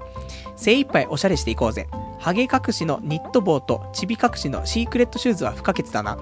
[0.56, 1.86] 精一杯おしゃれしていこうぜ。
[2.18, 6.16] ハゲ隠しのニット帽とチビ隠しのシークレットシューズは不可欠だな。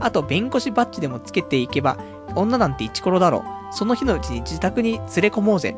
[0.00, 1.98] あと、弁護士バッジでもつけていけば、
[2.34, 3.57] 女なんてイチコロだろう。
[3.70, 5.76] その日のうちに自宅に連れ込もうぜ。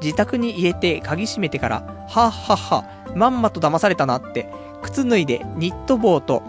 [0.00, 2.84] 自宅に入れて鍵閉めてから、はっはっは、
[3.14, 4.48] まんまと騙されたなって、
[4.82, 6.42] 靴脱いでニット帽と、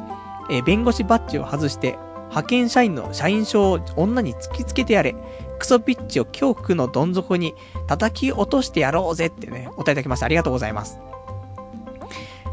[0.49, 1.97] えー、弁護士バッジを外して、
[2.30, 5.15] 派遣社員の社員証を女に突きつけてやれ。
[5.59, 7.53] クソピッチを恐怖のどん底に
[7.88, 10.26] 叩き落としてやろうぜってね、お答えいただきました。
[10.26, 10.99] ありがとうございます。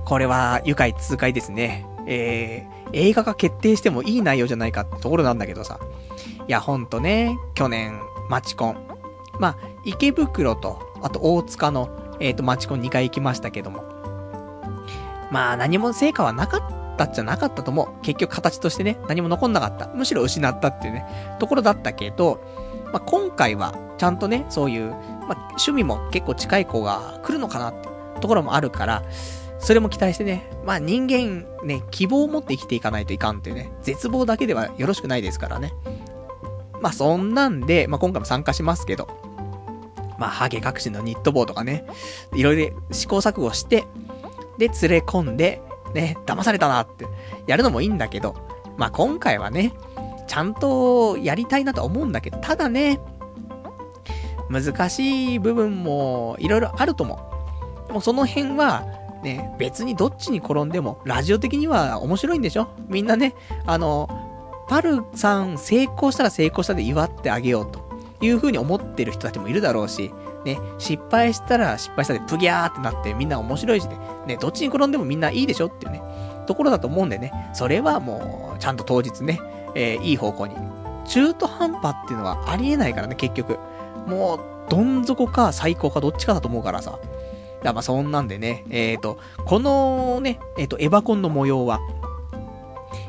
[0.05, 1.87] これは愉快痛快ですね。
[2.07, 5.79] えー、映画が決定してもいい内容じゃないかってところなんだけどさ。
[6.49, 8.77] いや、ほんとね、去年、マチコン。
[9.39, 13.85] まあ、池袋と、あと大塚の、えっ、ー、と、マチコン2回行きましたけども。
[15.31, 17.89] まあ、何も成果はなかったっちゃなかったと思う。
[18.03, 19.89] 結局形としてね、何も残んなかった。
[19.89, 22.41] むしろ失ったっていうね、ところだったけど、
[22.93, 27.89] まあ、今回は、ちゃんとね、そういう、まあ、趣味も結構近い子が来るのかなって
[28.21, 29.03] ところもあるから、
[29.59, 35.73] それも期待してね、まあ人間ね、希望を持って生きていかないといかんっていうね、絶望だけではよろしくないですからね。
[36.81, 39.09] まあそんなんで、まあ今回も参加しますけど、
[40.19, 41.85] まあハゲ隠しのニット帽とかね、
[42.35, 43.85] いろいろ試行錯誤して、
[44.59, 45.63] で連れ込んで、
[45.95, 47.07] ね、騙されたなって、
[47.47, 48.35] やるのもいいんだけど、
[48.77, 49.73] まあ今回はね、
[50.27, 53.01] ちゃんとやりたいなと思うんだけど、ただね、
[54.51, 57.21] 難しい部分もいろいろあると思
[57.89, 57.93] う。
[57.93, 58.85] もうその辺は、
[59.23, 62.69] ね、別にどっちに転んでも、ラジオ的には面白いんでしょ？
[62.89, 63.35] みんなね、
[63.67, 64.28] あの、
[64.69, 67.81] パルさん成功したら成功したで祝ってあげようと
[68.21, 70.13] いう風に思ってる人たちもいるだろうし、
[70.45, 76.03] ね、失敗したら失敗したでプギャーってなってみんな面白いしね、ね、どっちに転んでもみんないいでしょっていうね、
[76.49, 79.41] ところだと思うんでね、それはもう、ちゃんと当日ね、
[79.75, 80.57] えーいい方向に。
[81.05, 83.59] 中途半端っていうのはありえないからね、結局。
[84.07, 84.41] もう、
[84.71, 86.93] どん底か最高かどっちかだと思うからさ。
[86.93, 87.03] だか
[87.63, 91.81] らまあそんなんでね、えっ、と、このね、えっ、と、エヴァコンの模様は、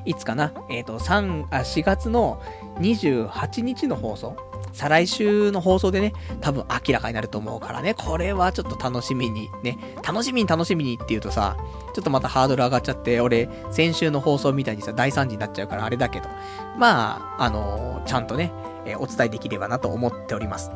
[0.06, 0.54] いつかな？
[0.70, 2.42] えっ、と、3、あ、4月の
[2.80, 4.36] 28日の放送？
[4.72, 11.58] 再来週の放送でね、多分明らかになると思うからね、これはちょっと楽しみに、ね、楽しみに楽しみにって言うとさ、
[11.96, 16.30] ちょっとまたハードル上がっちゃって、俺、先週の放送みたいにさ、大惨事になっちゃうからあれだけど、
[16.78, 18.52] まあ、あのーちゃんとね、
[18.86, 20.72] えーお伝えできればなと思っております。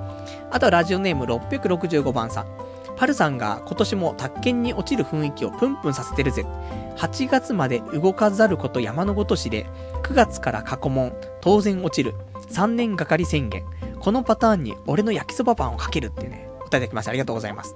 [0.52, 2.48] あとはラジオネーム665番さん。
[2.96, 6.46] パルさんが今年も宅建に落ちる雰囲気をプンプンさせてるぜ。
[6.98, 9.66] 8月まで動かざること山のごとしで、
[10.04, 12.14] 9月から過去問、当然落ちる。
[12.52, 13.64] 3年がかり宣言。
[14.00, 17.12] このパターンに俺の焼きそばパンをかけるってね、お答えいただきました。
[17.12, 17.76] ありがとうございます。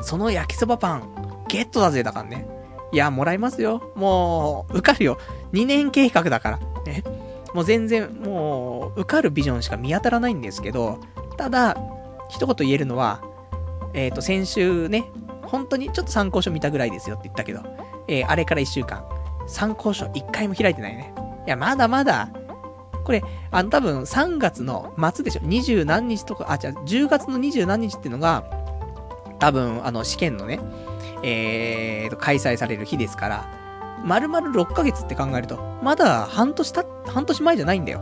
[0.00, 2.46] その焼きそばパン、ゲットだぜ、だからね。
[2.92, 3.92] いや、もらいますよ。
[3.94, 5.18] もう、受かるよ。
[5.52, 6.58] 2年計画だから。
[6.86, 7.04] ね。
[7.54, 10.98] もう全然、もう、受かるビジョンしか見当たらないんですけど、
[11.36, 11.76] ただ、
[12.28, 13.22] 一言言えるのは、
[13.94, 15.04] えっ、と、先週ね、
[15.42, 17.60] 本当にちょっと参考書見たぐらいですよって言ったけど、
[18.08, 19.04] えーあれから1週間、
[19.46, 21.12] 参考書1回も開いてないね。
[21.46, 22.30] いや、まだまだ、
[23.04, 25.40] これ、あの、多分3月の末でしょ。
[25.40, 28.44] 20何日とか、あ、じゃ10月の20何日っていうのが、
[29.38, 30.60] 多分、あの、試験のね、
[31.22, 33.60] えーと、開催される日ですから、
[34.04, 38.00] 丸々6ヶ月って考えると、まだ半年た、半年前じゃないんだよ。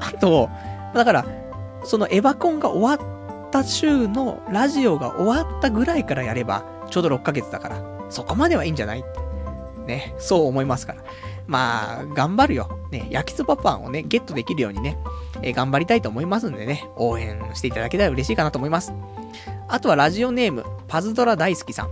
[0.00, 0.48] あと、
[0.94, 1.26] だから、
[1.84, 3.13] そのエヴァコンが終わっ
[3.54, 9.04] た週のラジオが終わったぐらいからやれば、ちょうど6ヶ月だから、そこまではいいんじゃない？
[9.86, 11.04] ね、そう思いますから。
[11.46, 12.80] まあ、頑張るよ。
[12.90, 14.98] ね、焼きそばパンをね、ゲットできるようにね、
[15.40, 18.92] え頑張りたいと思いますんでね、応援していただけたら嬉しいかなと思います。
[19.68, 21.90] あとはラジオネーム、パズドラ大好きさん。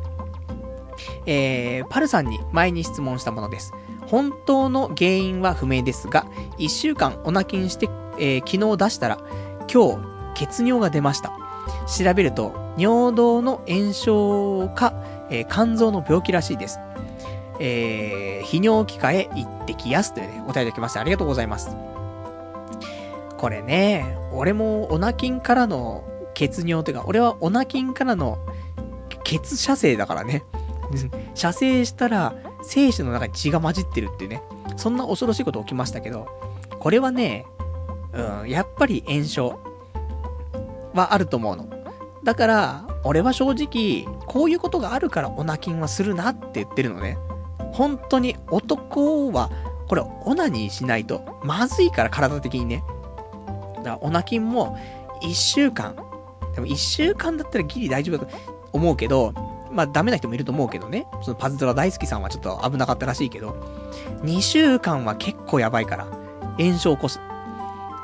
[1.27, 3.73] えー、パルさんに前に質問したものです。
[4.09, 6.27] 本当の原因は不明ですが、
[6.59, 9.19] 1週間お泣きにして、えー昨日出したら、
[9.73, 11.42] 今日、血尿が出ました。
[11.87, 14.95] 調べると、尿道の炎症か、
[15.31, 16.79] えー肝臓の病気らしいです。
[17.59, 21.77] えー、泌尿器科へ行ってきやすというね、お答えいただきましてありがとうございます。
[23.39, 26.05] これね、俺もオナキンからの
[26.35, 28.39] 血尿というか、俺はオナキンからの
[29.25, 30.45] 血射精だからね。
[31.35, 34.43] 射精したら、精子の中に血が混じってるっていうね。
[34.77, 36.27] そんな恐ろしいこと起きましたけど、
[36.79, 37.47] これはね、
[38.13, 39.59] うん、やっぱり炎症
[40.95, 41.69] はあると思うの。
[42.25, 47.19] だから、俺は正直、こういうことがあるからオナキンはするなって言ってるのね。
[47.73, 49.51] 本当に男は、
[49.89, 52.85] これオナニーしないとまずいから体的にね。
[53.79, 54.79] だからオナキンも
[55.23, 55.97] 1週間、
[56.55, 58.39] でも1週間だったらギリ大丈夫だと
[58.73, 59.33] 思うけど、
[59.71, 61.07] まあダメな人もいると思うけどね。
[61.23, 63.57] そのパズドラ大好きさんはちょっと危なかったらしいけど、
[64.23, 66.07] 2週間は結構やばいから、
[66.59, 67.21] 炎症を起こす。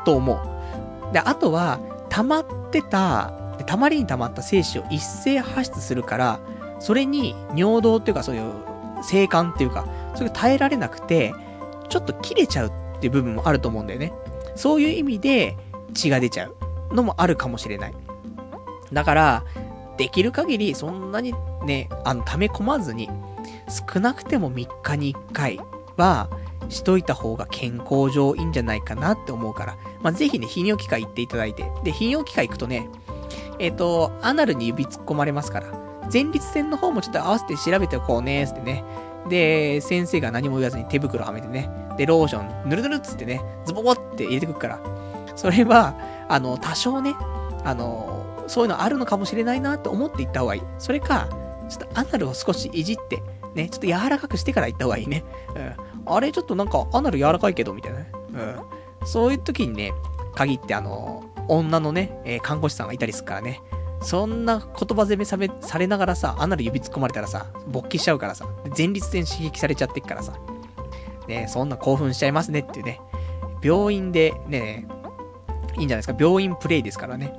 [0.05, 1.13] と思う。
[1.13, 1.79] で、あとは、
[2.09, 3.33] 溜まってた、
[3.67, 6.41] 溜まりに溜まった精子を一斉発出するから、
[6.79, 8.53] それに尿道っていうかそういう
[9.03, 11.35] 性感っていうか、それが耐えられなくて、
[11.89, 14.13] ちょっと切れちゃうっていう部分もあると思うんだよね。
[14.55, 15.57] そういう意味で
[15.95, 17.95] 血が出ちゃうのもあるかもしれない。
[18.93, 19.45] だから、
[19.97, 23.09] できる限りそんなにね、あの、溜め込まずに、
[23.93, 25.61] 少なくても3日に1回
[25.97, 26.29] は、
[26.69, 32.89] しといた方が健康上いいんじゃないかなって思うから、まあ、ぜひね、泌尿器科行っていただいて、で、泌尿器科行くとね、
[33.59, 35.67] えっ、と、アナルに指突っ込まれますから、
[36.13, 38.85] 前立腺の方もちょっと合わせて調べておこうね、つってね。
[39.29, 41.71] で、先生が何も言わずに手袋はめてね。
[41.97, 44.81] で、ローション、ぬるぬるっつってね、ズボボって入れてくるから。
[45.37, 45.95] それは、
[46.29, 47.15] あの、多少ね、
[47.65, 50.63] あの、そういうのあるのかもしれないなって思って行った方がいい。
[50.79, 51.29] それか、
[51.69, 53.23] ちょっとアナルを少しいじって、
[53.55, 55.25] ね、ちょっと柔らかくしてから行った方がいいね。
[55.55, 55.88] うん。
[56.11, 58.13] あれ、ちょっとなんか、アナル柔らかいけど、みたいなね。
[58.33, 59.07] うん。
[59.07, 59.93] そういう時にね、
[60.35, 63.61] 限ってあの、女のね、えー看護師さんがいたりするからね。
[64.01, 70.35] そんな言葉攻めさめされながらさ、アナル指突っ込まれたらさ、勃起しちゃうからさ、前立腺刺激されちゃってっからさ、
[71.27, 73.01] ね、そんな興奮しちゃいますねっていうね、
[73.61, 74.87] 病院でね、
[75.77, 77.37] いいんじゃないですか、病院プレイですからね、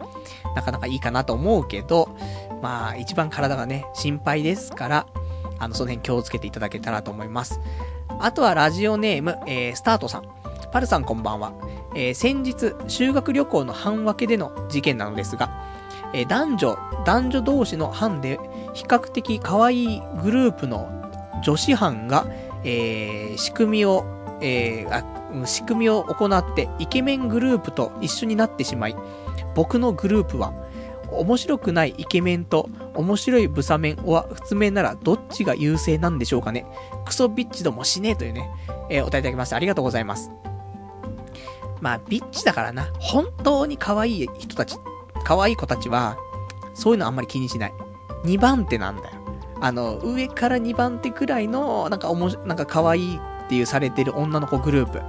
[0.56, 2.16] なかなかいいかなと思うけど、
[2.62, 5.08] まあ、一番体がね、心配ですから、
[5.60, 7.60] あの、その辺気をつけていただけたらと思います。
[8.22, 10.24] あとはラジオネーム、えー、スタートさん。
[10.74, 11.54] パルさんこんばんは。
[11.96, 15.50] えー、先日、修学旅行の班分けでの事件なのですが、
[16.14, 18.38] えー、男女、男女同士の班で、
[18.74, 20.90] 比較的可愛いグループの
[21.46, 22.28] 女子班が、
[22.66, 24.04] えー、仕組みを、
[24.42, 28.98] えー、あ、仕組みを行って、イケメングループと一緒になってしまい、
[29.56, 30.52] 僕のグループは、
[31.12, 36.66] 面白くないイケメンと面白いブサメンは普通面ならどっちが優勢なんでしょうかね
[37.06, 38.50] クソビッチどもしねえというね、
[38.90, 40.32] えー、お答えいただきましてありがとうございます。
[41.82, 42.90] まあ、ビッチだからな。
[43.00, 44.76] 本当に可愛い人たち、
[45.24, 46.18] 可愛い子たちは、
[46.74, 47.74] そういうのあんまり気にしない。
[48.26, 49.10] 2番手なんだよ。
[49.62, 55.02] あの、上から2番手くらいの、なんかおもし、なんか可愛いっていうされてる女の子グループ。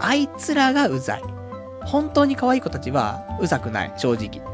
[0.00, 1.22] あいつらがうざい。
[1.84, 4.49] 本当に可愛い子たちは、うざくない、正直。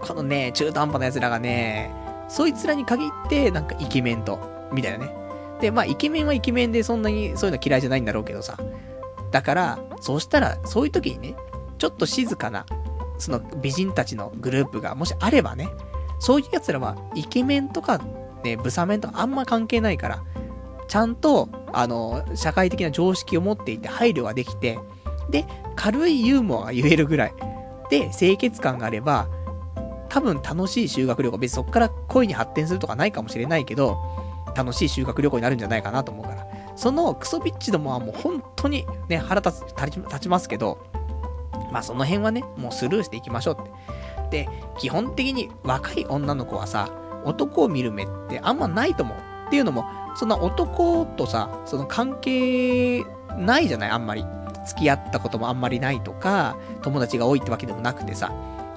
[0.00, 1.90] このね、中途半端な奴らがね、
[2.28, 4.38] そいつらに限って、なんかイケメンと、
[4.72, 5.14] みたいなね。
[5.60, 8.56] で、まあ、イケメンはイケメンでそんなにそういうの嫌いじゃないんだろうけどさ。
[9.30, 11.36] だから、そうしたら、そういう時にね、
[11.78, 12.66] ちょっと静かな、
[13.18, 15.68] その美人たちのグループがもしあればね、
[16.18, 18.00] そういう奴らは、イケメンとか、
[18.44, 20.22] ね、ブサメンとかあんま関係ないから、
[20.88, 24.78] ちゃんと、あの、社会的な常識を持っていて配慮ができて、
[25.30, 25.44] で、
[25.74, 27.34] 軽いユーモアが言えるぐらい、
[27.90, 29.28] で、清潔感があれば、
[30.16, 33.98] 多分楽しい修学旅行、別にそっから恋に発展するとかないかもしれないけど、
[34.56, 36.46] 楽しい修学旅行になるんじゃないかなと思うから。
[36.74, 40.78] そのクソビッチどもはもう本当にね、腹立つ、立ちますけど、
[41.70, 44.44] まあその辺はね、もうスルーしていきましょうって。
[44.44, 44.48] で、
[44.78, 46.88] 基本的に若い女の子はさ、
[47.26, 49.18] 男を見る目ってあんまないと思う。
[49.48, 49.84] っていうのも、
[50.14, 53.04] そんな男とさ、その関係
[53.36, 54.24] ないじゃない、あんまり。
[54.64, 58.32] 付き合ったこともあんまりないとか、友達が多いってわけでもなくてさ、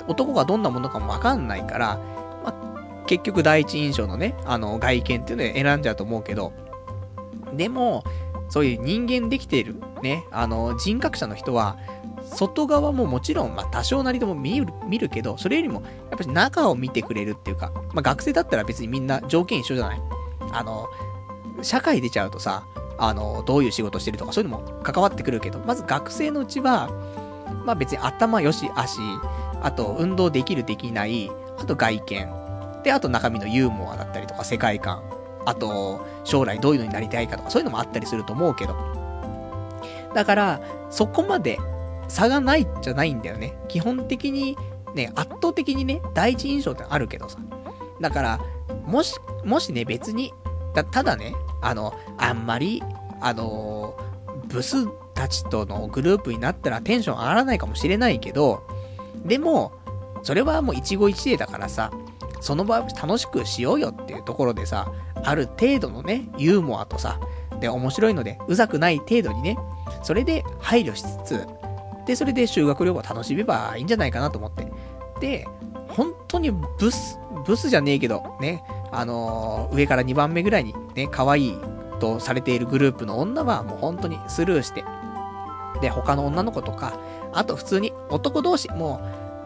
[0.09, 1.99] 男がどんなものかもわかんないから、
[2.43, 6.51] まあ、結局第一印象のね、あの、外見っていうので選んじゃうと思うけど、
[7.53, 8.03] でも、
[8.49, 11.77] そういう人間できている、ね、あの、人格者の人は、
[12.25, 20.01] 外側ももちろん、まあ、多少なりとも見る、見るけど、それよりも、やっぱり中を見てくれるっていうか、まあ、学生だったら別にみんな条件一緒じゃない？
[20.51, 20.87] あの、
[21.61, 22.65] 社会出ちゃうとさ、
[22.97, 26.89] あの、どういう仕事してるとか、そういうのも関わってくるけど、まず学生のうちは、
[27.65, 28.99] まあ別に頭よし、足、
[29.61, 32.29] あと運動できるできない、あと外見、
[32.83, 35.03] で、あと中身のユーモアだったりとか世界観、
[35.45, 38.75] あと、将来どういうのになりたいかとか、そういうのもあったりすると思うけど。
[40.13, 41.59] だから、そこまで
[42.07, 43.57] 差がないじゃないんだよね。
[43.67, 44.57] 基本的に、
[44.95, 47.37] ね、圧倒的にね、第一印象ってあるけどさ。
[48.01, 48.39] だから、
[48.85, 50.33] もし、もしね、別に、
[50.73, 52.83] た、ただね、あの、あんまり、
[53.21, 53.97] あの
[54.47, 58.63] ブスたちとのグループになったらテンション上がらないかもしれないけど、
[59.25, 59.71] でも、
[60.23, 61.91] それはもう一期一会だからさ、
[62.41, 64.91] その場楽しくしようよっていうところでさ、
[65.23, 67.19] ある程度のね、ユーモアとさ、
[67.59, 69.57] で、面白いので、うざくない程度にね、
[70.03, 71.47] それで配慮しつつ、
[72.05, 74.71] で、それで修学旅行楽しめばいいんじゃないかなと思って。
[75.19, 75.45] で、
[75.89, 81.57] 本当にブス、ブスじゃねえけど、ね、あのー、上から2番目ぐらいにね、可愛い
[81.99, 84.83] とされているグループの女はもう本当にスルーして、
[85.81, 86.99] で、他の女の子とか、
[87.33, 89.01] あと普通に男同士、も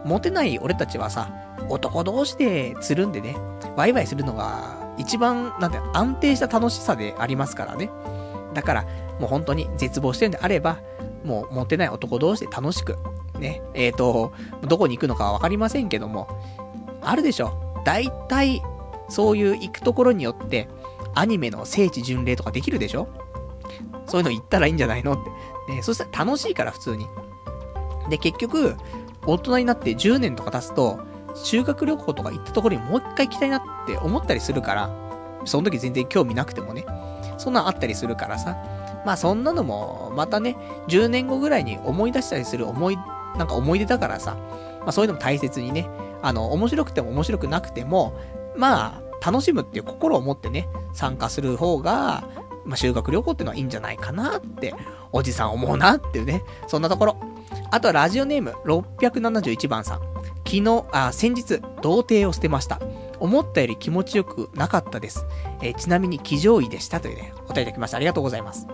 [0.06, 1.30] う、モテない俺たちはさ、
[1.70, 3.36] 男同士でつるんでね、
[3.76, 7.90] ワイワイするのが一番、なんて、安定した楽しさでありますからね。
[8.54, 8.84] だから、
[9.20, 10.78] もう本当に絶望してるんであれば、
[11.24, 12.98] もうモテない男同士で楽しく、
[13.40, 14.34] ね、えっ、ー、と、
[14.68, 16.28] どこに行くのかはわかりませんけども、
[17.02, 17.82] あるでしょ。
[17.86, 18.62] 大体、
[19.10, 20.68] そういう行くところによって、
[21.16, 23.08] アニメの聖地巡礼とかできるでしょ
[24.08, 25.18] そういうの行ったらいいんじゃないのっ
[25.68, 25.74] て。
[25.74, 27.08] ね、そしたら楽しいから、普通に。
[28.10, 28.76] で、結局、
[29.26, 31.00] 大人になって10年とか経つと、
[31.36, 34.90] 修学旅行とか行ったところにもう一回行きたいなって思ったりするから、
[35.46, 36.86] その時全然興味なくてもね、
[37.38, 38.56] そんなんあったりするからさ、
[39.06, 40.56] まあそんなのも、またね、
[40.88, 42.98] 10年後ぐらいに思い出したりする思い、
[43.38, 44.38] なんか思い出だからさ、
[44.82, 45.90] まあそういうのも大切にね、
[46.22, 48.14] あの、面白くても面白くなくても、
[48.56, 52.24] まあ、楽しむっていう心を持ってね、参加する方が、
[52.66, 54.74] まあ修学旅行ってのはいいんじゃないかなって、
[55.12, 57.33] おじさん思うなっていうね、そんなところ。
[57.74, 60.00] あとはラジオネーム671番さん。
[60.46, 62.80] 昨日、あ、先日、童貞を捨てました。
[63.20, 65.26] 思ったより気持ちよくなかったです。
[65.64, 67.98] え、ちなみに、騎乗位でしたというね、お答えいただきました。
[67.98, 68.68] ありがとうございます。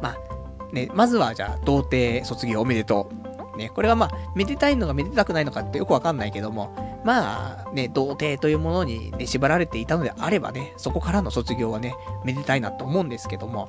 [0.00, 3.10] まあ、ね、まずはじゃあ、童貞卒業おめでと
[3.56, 3.58] う。
[3.58, 13.68] ね、これはまあ、めでたいのかめでたくないのかってよくわかんないけども、まあね、童貞というものにね、縛られていたのであればね、そこからの卒業はね、めでたいなと思うんですけども、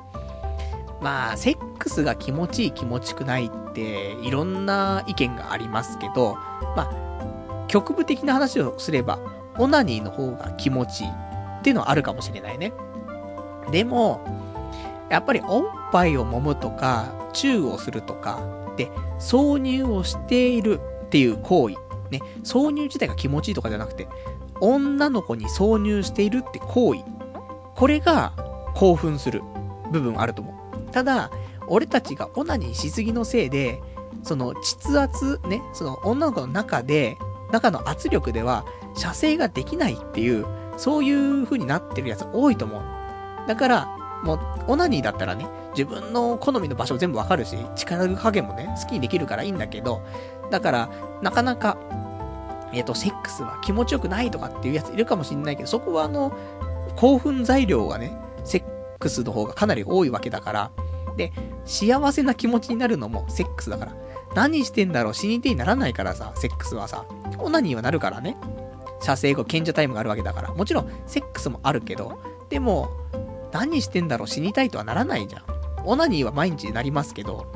[1.02, 6.36] まあ、セックスが気持ちいい気持ちくないって、いろんな意見がありますけど、
[6.76, 9.20] まあ、局部的な話をすれば、
[9.58, 12.74] オナニーの方が気持ちいいっていうのはあるかもしれないね。
[13.72, 14.22] でも、
[15.10, 18.40] やっぱりおっぱいを揉むとか、チューをするとか、
[18.76, 18.90] で、
[19.20, 21.76] 挿入をしているっていう行為。
[22.10, 24.08] ね、挿入自体が気持ちいいとかじゃなくて、
[24.62, 27.02] 女の子に挿入しているって行為。
[27.76, 28.34] これが
[28.76, 29.42] 興奮する
[29.92, 30.92] 部分あると思う。
[30.92, 31.32] ただ、
[31.68, 33.82] 俺たちがオナニーしすぎのせいで、
[34.24, 37.18] その膣圧、ね、その女の子の中で、
[37.52, 40.46] 中の圧力では射精ができないっていう、
[40.78, 42.82] そういう風になってるやつ多いと思う。
[43.48, 43.88] だから、
[44.24, 50.02] もう、オナニーだったらね、自分の好みの場所全部わかるし、力加減もね、好きにできるからいいんだけど、
[50.52, 50.90] だから、
[51.22, 51.78] なかなか、
[52.74, 56.34] えっ、ー、と、セックスは気持ちよくないとかっていうやついるかもしんないけど、そこはあの、
[56.96, 60.72] 興奮材料がね、セックスの方がかなり多いわけだから、
[61.18, 61.34] で、
[61.66, 63.96] 幸せな気持ちになるのもセックスだから。
[64.36, 65.14] 何してんだろう？
[65.14, 67.06] 死に手にならないからさ、セックスはさ。
[67.40, 68.38] オナニーはなるからね。
[69.02, 70.54] 射精後、賢者タイムがあるわけだから。
[70.54, 72.90] もちろん、セックスもあるけど、でも、
[73.52, 74.28] 何してんだろう？
[74.28, 75.44] 死にたいとはならないじゃん。
[75.86, 77.48] オナニーは毎日なりますけど、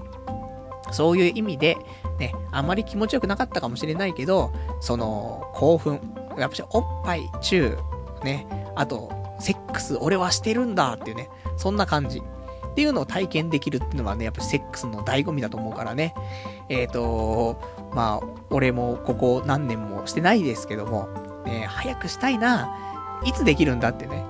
[0.92, 1.78] そういう意味で、
[2.20, 6.00] ね、あまり気持ちよくなかったかもしれないけど、その、興奮、
[6.38, 9.12] やっぱしおっぱい、チュー、ね、あと、
[9.44, 12.20] セックス、俺はしてるんだっていうね、そんな感じ。
[12.20, 16.16] っていうのを体験できるっていうのはね、やっぱセックスの醍醐味だと思うからね。
[16.70, 17.62] えっ、ー、と、
[17.94, 21.08] まあ、俺もここ何年もしてないですけども、
[21.46, 22.76] ね、早くしたいな。
[23.26, 24.24] いつできるんだってね、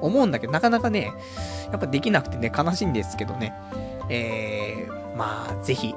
[0.00, 1.12] 思うんだけど、なかなかね、
[1.70, 3.54] やっぱできなくてね、悲しいんですけどね。
[4.08, 5.94] えー、まあ、ぜひ、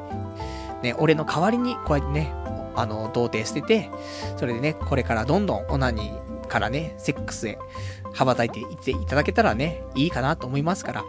[0.83, 2.33] ね、俺の代わりに、こうやってね、
[2.75, 3.89] あの、童貞捨てて、
[4.37, 7.57] それでね、これからどんどんオナニーからね、セックスへ
[8.17, 11.03] 羽ばたいていっていただけたらね、いいかなと思いますから、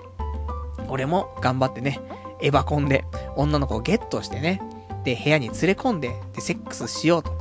[0.89, 2.01] 俺も頑張ってね、
[2.41, 3.05] エヴァコンで
[3.35, 4.61] 女の子をゲットしてね、
[5.05, 7.33] で、部屋に連れ込んで、で、セックスしようと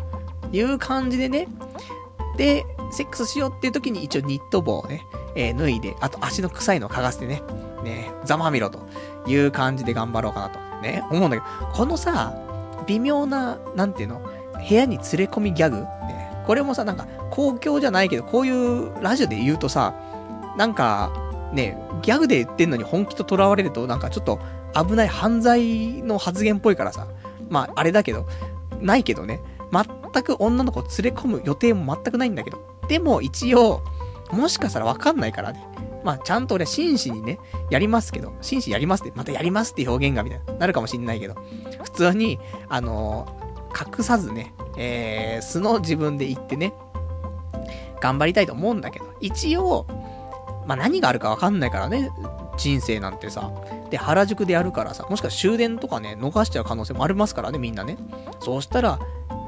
[0.54, 1.50] いう感じでね、
[2.38, 5.02] で、セックスしようっていう時に一応ニット帽をね、
[5.36, 7.42] えー、脱いで、あと足の臭いのを嗅がせてね、
[7.84, 8.80] ね、ざまみろと
[9.28, 12.34] いう感じで頑張ろうかなと、ね、思うんだけど、このさ、
[12.88, 14.22] 微妙な、なんていうの、
[14.68, 16.17] 部屋に連れ込みギャグ、ね、
[16.48, 19.94] これもさ、なんか、公共じゃないけど、こういうラジオで言うとさ、
[20.58, 21.12] なんか、
[21.52, 24.40] ね、ギャグで言ってんのに本気と囚われると、なんかちょっと
[24.74, 27.08] 危ない犯罪の発言っぽいからさ、
[27.50, 28.26] まあ、あれだけど、
[28.80, 29.42] ないけどね、
[29.74, 33.84] 全く女の子を連れ込む予定も全くないんだけど、でも一応、
[34.32, 35.68] もしかしたらわかんないからね。
[36.06, 41.36] まあ、ちゃんと俺は、真摯にね、やりますけど、真摯やりますって、またやりますって表現がみたいな、なるかもしんないけど、
[41.84, 43.37] 普通に、あの、
[43.78, 46.74] 隠さずね、えー、素の自分で言ってね、
[48.00, 49.86] 頑張りたいと思うんだけど、一応、
[50.66, 52.12] まあ、何があるかわかんないからね、
[52.58, 53.52] 人生なんてさ。
[53.90, 57.98] で、原宿でやるからさ、もしかしたら終電とかね、逃しちゃう可能性もありますからね、みんなね。
[58.40, 59.00] そうしたら、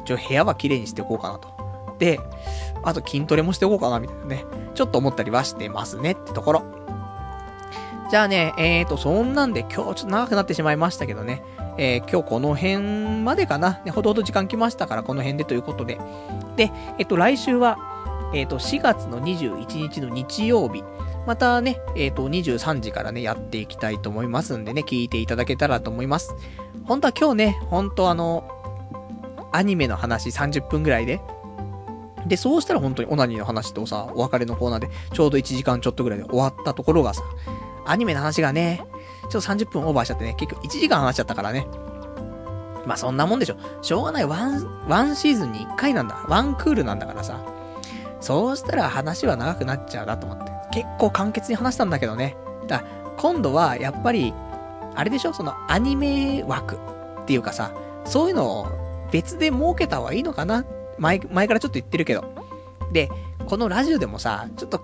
[0.06, 1.50] ちょ、部屋は綺麗にしていこうかなと。
[2.00, 2.20] で、
[2.84, 4.46] あと筋トレもしておこうかな、みたいなね。
[4.74, 6.79] ちょっと思ったりはしてますねってところ。
[8.10, 11.44] じゃあね、えーと、そんなんで今日ちょっと長くなってしまいましたけどね。
[11.78, 13.82] えー、今日この辺までかな。
[13.86, 16.00] ね、ほどほど時間来ましたからこの辺でということで。
[16.56, 17.78] で、えっと、来週は、
[18.34, 20.84] えっと、4月の21日の日曜日。
[21.28, 26.34] またね、えっ、と、23時からね、やっていきたいと思いますんでね、聞いていただけたらと思います。
[26.86, 28.44] 本当は今日ね、本当あの、
[29.52, 31.22] アニメの話30分ぐらいで、
[32.26, 37.22] で、そうしたら本当にオナニーの話とさ、お別れのコーナーでちょうど1時間ちょっとぐらいで終わったところがさ、
[37.90, 38.82] アニメの話がね、
[39.30, 41.68] ちょっと30分オーバーしちゃってね、結局1時間話しちゃったからね。
[42.86, 43.58] まあそんなもんでしょ。
[43.82, 44.26] しょうがない。
[44.26, 46.26] ワン、ワンシーズンに1回なんだ。
[46.28, 47.40] ワンクールなんだからさ。
[48.22, 50.52] そうしたら話は長くなっちゃうなと思って。
[50.72, 52.38] 結構簡潔に話したんだけどね。
[52.68, 52.84] だ
[53.18, 54.34] 今度はやっぱり、
[54.96, 55.34] あれでしょ？
[55.34, 57.72] そのアニメ枠っていうかさ、
[58.06, 58.68] そういうのを
[59.12, 60.66] 別で設けた方がいいのかな？
[60.98, 62.24] 前、前からちょっと言ってるけど。
[62.92, 63.10] で、
[63.48, 64.82] このラジオでもさ、ちょっと、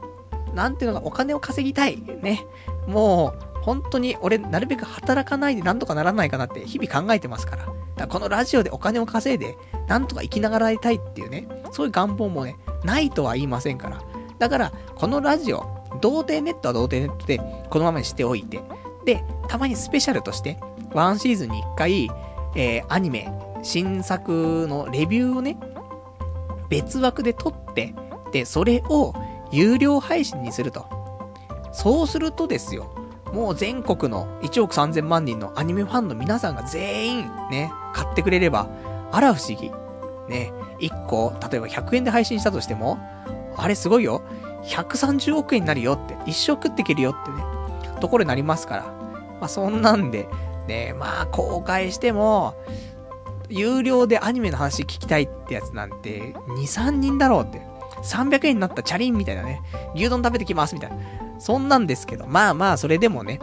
[0.54, 2.02] なんていうのか、お金を稼ぎたい。
[2.22, 2.46] ね。
[2.88, 7.66] もう、本当に俺、なるべく働かないでなんとかならないかなって日々考えてますから。
[7.66, 9.58] だからこのラジオでお金を稼いで、
[9.88, 14.02] なんとか生きながらいたいっていうね、そういう願望もね、ないとは言いませんから。
[14.38, 15.66] だから、このラジオ、
[16.02, 17.40] 童貞ネットは童貞ネットで、
[17.70, 18.62] このままにしておいて、
[19.06, 20.60] で、たまにスペシャルとして、
[20.94, 22.10] ワンシーズンに一回、
[22.56, 23.32] えー、アニメ、
[23.64, 25.58] 新作のレビューをね、
[26.70, 27.96] 別枠で撮って、
[28.32, 29.14] で、それを
[29.52, 31.05] 有料配信にすると。
[31.76, 32.88] そうするとですよ、
[33.34, 38.70] もう全国の1億3000万人のアニメファンの皆さんが全員ね、買ってくれれば、
[39.12, 39.72] あら不思議。
[40.30, 42.98] ね、1個、例えば100円で配信したとしても、
[43.58, 44.22] あれすごいよ。
[44.64, 47.44] 130億円になるよって、一生食っていけるよってね、
[48.00, 48.84] ところになりますから。
[49.42, 50.30] まあそんなんで、
[50.68, 52.56] ね、まあ公開しても、
[53.50, 57.62] 有料でアニメの話聞きたいってやつなんて、2、3人だろうって。
[58.02, 59.62] 300円になったチャリンみたいなね。
[59.94, 60.96] 牛丼食べてきますみたいな。
[61.40, 63.40] そんなんですけど、まあまあ、それでもね。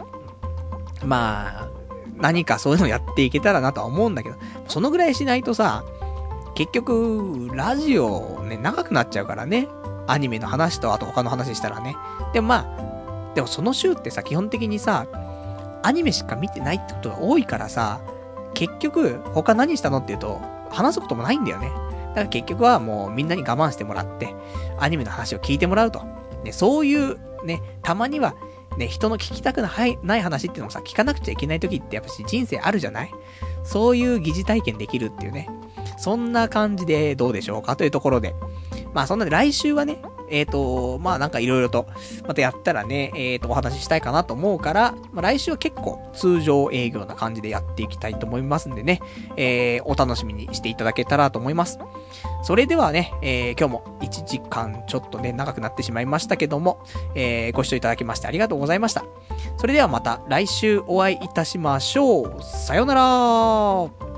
[1.03, 1.69] まあ、
[2.17, 4.35] 何かそういうのやっていけたらなとは思うんだけど、
[4.67, 5.83] そのぐらいしないとさ、
[6.55, 9.67] 結局、ラジオね、長くなっちゃうからね。
[10.05, 11.95] アニメの話と、あと他の話したらね。
[12.33, 15.07] でもまあ、でもその週ってさ、基本的にさ、
[15.81, 18.01] アニメしか見てないってことが多いからさ、
[18.53, 21.71] 結局、他何したのって言うと、話すこともないんだよね。
[22.09, 24.33] だから結局はもうみんなに我慢してもらって、
[24.79, 26.03] アニメの話を聞いてもらうと。
[26.43, 28.35] ね、そういう、ね、たまには、
[28.77, 33.11] ね、人の聞きたくない話っていうのもさ、聞かなくちゃいけない時ってやっぱし人生あるじゃない？
[33.63, 35.49] そういう疑似体験できるっていうね。
[35.97, 37.75] そんな感じでどうでしょうか？
[37.75, 38.33] というところで。
[38.93, 40.01] まあそんなで来週はね、
[40.33, 41.87] えっ、ー、と、まあなんかいろいろと、
[42.27, 48.99] またやったらね、えっ、ー、と、お話ししたいかなと思うから、まあ来週は結構通常営業な感じでやっていきたいと思いますんでね、
[49.37, 51.77] えー、お楽しみにしていただけたらと思います。
[52.41, 56.83] それではね、えー、今日も1時間ちょっとね、長くなってしまいましたけども、
[57.13, 59.05] えー、ご視聴いただきましてありがとうございました。
[59.57, 62.41] それではまた来週お会いいたしましょう。
[62.41, 64.12] さようなら